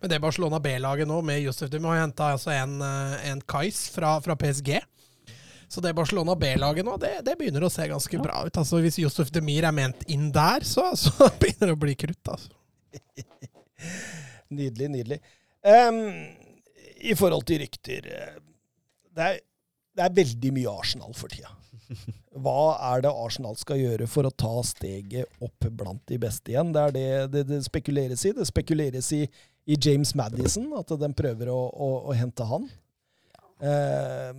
[0.00, 3.86] Men det Barcelona B-laget nå, med Josef Demir, har henta altså en, eh, en Kais
[3.92, 4.78] fra, fra PSG.
[5.68, 8.56] Så det Barcelona B-laget nå, det, det begynner å se ganske bra ut.
[8.56, 12.32] Altså Hvis Josef Demir er ment inn der, så, så begynner det å bli krutt.
[12.32, 12.50] altså.
[14.56, 15.20] Nydelig, nydelig.
[15.66, 16.02] Um,
[17.02, 18.36] I forhold til rykter eh,
[19.16, 19.38] det er,
[19.96, 21.50] det er veldig mye Arsenal for tida.
[22.36, 22.54] Hva
[22.92, 26.72] er det Arsenal skal gjøre for å ta steget opp blant de beste igjen?
[26.74, 27.04] Det er det
[27.34, 28.32] det, det spekuleres i.
[28.36, 29.22] Det spekuleres i,
[29.70, 32.66] i James Madison, at de prøver å, å, å hente han.
[33.62, 34.32] Eh,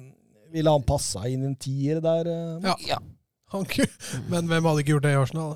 [0.54, 2.30] ville han passa inn i en tier der?
[2.30, 2.68] eh?
[2.68, 2.76] Ja.
[2.94, 3.00] Ja.
[3.56, 3.88] Han ku-
[4.30, 5.56] Men hvem hadde ikke gjort det i Arsenal?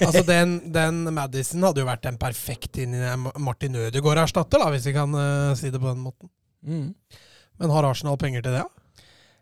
[0.00, 3.10] Altså Den, den Madison hadde jo vært en perfekt inn i
[3.44, 6.30] Martin Ødegaard-erstatter, hvis vi kan uh, si det på den måten.
[6.64, 8.62] Men har Arsenal penger til det?
[8.64, 8.79] Ja?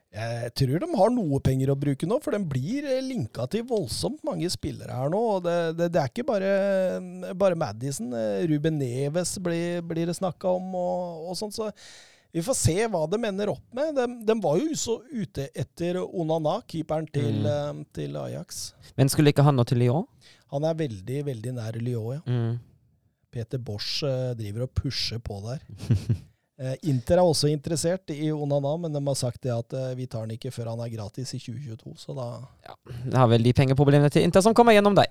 [0.09, 3.67] Jeg tror de har noe penger å bruke nå, for de blir eh, linka til
[3.69, 5.21] voldsomt mange spillere her nå.
[5.35, 6.53] og Det, det, det er ikke bare,
[7.37, 8.15] bare Madison.
[8.17, 11.53] eh, Ruben Neves blir, blir det snakka om, og, og sånn.
[11.53, 11.69] Så
[12.33, 13.93] vi får se hva de ender opp med.
[13.99, 17.85] De, de var jo så ute etter Onana, keeperen til, mm.
[17.97, 18.71] til Ajax.
[18.97, 20.09] Men skulle ikke han nå til Lyon?
[20.55, 22.25] Han er veldig, veldig nær Lyon, ja.
[22.25, 22.57] Mm.
[23.29, 25.61] Peter Bosch eh, driver og pusher på der.
[26.59, 30.09] Eh, Inter er også interessert i Onana, men de har sagt det at eh, vi
[30.11, 32.25] tar den ikke før han er gratis i 2022, så da
[33.05, 35.07] Det har vel de pengeproblemene til Inter som kommer gjennom deg.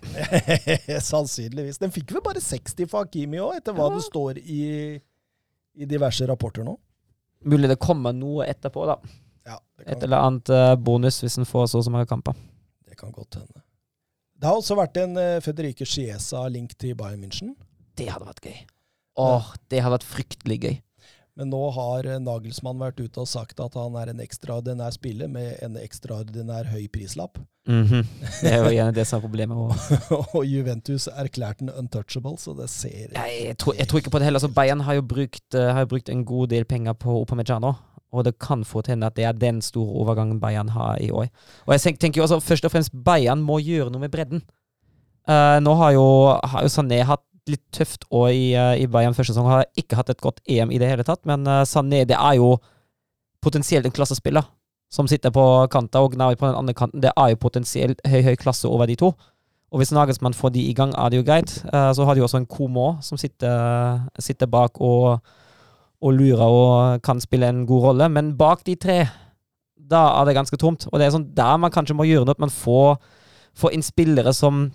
[1.07, 1.79] Sannsynligvis.
[1.79, 3.95] Den fikk vel bare 60 for Hakimi òg, etter hva Ja.
[3.95, 4.99] det står i,
[5.79, 6.75] i diverse rapporter nå.
[7.47, 8.97] Mulig det kommer noe etterpå, da.
[9.47, 12.35] Ja, Et eller annet eh, bonus hvis en får så og så mange kamper.
[12.89, 13.63] det kan godt hende.
[14.37, 17.55] Det har også vært en Federico Chiesa-link til Bayern München,
[17.97, 18.59] Det hadde vært gøy.
[19.17, 20.75] Åh, det hadde vært fryktelig gøy.
[21.37, 25.29] Men nå har uh, Nagelsmann vært ute og sagt at han er en ekstraordinær spiller
[25.29, 27.37] med en ekstraordinær høy prislapp.
[27.67, 28.07] Mhm.
[28.41, 29.57] Det er jo gjerne det som er problemet.
[30.37, 34.29] Og Juventus erklærte den untouchable, så det ser jeg, tror, jeg tror ikke på det
[34.29, 34.41] heller.
[34.41, 37.73] Altså, Bayern har jo brukt, eh, har jo brukt en god del penger på Upamecano.
[38.15, 41.27] Og det kan fort hende at det er den store overgangen Bayern har i år.
[41.65, 44.41] Og jeg tenker jo altså først og fremst Bayern må gjøre noe med bredden.
[45.27, 46.05] Uh, nå har jo,
[46.39, 49.49] har jo Sané hatt litt tøft år i, eh, i Bayern første sesong.
[49.49, 52.37] Har ikke hatt et godt EM i det hele tatt, men eh, Sané det er
[52.39, 52.57] jo
[53.43, 54.45] potensielt en klassespiller
[54.91, 57.01] som sitter på kanta, og Gnawi på den andre kanten.
[57.03, 59.11] Det er jo potensielt høy, høy klasse over de to.
[59.71, 61.57] Og hvis Nagelsmann får de i gang, er det jo greit.
[61.73, 65.19] Eh, så har de også en Komo som sitter, sitter bak og,
[66.01, 68.09] og lurer og kan spille en god rolle.
[68.09, 69.01] Men bak de tre,
[69.75, 70.87] da er det ganske tomt.
[70.91, 72.95] Og det er sånn der man kanskje må gjøre noe, at man får,
[73.59, 74.69] får inn spillere som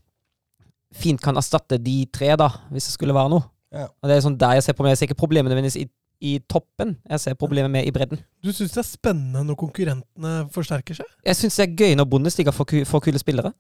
[0.97, 3.49] fint kan erstatte de tre, da, hvis det skulle være noe.
[3.73, 3.89] Ja.
[3.89, 4.95] Og det er sånn der jeg ser på meg.
[4.95, 5.87] Jeg ser ikke problemet nødvendigvis i,
[6.23, 8.21] i toppen, jeg ser problemet med i bredden.
[8.45, 11.09] Du syns det er spennende når konkurrentene forsterker seg?
[11.27, 13.55] Jeg syns det er gøy når Bundesliga får, får kule spillere.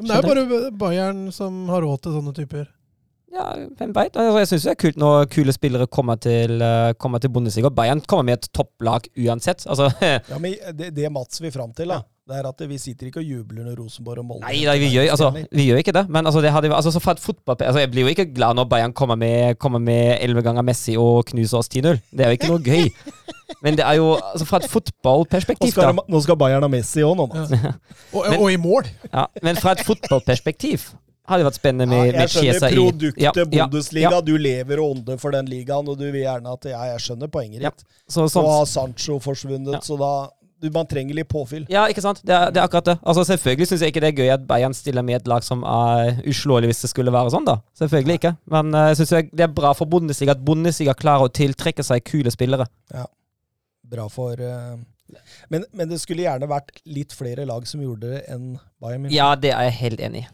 [0.00, 2.66] Men det er jo bare Bayern som har råd til sånne typer.
[3.32, 3.44] Ja,
[3.78, 4.16] hvem veit?
[4.20, 7.70] Altså, jeg syns det er kult når kule spillere kommer til, eh, kommer til Bundesliga.
[7.72, 9.64] Bayern kommer med et topplag uansett.
[9.66, 13.08] Altså, Ja, men det, det Mats vil fram til, da, det er at vi sitter
[13.08, 15.94] ikke og jubler når Rosenborg og Molde nei da, vi gjør, altså, vi gjør ikke
[15.96, 16.04] det.
[16.12, 18.58] Men altså, det hadde, altså, så fra et fotball, altså, jeg blir jo ikke glad
[18.60, 22.02] når Bayern kommer med kommer med 11 ganger Messi og knuser oss 10-0.
[22.12, 22.92] Det er jo ikke noe gøy.
[23.64, 26.04] Men det er jo altså, fra et fotballperspektiv, skal, da.
[26.08, 27.72] nå skal Bayern ha Messi òg, nå, Ja.
[28.16, 28.84] Og, og i mål!
[29.08, 30.90] Ja, men fra et fotballperspektiv
[31.28, 33.32] hadde vært spennende med, Ja, jeg skjønner produktet Ja,
[33.66, 34.10] Bundesliga.
[34.10, 34.20] ja.
[34.20, 37.30] Du lever og ånder for den ligaen, og du vil gjerne at Ja, jeg skjønner
[37.32, 37.84] poenget ditt.
[38.08, 40.12] Så, Så sånn, har Sancho forsvunnet, så da
[40.62, 41.64] du, Man trenger litt påfyll.
[41.68, 42.20] Ja, ikke sant?
[42.22, 42.98] Det er, det er akkurat det.
[43.02, 45.64] Altså, Selvfølgelig syns jeg ikke det er gøy at Bayern stiller med et lag som
[45.66, 47.56] er uslåelig hvis det skulle være sånn, da.
[47.80, 48.36] Selvfølgelig ikke.
[48.54, 52.04] Men eh, jeg synes det er bra for Bundesliga at Bundesliga klarer å tiltrekke seg
[52.06, 52.68] kule spillere.
[52.94, 53.08] Ja.
[53.82, 54.78] Bra for uh
[55.48, 59.16] men, men det skulle gjerne vært litt flere lag som gjorde det enn Bayern München.
[59.16, 60.28] Ja, det er jeg helt enig i.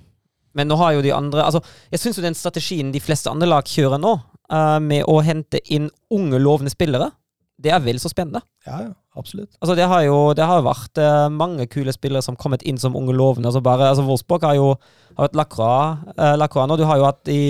[0.59, 1.63] Men nå har jo de andre Altså,
[1.93, 4.17] jeg syns jo den strategien de fleste andre lag kjører nå,
[4.53, 7.13] uh, med å hente inn unge, lovende spillere,
[7.59, 8.45] det er vel så spennende.
[8.69, 9.51] Ja, ja, absolutt.
[9.59, 12.97] Altså, det har jo det har vært uh, mange kule spillere som kommet inn som
[12.99, 13.51] unge lovende.
[13.51, 14.73] Altså, bare, altså Wolfsburg har jo
[15.17, 16.79] har vært Lacroix, uh, nå.
[16.79, 17.41] Du har jo hatt i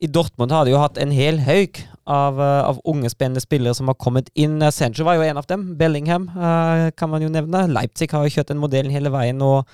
[0.00, 1.76] i Dortmund har de jo hatt en hel haug
[2.08, 4.56] av, av unge, spennende spillere som har kommet inn.
[4.72, 5.74] Sancho var jo en av dem.
[5.76, 7.66] Bellingham uh, kan man jo nevne.
[7.68, 9.42] Leipzig har jo kjørt den modellen hele veien.
[9.44, 9.68] og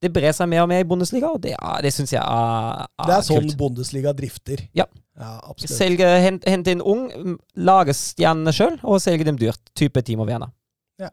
[0.00, 2.86] Det brer seg mer og mer i Bundesliga, og det, er- det syns jeg er,
[2.98, 3.56] er Det er sånn kult.
[3.60, 4.62] Bundesliga drifter.
[4.76, 4.86] Ja.
[5.20, 5.74] ja absolutt.
[5.76, 9.60] Selge, hent, hente inn ung, lage stjernene sjøl, og selge dem dyrt.
[9.76, 10.54] Type Timo Werner.
[11.00, 11.10] Ja.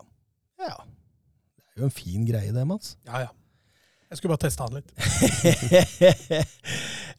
[0.64, 0.78] ja.
[1.68, 2.96] Det er jo en fin greie, det, Mats.
[3.10, 3.34] Ja, ja.
[4.08, 4.88] Jeg skulle bare teste han litt.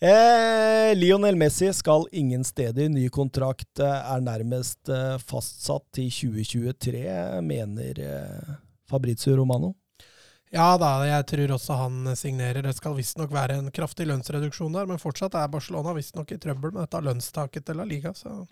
[0.00, 2.88] eh, Lionel Messi skal ingen steder.
[2.88, 7.02] Ny kontrakt eh, er nærmest eh, fastsatt til 2023,
[7.44, 8.54] mener eh,
[8.88, 9.74] Fabrizio Romano.
[10.54, 12.62] Ja da, jeg tror også han signerer.
[12.64, 16.72] Det skal visstnok være en kraftig lønnsreduksjon der, men fortsatt er Barcelona visstnok i trøbbel
[16.72, 18.46] med dette lønnstaket til La Liga, så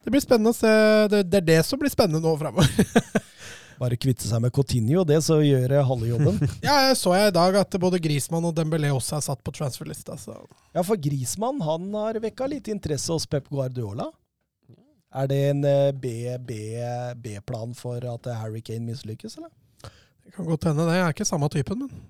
[0.00, 0.70] det blir spennende å se.
[1.12, 3.20] Det, det er det som blir spennende nå framover.
[3.80, 6.40] Bare kvitte seg med Coutinho, det så gjør jeg halve jobben.
[6.66, 9.54] ja, jeg så jeg i dag at både Grismann og Dembélé også er satt på
[9.56, 10.36] transferlista, så
[10.76, 14.10] Ja, for Grismann han har vekka litt interesse hos Pep Guardiola.
[15.16, 19.50] Er det en eh, B-plan for at Harry Kane mislykkes, eller?
[20.34, 20.96] Kan godt hende det.
[20.98, 22.00] Jeg er ikke samme typen, men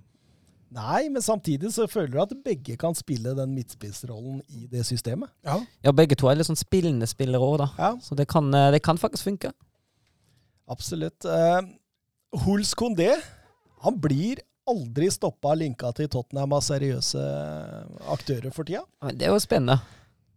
[0.71, 5.29] Nei, men samtidig så føler du at begge kan spille den midtspissrollen i det systemet.
[5.45, 5.57] ja.
[5.83, 7.67] Ja, begge to er litt sånn spillende spillere òg, da.
[7.79, 9.51] Ja, Så det kan, eh, det kan faktisk funke.
[10.69, 11.25] absolutt.
[11.25, 11.61] Uh,
[12.45, 13.17] Huls Kondé,
[13.83, 14.39] han blir
[14.69, 17.19] aldri stoppa linka til Tottenham av seriøse
[18.07, 18.85] aktører for tida.
[19.03, 19.81] Men det er jo spennende.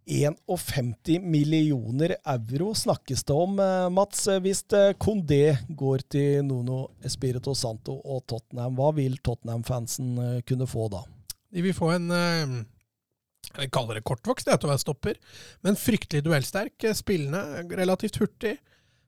[0.08, 4.26] 51 millioner euro snakkes det om, eh, Mats.
[4.44, 10.68] Hvis eh, Condé går til Nono Espirito Santo og Tottenham, hva vil Tottenham-fansen eh, kunne
[10.68, 11.04] få da?
[11.54, 12.54] De vil få en eh,
[13.60, 15.18] Jeg kaller det kortvokst, det er til å være stopper.
[15.64, 16.76] Men fryktelig duellsterk.
[16.84, 18.58] eh, Spillende, relativt hurtig.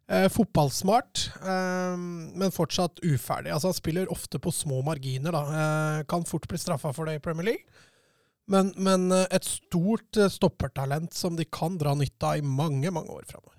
[0.08, 3.50] Eh, fotballsmart, eh, men fortsatt uferdig.
[3.52, 5.32] Altså Han spiller ofte på små marginer.
[5.34, 5.44] da.
[5.50, 7.66] Eh, kan fort bli straffa for det i Premier League.
[8.52, 12.92] Men, men eh, et stort eh, stoppertalent som de kan dra nytte av i mange,
[12.94, 13.54] mange år framover.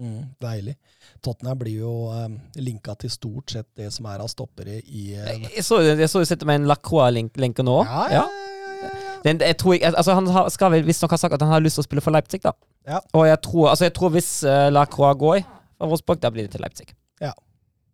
[0.00, 0.72] Mm, deilig.
[1.20, 2.28] Tottenham blir jo eh,
[2.64, 6.48] linka til stort sett det som er av stoppere i eh, Jeg, så jo sette
[6.48, 7.82] med en Lacroix-lenke nå.
[7.84, 8.92] ja, ja, ja.
[9.22, 11.60] Den, jeg tror jeg, altså Han har- skal vel visstnok ha sagt at han har
[11.62, 12.50] lyst til å spille for Leipzig, da.
[12.88, 12.98] Ja.
[13.14, 16.56] Og jeg tror, altså jeg tror hvis uh, Lacroix går fra Wolfsburg, da blir det
[16.56, 16.88] til Leipzig.
[17.22, 17.30] Ja.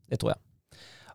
[0.09, 0.41] Det tror jeg.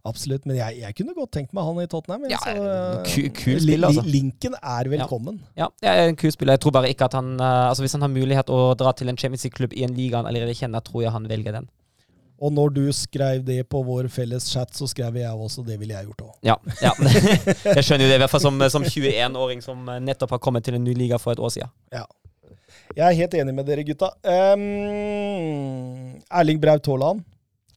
[0.04, 0.44] Absolutt.
[0.50, 2.26] Men jeg, jeg kunne godt tenkt meg han i Tottenham.
[2.32, 4.04] Ja, så, eh, kul spiller, altså.
[4.04, 5.38] Linken er velkommen.
[5.60, 6.58] Ja, jeg er en kul spiller.
[6.58, 9.12] Jeg tror bare ikke at han eh, Altså Hvis han har mulighet å dra til
[9.12, 11.70] en Champions League-klubb i en liga han allerede kjenner, tror jeg han velger den.
[12.44, 15.96] Og når du skrev det på vår felles chat, så skrev jeg også det ville
[15.96, 16.34] jeg gjort òg.
[16.44, 16.58] Ja.
[16.84, 16.92] ja.
[17.78, 20.76] jeg skjønner jo det, i hvert fall som, som 21-åring som nettopp har kommet til
[20.76, 21.72] en ny liga for et år siden.
[21.96, 22.04] Ja.
[22.98, 24.12] Jeg er helt enig med dere, gutta.
[24.28, 27.24] Um, Erling Braut Haaland.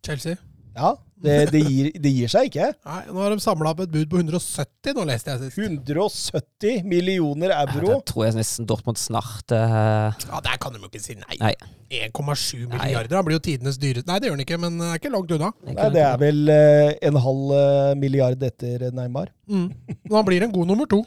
[0.03, 0.35] Chelsea.
[0.75, 0.97] Ja,
[1.27, 2.69] det, det, gir, det gir seg ikke.
[2.87, 5.59] Nei, Nå har de samla opp et bud på 170, nå leste jeg sist.
[5.61, 7.91] 170 millioner Ja, euro.
[7.91, 10.13] det tror jeg nesten Dortmund snart uh...
[10.15, 11.39] Ja, Der kan de jo ikke si nei.
[11.43, 11.55] Nei.
[11.87, 13.19] 1,7 milliarder.
[13.19, 15.35] Han blir jo tidenes dyreste Nei, det gjør han ikke, men det er ikke langt
[15.37, 15.51] unna.
[15.67, 19.31] Nei, det er vel uh, en halv eh, milliard etter Neymar.
[19.51, 19.69] Mm.
[19.93, 21.03] Men han blir en god nummer to.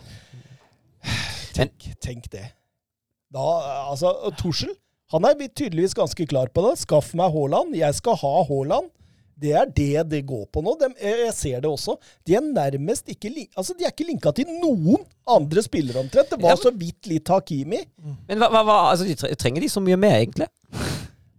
[1.55, 2.45] Tenk, tenk det.
[3.33, 3.47] Da,
[3.91, 4.71] altså, Torsel
[5.09, 6.75] han er tydeligvis ganske klar på det.
[6.83, 7.73] Skaff meg Haaland.
[7.77, 8.91] Jeg skal ha Haaland.
[9.39, 10.73] Det er det det går på nå.
[10.81, 11.95] De, jeg ser det også.
[12.27, 16.29] De er nærmest ikke, altså, de er ikke linka til noen andre spillere omtrent.
[16.33, 17.79] Det Ja, var men- så vidt litt Hakimi.
[18.27, 20.49] Men hva, hva, hva altså, de trenger de så mye mer, egentlig?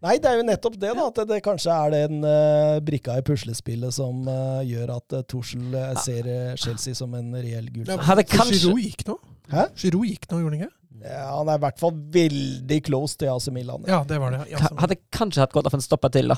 [0.00, 1.06] Nei, det er jo nettopp det, da.
[1.10, 5.20] At det, det kanskje er den uh, brikka i puslespillet som uh, gjør at uh,
[5.28, 8.30] Tussel uh, ser eh, Chelsea som en reell Ja, gullfavoritt.
[8.32, 9.18] Kanskje- Giroud gikk nå.
[9.52, 9.66] Hæ?
[9.76, 10.72] Giroud gikk nå, gjorde han ikke?
[11.04, 13.84] Ja, han er i hvert fall veldig close til AC Milan.
[13.88, 14.40] Ja, det var det.
[14.54, 16.36] Ja, som- Hadde kanskje hatt godt av en stopper til, da.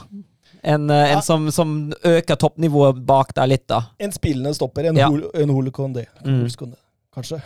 [0.62, 1.20] En, en Ja.
[1.20, 3.80] som, som øker toppnivået bak der litt, da.
[3.98, 4.84] En spillende stopper.
[4.90, 5.08] En, Ja.
[5.10, 6.06] hol, en holekondé.
[6.24, 6.44] Mm.
[7.14, 7.40] Kanskje.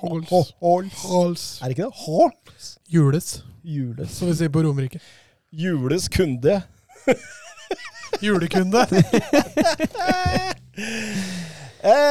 [0.00, 0.28] Hols.
[0.30, 0.52] Hals.
[0.60, 1.02] Hols.
[1.04, 1.44] Hols.
[1.62, 1.94] Er det ikke det?
[2.06, 2.78] Hols.
[2.88, 4.10] Jules, Jules.
[4.10, 5.00] som vi sier på Romerike.
[5.52, 6.62] Jules kunde.
[8.22, 8.86] Julekunde.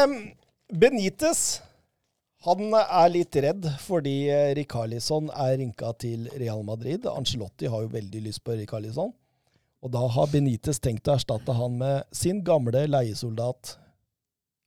[0.04, 0.14] um,
[0.74, 1.62] Benitez
[2.48, 7.04] han er litt redd fordi eh, Rikarlison er rinka til Real Madrid.
[7.12, 9.12] Ancelotti har jo veldig lyst på Rikarlison.
[9.88, 13.78] Og da har Benitez tenkt å erstatte han med sin gamle leiesoldat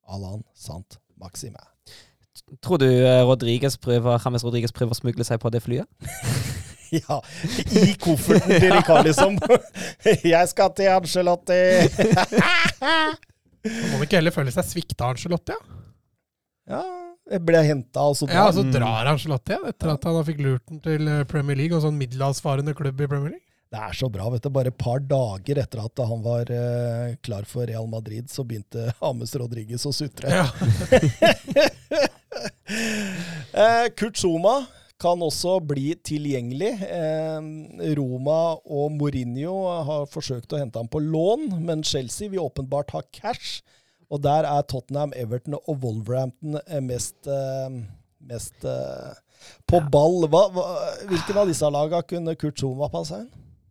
[0.08, 1.60] Alan Sant Maxime.
[2.64, 5.86] Tror du eh, Rodriguez prøver, James Rodriguez prøver å smugle seg på det flyet?
[6.90, 7.20] Ja,
[7.70, 9.36] i kofferten til Rikarlison.
[10.32, 11.58] Jeg skal til Ancelotti.
[13.62, 15.54] Man må ikke heller føle seg svikta av Angelotti.
[15.54, 16.80] Ja.
[16.80, 16.80] Ja,
[17.30, 20.64] jeg ble henta, og så ja, så drar Angelotti igjen etter at han fikk lurt
[20.66, 23.49] den til eh, Premier League, og sånn middelhavsfarende klubb i Premier League.
[23.70, 24.50] Det er så bra, vet du.
[24.50, 28.92] Bare et par dager etter at han var uh, klar for Real Madrid, så begynte
[29.10, 30.26] Ames Rodriguez å sutre.
[30.26, 30.50] Ja.
[33.54, 34.66] eh, Kurt Zuma
[35.00, 36.82] kan også bli tilgjengelig.
[36.84, 37.40] Eh,
[37.96, 39.54] Roma og Mourinho
[39.86, 43.62] har forsøkt å hente ham på lån, men Chelsea vil åpenbart ha cash.
[44.10, 47.70] Og der er Tottenham, Everton og Wolverhampton mest, eh,
[48.26, 49.14] mest eh,
[49.70, 50.26] på ball.
[50.26, 50.66] Hva, hva,
[51.06, 53.30] hvilken av disse lagene kunne Kurt Zuma passe inn?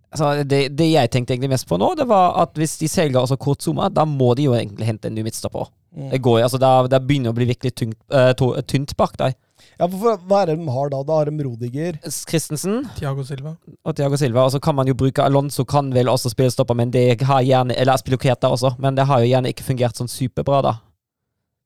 [0.09, 3.19] Altså, det, det jeg tenkte egentlig mest på nå, det var at hvis de selger
[3.21, 5.69] også Kurt Zuma, da må de jo egentlig hente en ny midtstopper.
[5.93, 6.09] Mm.
[6.13, 9.35] Det går altså, da, det begynner å bli virkelig tynt, uh, to, tynt bak der.
[9.77, 11.01] Ja, for, for, hva er det de har da?
[11.05, 11.99] Da har de Rodiger.
[12.03, 13.53] Christensen Tiago Silva.
[13.85, 16.77] og Thiago Silva, og så kan man jo bruke Alonso kan vel også spille stopper,
[16.79, 19.99] men det har gjerne, eller spille Keita også, men det har jo gjerne ikke fungert
[19.99, 20.73] sånn superbra, da.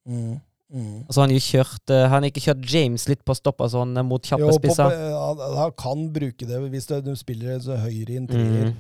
[0.10, 0.36] Mm.
[0.72, 1.04] Mm.
[1.06, 4.48] Altså, han har kjørt, eh, han ikke kjørt James litt på stopper sånn mot kjappe
[4.48, 4.96] Jo, spisser.
[5.14, 8.78] han, han kan bruke det hvis du, du spiller så høyre inn treer, Mm.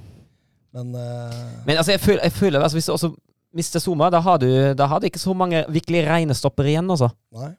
[0.73, 1.43] men uh...
[1.67, 3.11] Men altså, jeg føler, jeg føler altså, hvis du også
[3.53, 6.89] mister Zuma, da har du, da har du ikke så mange virkelig rene stopper igjen,
[6.89, 7.11] altså.
[7.35, 7.51] Nei.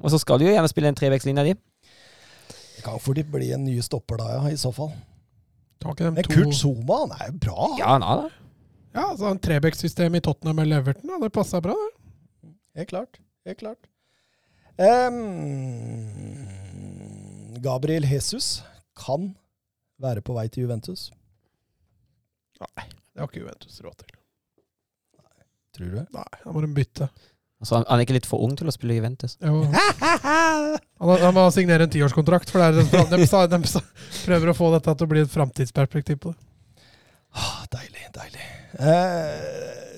[0.00, 1.54] Og så skal du jo gjerne spille en trevekslinje av de.
[2.76, 4.92] Det kan fort bli en ny stopper da, ja, i så fall.
[5.84, 7.68] Men to Kurt Zuma, han er jo bra.
[7.78, 8.30] Ja, han er det.
[8.96, 11.90] Ja, altså en Trebekk-system i Tottenham eller Leverton, det passa bra, det.
[12.78, 13.20] Helt klart.
[13.46, 13.88] Helt klart.
[14.80, 16.46] Um,
[17.60, 18.62] Gabriel Jesus
[18.96, 19.32] kan
[20.00, 21.10] være på vei til Juventus.
[22.60, 24.16] Nei, Det har ikke Juventus råd til.
[25.76, 25.96] Tror du?
[25.98, 26.06] det?
[26.14, 27.08] Nei, da må de bytte.
[27.60, 29.36] Altså, han, han er ikke litt for ung til å spille Juventus.
[29.44, 29.60] Jo.
[31.00, 33.82] Han, han må signere en tiårskontrakt, for det er, de, de, de
[34.24, 36.40] prøver å få dette til å bli et framtidsperspektiv på det.
[37.36, 38.46] Ah, deilig, deilig.
[38.80, 39.89] Eh,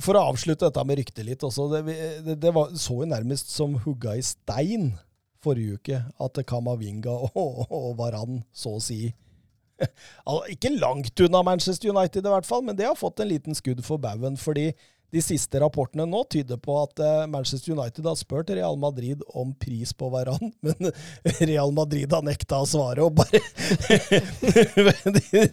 [0.00, 1.68] for å avslutte dette med ryktet litt også.
[1.72, 1.96] Det,
[2.26, 4.92] det, det var, så jo nærmest som hugga i stein
[5.42, 9.04] forrige uke at Kamavinga og, og Varan så å si
[10.52, 13.82] Ikke langt unna Manchester United, i hvert fall, men det har fått en liten skudd
[13.82, 14.36] for baugen.
[14.38, 14.70] fordi
[15.12, 19.52] de siste rapportene nå tyder på at eh, Manchester United har spurt Real Madrid om
[19.60, 20.92] pris på Varan, men
[21.40, 23.42] Real Madrid har nekta å svare og bare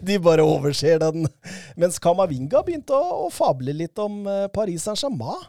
[0.06, 1.28] de, bare overser den.
[1.80, 5.44] Mens Kamavinga begynte å, fable litt om eh, Paris Saint-Germain.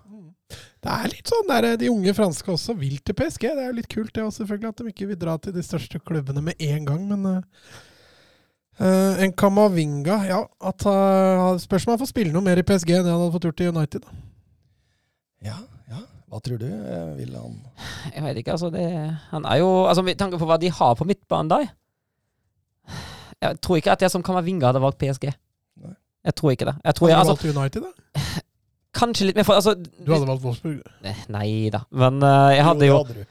[0.81, 3.45] Det er litt sånn der de unge franske også vil til PSG.
[3.47, 5.63] Det er jo litt kult det også, selvfølgelig, at de ikke vil dra til de
[5.63, 7.45] største klubbene med en gang, men
[8.81, 10.39] eh, en Kamavinga Ja,
[10.71, 13.47] at uh, spørs om han får spille noe mer i PSG enn han hadde fått
[13.49, 14.05] gjort i United.
[14.05, 14.17] Da.
[15.49, 15.57] Ja,
[15.91, 16.03] ja.
[16.31, 16.67] Hva tror du?
[16.67, 17.57] Uh, Vil han
[18.15, 18.71] Jeg vet ikke, altså.
[18.73, 18.85] Det,
[19.31, 21.65] han er jo Altså, med tanke på hva de har på midtbanen der
[23.45, 25.31] Jeg tror ikke at jeg som Kamavinga hadde valgt PSG.
[25.81, 25.95] Nei.
[26.25, 26.77] Jeg tror ikke det.
[26.85, 28.41] Jeg tror Hadde du altså, valgt United, da?
[29.01, 30.81] kanskje litt mer for altså, Du hadde valgt Wolfsburg.
[31.31, 31.85] Nei da.
[31.89, 33.21] Men uh, jeg hadde jo du.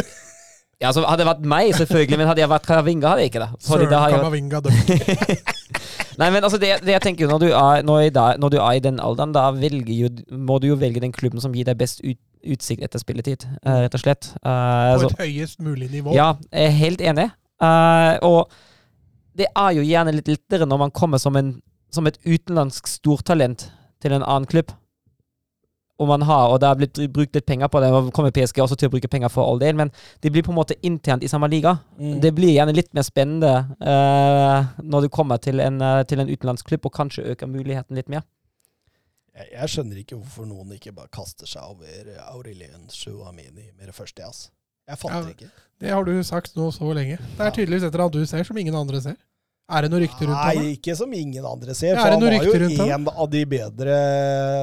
[0.82, 3.42] Ja, altså, hadde det vært meg, selvfølgelig, men hadde jeg vært Karavinga, hadde jeg ikke
[3.44, 3.50] det.
[3.62, 4.60] Sorry, Søren da har jeg, Kamavinga
[6.20, 8.10] nei, men altså, det, det jeg tenker når du, er, når, i
[8.42, 9.44] når du er i den alderen, da
[9.94, 13.46] jo, må du jo velge den klubben som gir deg best ut, utsikt etter spilletid,
[13.62, 14.32] eh, rett og slett.
[14.42, 16.16] Uh, På så- et høyest mulig nivå.
[16.18, 17.30] Ja, jeg er helt enig.
[17.62, 18.50] Uh, og
[19.38, 21.60] det er jo gjerne litt lettere når man kommer som, en,
[21.94, 23.68] som et utenlandsk stortalent
[24.02, 24.74] til en annen klubb.
[26.00, 28.62] Og man har, og det har blitt brukt litt penger på det, og kommer PSG
[28.64, 29.92] også til å bruke penger for all del, men
[30.24, 31.76] det blir på en måte internt i samme liga.
[31.98, 32.16] Mm.
[32.24, 36.32] Det blir gjerne litt mer spennende uh, når du kommer til en, uh, til en
[36.32, 38.24] utenlandsk klubb, og kanskje øker muligheten litt mer.
[39.36, 43.94] Jeg, jeg skjønner ikke hvorfor noen ikke bare kaster seg over Aurelien Shuamini med det
[43.96, 44.24] første.
[44.26, 44.50] ass.
[44.88, 45.36] Jeg fatter Ja.
[45.36, 45.50] ikke.
[45.80, 47.18] Det har du sagt nå så lenge.
[47.36, 49.16] Det er tydeligvis et eller annet du ser som ingen andre ser.
[49.72, 50.58] Er det noe rykter rundt ham?
[50.60, 51.94] Nei, ikke som ingen andre ser.
[51.94, 53.96] Ja, For han var jo en av de bedre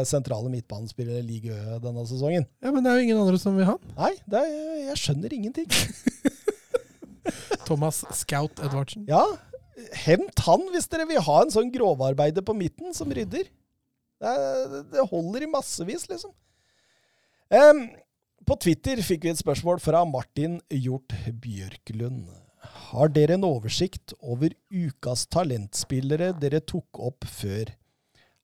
[0.09, 2.45] sentrale midtbanespillere i ligaen denne sesongen.
[2.61, 3.93] Ja, Men det er jo ingen andre som vil ha han.
[3.97, 5.69] Nei, det er, jeg skjønner ingenting.
[7.69, 9.05] Thomas Scout Edvardsen.
[9.09, 9.23] Ja,
[10.05, 13.47] hent han hvis dere vil ha en sånn grovarbeider på midten som rydder.
[14.19, 16.33] Det, er- det holder i massevis, liksom.
[17.49, 17.85] Um,
[18.45, 22.27] på Twitter fikk vi et spørsmål fra Martin Hjort Bjørklund.
[22.89, 27.71] Har dere en oversikt over ukas talentspillere dere tok opp før?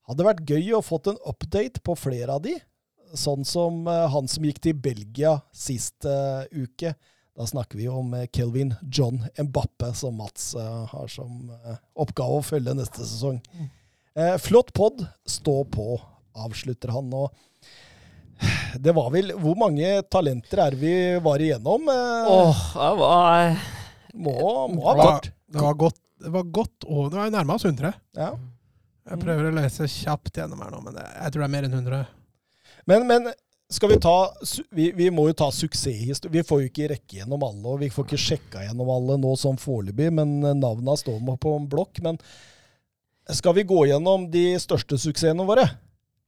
[0.06, 2.54] Hadde vært gøy å fått en update på flere av de,
[3.18, 6.94] sånn som eh, han som gikk til Belgia sist uh, uke.
[7.36, 12.38] Da snakker vi om eh, Kelvin John Mbappe, som Mats uh, har som uh, oppgave
[12.40, 13.42] å følge neste sesong.
[14.40, 15.98] Flott pod, stå på,
[16.40, 17.26] avslutter han nå.
[18.80, 20.94] Det var vel Hvor mange talenter er vi
[21.24, 21.90] var igjennom?
[21.92, 23.58] Åh, det var
[24.16, 24.34] må,
[24.72, 25.32] må ha Det var, vært.
[25.54, 27.90] det var godt det var godt over Det var jo nærmest oss 100.
[28.18, 28.30] Ja.
[29.06, 31.76] Jeg prøver å lese kjapt gjennom her nå, men jeg tror det er mer enn
[31.76, 32.06] 100.
[32.90, 33.28] Men, men
[33.76, 34.14] skal vi ta
[34.78, 36.32] vi, vi må jo ta suksesshistorie.
[36.40, 39.34] Vi får jo ikke rekke gjennom alle, og vi får ikke sjekka gjennom alle nå
[39.42, 42.00] som foreløpig, men eh, navna står på en blokk.
[42.06, 42.18] Men
[43.36, 45.68] skal vi gå gjennom de største suksessene våre?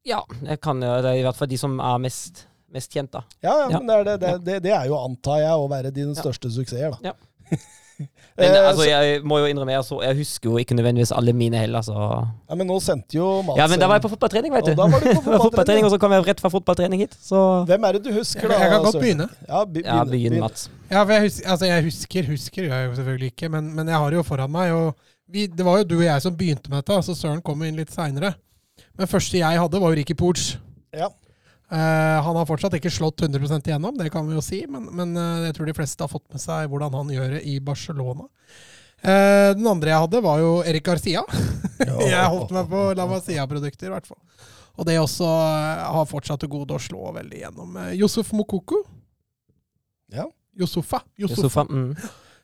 [0.08, 1.12] Ja, jeg kan jo det.
[1.16, 3.24] er I hvert fall de som er mest, mest kjent, da.
[3.44, 3.80] Ja, ja, Ja.
[3.80, 6.22] men det er, det, det, det, det er jo, antar jeg, å være dine Ja.
[6.22, 7.12] største suksesser, da.
[7.12, 7.16] Ja.
[8.38, 11.34] Men Eh, altså, jeg må jo innrømme, jeg, så, jeg husker jo ikke nødvendigvis alle
[11.34, 14.12] mine heller, så ja, men nå sendte jo Mats Ja, men da var jeg på
[14.12, 14.72] fotballtrening, vet du.
[14.76, 17.42] Og da var du på fotballtrening, og så kom jeg rett fra fotballtrening hit, så
[17.66, 18.60] Hvem er det du husker, da?
[18.62, 19.28] jeg kan godt begynne.
[19.48, 20.68] Ja, begynne, Ja, begynn, Mats.
[20.92, 24.04] Ja, for jeg, husker, altså jeg husker, husker jeg jo selvfølgelig ikke, men, men jeg
[24.04, 24.76] har det jo foran meg.
[24.78, 27.66] Og vi, det var jo du og jeg som begynte med dette, så Søren kom
[27.66, 28.36] jo inn litt seinere.
[28.98, 30.60] Men første jeg hadde, var jo Ricky Pooch.
[30.94, 31.10] Ja.
[31.68, 35.12] Eh, han har fortsatt ikke slått 100% igjennom, det kan vi jo si, men, men
[35.20, 38.28] eh, jeg tror de fleste har fått med seg hvordan han gjør det i Barcelona.
[39.02, 41.26] Eh, den andre jeg hadde, var jo Erik Garcia.
[41.84, 44.22] jeg holdt meg på La Masia-produkter, i hvert fall.
[44.78, 47.78] Og det også har fortsatt til gode å slå veldig gjennom.
[47.98, 48.84] Josef Mokoko.
[50.14, 50.28] Ja.
[50.58, 51.02] Josefa.
[51.18, 51.66] Josefa.
[51.70, 51.96] Mm.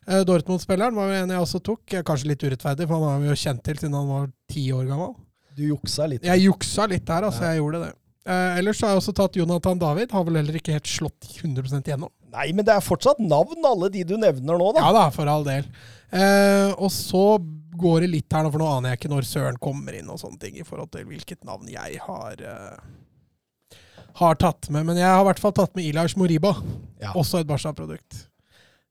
[0.08, 1.98] Eh, Dortmund-spilleren var jo en jeg også tok.
[2.06, 4.88] Kanskje litt urettferdig, for han har vi jo kjent til siden han var ti år
[4.90, 5.14] gammel.
[5.54, 6.26] Du juksa litt.
[6.26, 7.46] Jeg juksa litt der, altså.
[7.46, 7.54] Ja.
[7.54, 7.92] Jeg gjorde det.
[8.26, 10.12] Eh, ellers har jeg også tatt Jonathan David.
[10.16, 12.12] Har vel heller ikke helt slått 100% gjennom.
[12.34, 14.86] Nei, men det er fortsatt navn, alle de du nevner nå, da.
[14.88, 15.68] Ja da, for all del.
[16.14, 17.38] Eh, og så
[17.78, 20.20] går det litt her nå, for nå aner jeg ikke når Søren kommer inn og
[20.22, 23.80] sånne ting, i forhold til hvilket navn jeg har eh,
[24.22, 24.86] har tatt med.
[24.86, 26.54] Men jeg har i hvert fall tatt med Ilash Moriba,
[27.02, 27.12] Ja.
[27.18, 28.28] også et Barca-produkt.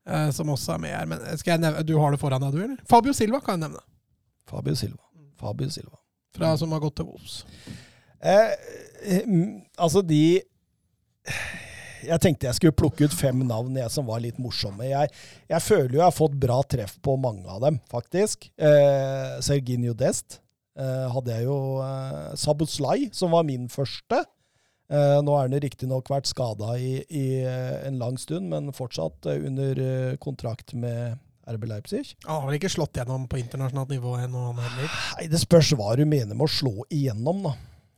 [0.06, 1.06] Eh, som også er med her.
[1.06, 2.78] Men skal jeg nevne, du har det foran deg, du, eller?
[2.90, 3.82] Fabio Silva kan jeg nevne.
[4.50, 5.02] Fabio Silva.
[5.38, 5.98] Fabio Silva.
[6.34, 7.44] Fra, som har gått til Wolves.
[8.22, 8.91] Eh, eh,
[9.79, 10.43] altså, de
[12.03, 14.89] Jeg tenkte jeg skulle plukke ut fem navn jeg, som var litt morsomme.
[14.91, 15.11] Jeg,
[15.51, 18.49] jeg føler jo jeg har fått bra treff på mange av dem, faktisk.
[18.59, 20.41] Eh, Serginio Dest
[20.74, 21.59] eh, hadde jeg jo.
[21.85, 24.24] Eh, Sabuslai, som var min første.
[24.93, 29.31] Eh, nå er han riktignok vært skada i, i eh, en lang stund, men fortsatt
[29.31, 31.15] eh, under eh, kontrakt med
[31.49, 32.16] RB Leipzig.
[32.27, 34.51] Han har vel ikke slått gjennom på internasjonalt nivå ennå.
[34.59, 37.55] Nei, Det spørs hva du mener med å slå igjennom, da.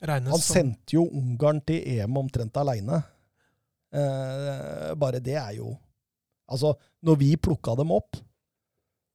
[0.09, 3.01] Regnes Han sendte jo Ungarn til EM omtrent aleine.
[3.95, 5.75] Eh, bare det er jo
[6.45, 8.19] Altså, når vi plukka dem opp,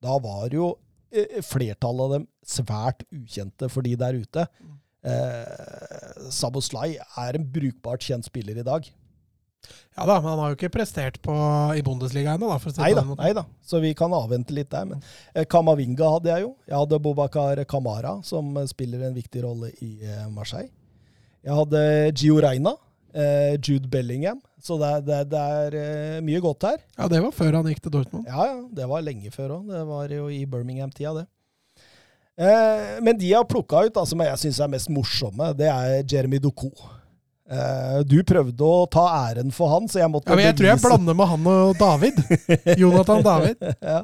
[0.02, 0.72] da var jo
[1.14, 4.46] eh, flertallet av dem svært ukjente for de der ute.
[5.06, 8.88] Eh, Saboslai er en brukbart kjent spiller i dag.
[9.96, 11.34] Ja da, men han har jo ikke prestert på,
[11.76, 12.48] i Bundesliga ennå,
[13.20, 14.86] Nei da, så vi kan avvente litt der.
[14.88, 15.02] Men
[15.34, 16.52] eh, Kamavinga hadde jeg jo.
[16.66, 20.72] Jeg hadde Bobakar Kamara, som spiller en viktig rolle i eh, Marseille.
[21.44, 21.82] Jeg hadde
[22.20, 22.74] Gio Reina,
[23.14, 24.40] eh, Jude Bellingham.
[24.60, 26.78] Så det det det er eh, mye godt her.
[26.98, 28.26] Ja, det var før han gikk til Dortmund.
[28.28, 29.68] Ja, ja, det var lenge før òg.
[29.72, 31.26] Det var jo i Birmingham-tida, det.
[32.40, 35.68] Eh, men de jeg har plukka ut, da, som jeg syns er mest morsomme, det
[35.68, 36.70] er Jeremy Doku.
[37.50, 40.68] Eh, Du prøvde å ta æren for han, så jeg måtte Ja, men jeg tror
[40.70, 42.20] jeg bevise- blander med han og David.
[42.84, 43.56] Jonathan David.
[43.82, 44.02] ja.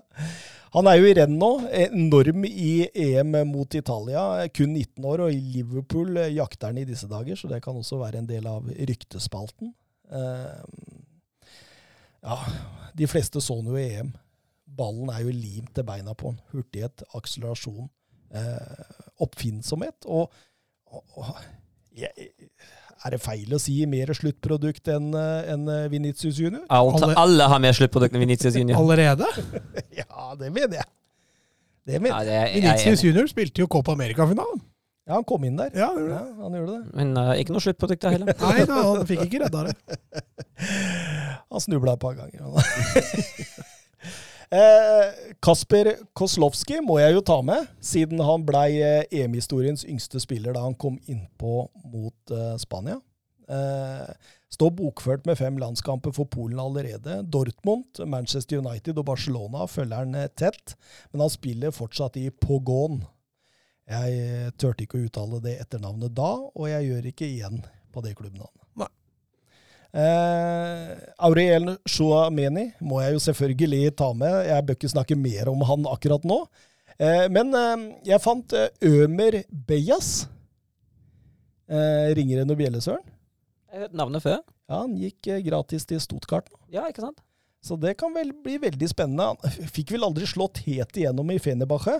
[0.74, 1.50] Han er jo i renn nå.
[1.70, 4.22] Enorm i EM mot Italia.
[4.54, 7.78] Kun 19 år, og i Liverpool eh, jakter han i disse dager, så det kan
[7.78, 9.72] også være en del av ryktespalten.
[10.10, 11.52] Eh,
[12.26, 12.38] ja,
[12.98, 14.14] de fleste så han jo i EM.
[14.76, 16.40] Ballen er jo limt til beina på han.
[16.52, 17.86] Hurtighet, akselerasjon,
[18.34, 20.08] eh, oppfinnsomhet.
[20.10, 20.34] Og,
[20.90, 21.30] og,
[21.96, 22.32] jeg,
[23.06, 26.64] er det feil å si mer sluttprodukt enn en enn Vinicius Junior?
[26.68, 28.78] Alle, Alle- alle har mer sluttprodukt enn Vinicius Junior.
[28.82, 29.26] Allerede?
[30.02, 30.88] Ja, det mener jeg.
[31.86, 33.04] Det mener Ja, det jeg Vinicius.
[33.06, 34.60] Junior spilte jo Copa America-finalen.
[35.06, 35.70] Ja, han kom inn der.
[35.78, 36.94] Ja, det gjorde Ja, han gjorde det.
[36.98, 38.32] Men uh, ikke noe sluttprodukt der heller.
[38.42, 39.76] Nei da, han fikk ikke redda det.
[41.46, 42.42] Han snubla et par ganger.
[44.54, 50.56] Eh, Kasper Koslowski må jeg jo ta med, siden han blei eh, EM-historiens yngste spiller
[50.56, 53.00] da han kom innpå mot eh, Spania.
[54.50, 57.20] Står bokført med fem landskamper for Polen allerede.
[57.30, 60.74] Dortmund, Manchester United og Barcelona følger han tett,
[61.12, 63.04] men han spiller fortsatt i Pogon.
[63.86, 67.62] Jeg turte ikke å uttale det etternavnet da, og jeg gjør ikke igjen
[67.94, 68.65] på det klubbnavnet.
[69.96, 70.88] Eh,
[71.24, 74.34] Aurel Chouameni må jeg jo selvfølgelig ta med.
[74.50, 76.42] Jeg bør ikke snakke mer om han akkurat nå.
[77.00, 80.26] Eh, men eh, jeg fant eh, Ømer Beyas.
[81.66, 83.04] Eh, ringer det noe bjelle, Søren?
[83.70, 84.42] Jeg har hørt navnet før.
[84.68, 86.52] Ja, han gikk eh, gratis til Stuttgart.
[86.72, 87.22] Ja, ikke sant?
[87.64, 89.32] Så det kan vel bli veldig spennende.
[89.32, 91.96] Han fikk vel aldri slått helt igjennom i Fenebache.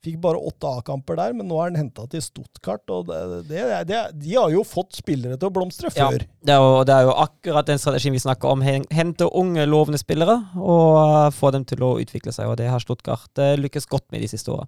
[0.00, 2.88] Fikk bare åtte A-kamper der, men nå er han henta til Stuttgart.
[2.88, 6.06] og det, det, det, De har jo fått spillere til å blomstre Ja.
[6.08, 6.24] før.
[6.40, 8.64] Det er, jo, det er jo akkurat den strategien vi snakker om.
[8.64, 12.48] Hente unge, lovende spillere og eh, få dem til å utvikle seg.
[12.48, 14.64] Og det har Stuttgart eh, lykkes godt med de siste åra.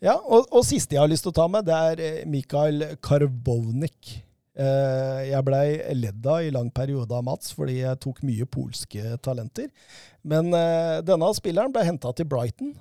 [0.00, 2.94] Ja, og, og siste jeg har lyst til å ta med, det er eh, Mikael
[3.04, 4.16] Karbovnik.
[4.60, 9.70] Jeg blei ledd av i lang periode av Mats, fordi jeg tok mye polske talenter.
[10.26, 10.50] Men
[11.06, 12.74] denne spilleren ble henta til Brighton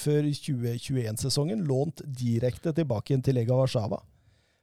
[0.00, 1.66] før 2021-sesongen.
[1.68, 4.00] Lånt direkte tilbake igjen til Lega Warszawa.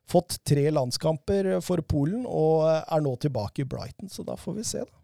[0.10, 4.60] Fått tre landskamper for Polen og eh, er nå tilbake i Brighton, så da får
[4.60, 4.84] vi se.
[4.86, 5.02] da.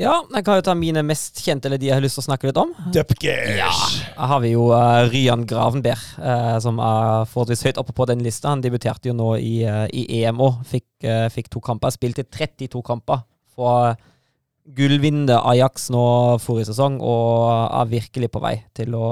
[0.00, 2.28] Ja, jeg kan jo ta mine mest kjente, eller de jeg har lyst til å
[2.28, 2.70] snakke litt om.
[2.94, 3.56] Dupkers!
[3.58, 3.72] Ja,
[4.14, 8.22] Her har vi jo uh, Ryan Gravenberg, uh, som er forholdsvis høyt oppe på den
[8.24, 8.52] lista.
[8.52, 10.62] Han debuterte jo nå i, uh, i EM òg.
[10.70, 11.92] Fikk, eh, fikk to kamper.
[11.92, 13.26] Spilte 32 kamper
[13.56, 13.98] for
[14.76, 16.02] gullvinnende Ajax nå
[16.42, 19.08] forrige sesong, og er virkelig på vei til å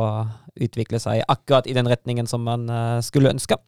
[0.58, 3.58] utvikle seg akkurat i den retningen som man eh, skulle ønske.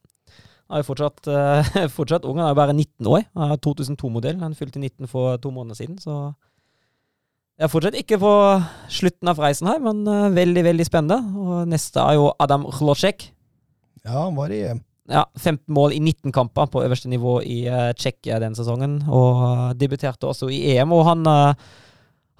[0.70, 3.26] Han er jo fortsatt, eh, fortsatt ung, han er jo bare 19 år.
[3.38, 4.38] Han er 2002-modell.
[4.42, 6.32] Han fylte 19 for to måneder siden, så
[7.60, 8.30] jeg er fortsatt ikke på
[8.88, 11.18] slutten av reisen her, men eh, veldig, veldig spennende.
[11.36, 13.26] Og neste er jo Adam Hlosjek.
[14.06, 14.62] Ja, han var i.
[15.10, 19.00] Ja, 15 mål i 19 kamper på øverste nivå i uh, Tsjekkia den sesongen.
[19.10, 20.92] Og eh, debuterte også i EM.
[20.94, 21.54] Og han, Uh,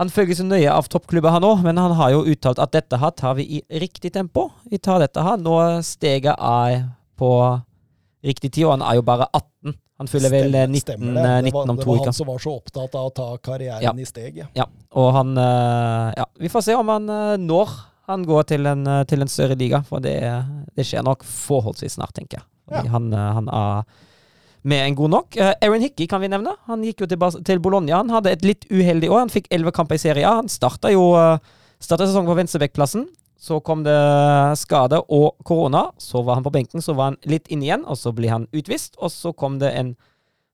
[0.01, 3.10] han følges nøye av toppklubber, han òg, men han har jo uttalt at dette her
[3.12, 4.47] tar vi i riktig tempo.
[4.70, 6.86] Vi tar dette her Nå steget er
[7.20, 7.32] på
[8.24, 9.74] riktig tid, og han er jo bare 18.
[10.01, 11.34] Han fyller vel eh, 19, Stemmer eh, det.
[11.51, 11.82] Det 19 var, uker.
[11.82, 13.92] det var han som var så opptatt av å ta karrieren Ja.
[13.92, 14.40] i steg.
[14.40, 14.47] Ja.
[14.56, 14.66] Ja,
[14.97, 17.12] og han Ja, vi får se om han
[17.44, 17.76] når
[18.09, 20.16] han går til en, til en større liga, for det,
[20.74, 22.47] det skjer nok forholdsvis snart, tenker jeg.
[22.70, 22.84] Ja.
[22.94, 23.84] Han, eh, han er
[24.62, 25.36] med en god nok.
[25.36, 26.52] Eh, Aaron Hickey kan vi nevne.
[26.68, 27.97] Han gikk jo til, til Bologna.
[28.02, 29.24] Han hadde et litt uheldig år.
[29.24, 30.36] Han fikk elleve kamper i Serie A.
[30.42, 31.38] Han starta jo uh,
[31.80, 33.06] sesongen på venstrebekkplassen.
[33.40, 33.97] Så kom det
[34.60, 35.86] skade og korona.
[35.97, 38.44] Så var han på benken, så var han litt inne igjen, og så ble han
[38.52, 38.98] utvist.
[39.01, 39.94] Og så kom det en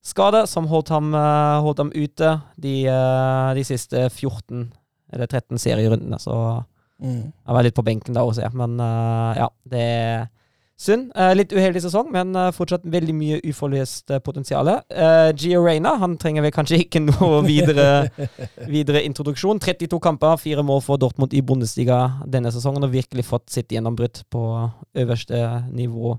[0.06, 2.28] skade som holdt ham, eh, holdt ham ute
[2.62, 4.68] de, eh, de siste 14
[5.12, 6.18] eller 13 serierundene.
[6.22, 6.64] Så
[7.02, 7.32] Mm.
[7.44, 8.48] han var litt på benken da også, ja.
[8.54, 10.28] Men eh, ja, det er
[10.80, 11.08] synd.
[11.16, 14.68] Eh, litt uheldig sesong, men eh, fortsatt veldig mye uforløst uh, potensial.
[14.92, 17.86] Uh, Gio Reyna han trenger vel kanskje ikke noe videre,
[18.74, 19.60] videre introduksjon.
[19.64, 24.22] 32 kamper, fire mål for Dortmund i Bundesliga denne sesongen, og virkelig fått sitt gjennombrudd
[24.32, 24.42] på
[25.00, 25.42] øverste
[25.72, 26.16] nivå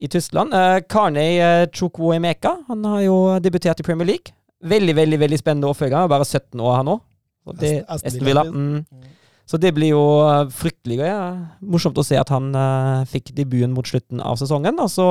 [0.00, 0.56] i Tyskland.
[0.56, 4.32] Uh, Karnei uh, Chukwuemeka han har jo debutert i Premier League.
[4.66, 5.96] Veldig, veldig veldig spennende å følge.
[5.98, 7.04] Han er bare 17 år, han òg.
[7.46, 8.42] Aston- Aston Aston Villa.
[8.42, 8.56] Villa.
[8.56, 9.12] Mm.
[9.46, 11.20] Så det blir jo eh, fryktelig ja.
[11.62, 14.74] Morsomt å se at han uh, fikk debuten mot slutten av sesongen.
[14.82, 15.06] Og så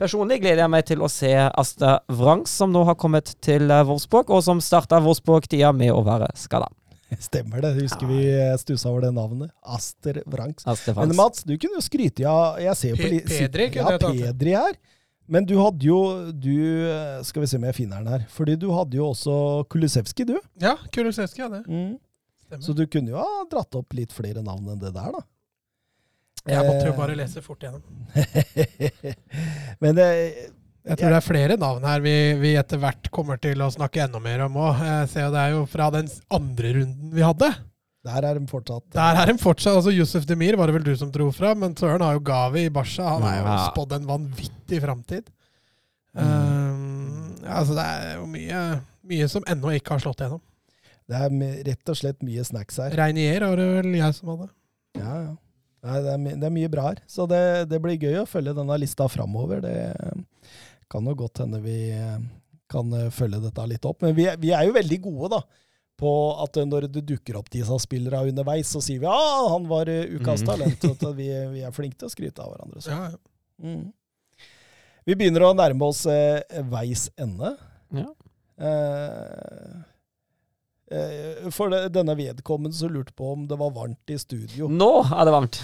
[0.00, 3.84] personlig gleder jeg meg til å se Asta Wrangs, som nå har kommet til eh,
[3.84, 6.70] Wolfsburg, og som starta Wolfsburg-tida med å være skada.
[7.28, 7.74] Stemmer det.
[7.82, 9.52] Husker vi eh, stussa over det navnet.
[9.60, 10.64] Aster Wrangs.
[10.88, 11.16] Men.
[11.18, 14.24] Mats, du kunne jo skryte av Jeg ser på Pedri ja, jeg.
[14.24, 14.80] Pedri her.
[15.28, 15.98] Men du hadde jo
[16.32, 16.56] du,
[17.28, 18.28] Skal vi se om jeg finner den her.
[18.32, 20.38] Fordi du hadde jo også Kulusevski, du.
[20.64, 21.80] Ja, Kulusevski hadde det.
[22.48, 22.64] Stemmer.
[22.64, 25.24] Så du kunne jo ha dratt opp litt flere navn enn det der, da.
[26.48, 27.82] Jeg måtte jo Eh, bare lese fort gjennom.
[29.82, 30.06] Men det
[30.88, 34.00] Jeg tror det er flere navn her vi, vi etter hvert kommer til å snakke
[34.06, 34.78] enda mer om òg.
[35.12, 37.50] Ser det er jo fra den andre runden vi hadde.
[38.08, 40.94] Der er de fortsatt Der er de fortsatt, altså Yusuf Demir var det vel du
[40.96, 43.04] som dro fra, men Søren har jo Gavi i Basha.
[43.18, 43.58] Han er jo Ja.
[43.68, 45.28] spådd en vanvittig framtid.
[46.16, 46.24] Mm.
[46.24, 48.62] Um, altså det er jo mye,
[49.04, 50.40] mye som ennå ikke har slått gjennom.
[51.08, 52.92] Det er rett og slett mye snacks her.
[52.98, 54.48] Reinier var det vel jeg som hadde.
[54.98, 55.36] Ja, ja.
[55.88, 56.98] Nei, det, er, my- det er mye bra her.
[57.08, 57.38] Så det,
[57.70, 59.60] det blir gøy å følge denne lista framover.
[59.62, 59.76] Det
[60.90, 61.76] kan jo godt hende vi
[62.68, 64.02] kan eh, følge dette litt opp.
[64.04, 65.40] Men vi, er- vi er jo veldig gode da,
[65.98, 66.10] på
[66.44, 69.22] at når det dukker opp disse spillerne underveis, så sier vi ja,
[69.54, 70.82] han var eh, ukas talent.
[70.84, 70.98] Mm.
[71.00, 72.82] Så vi, vi er flinke til å skryte av hverandre.
[72.84, 72.92] Så.
[72.92, 73.22] Ja, ja.
[73.64, 73.86] Mm.
[75.08, 77.54] Vi begynner å nærme oss eh, veis ende.
[77.96, 78.10] Ja.
[78.60, 79.78] Eh,
[81.52, 84.70] for det, denne vedkommende som lurte på om det var varmt i studio.
[84.72, 85.58] Nå er det varmt!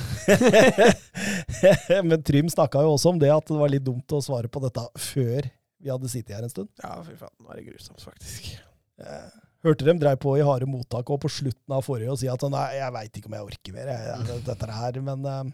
[2.11, 4.61] Men Trym snakka jo også om det, at det var litt dumt å svare på
[4.65, 5.49] dette før
[5.85, 6.69] vi hadde sittet her en stund.
[6.81, 7.33] ja, fy faen.
[7.41, 8.55] Nå er det grusomt, faktisk.
[9.01, 9.33] Eh,
[9.65, 12.43] Hørte dem dreiv på i harde mottak og på slutten av forrige og si at
[12.53, 15.45] nei, jeg veit ikke om jeg orker mer, jeg, dette her, men eh,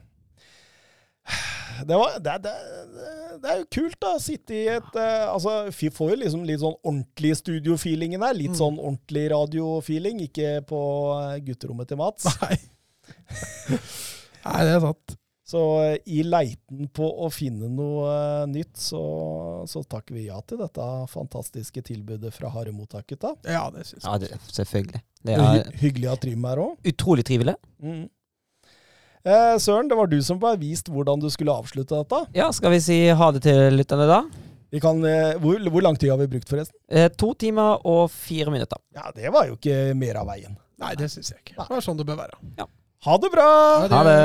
[1.88, 2.54] det, var, det, det,
[3.42, 4.12] det er jo kult, da.
[4.22, 8.34] Sitte i et uh, Altså, vi får jo liksom litt sånn ordentlig studiofeelingen her.
[8.36, 8.58] Litt Mm.
[8.62, 10.80] sånn ordentlig radiofeeling, ikke på
[11.20, 12.26] eh, gutterommet til Mats.
[12.42, 12.56] Nei.
[14.44, 15.16] Nei, det er sant.
[15.50, 19.00] Så eh, i leiten på å finne noe uh, nytt, så,
[19.66, 23.26] så takker vi ja til dette fantastiske tilbudet fra Haremottaket.
[23.50, 24.06] Ja, det syns jeg.
[24.06, 25.02] Ja, det, selvfølgelig.
[25.26, 26.76] Det Og er hy hyggelig at Trym her òg.
[26.92, 27.56] utrolig trivelig.
[27.82, 28.04] Mm.
[29.24, 32.22] Eh, Søren, det var du som ble vist hvordan du skulle avslutte dette.
[32.36, 34.22] Ja, skal vi si ha det til lytterne da?
[34.70, 36.76] Vi kan, eh, hvor, hvor lang tid har vi brukt, forresten?
[36.88, 38.78] Eh, to timer og fire minutter.
[38.96, 40.56] Ja, Det var jo ikke mer av veien.
[40.80, 41.58] Nei, det syns jeg ikke.
[41.58, 42.38] Det var sånn det bør være.
[43.04, 43.48] Ha det bra!
[43.90, 44.20] Ha det.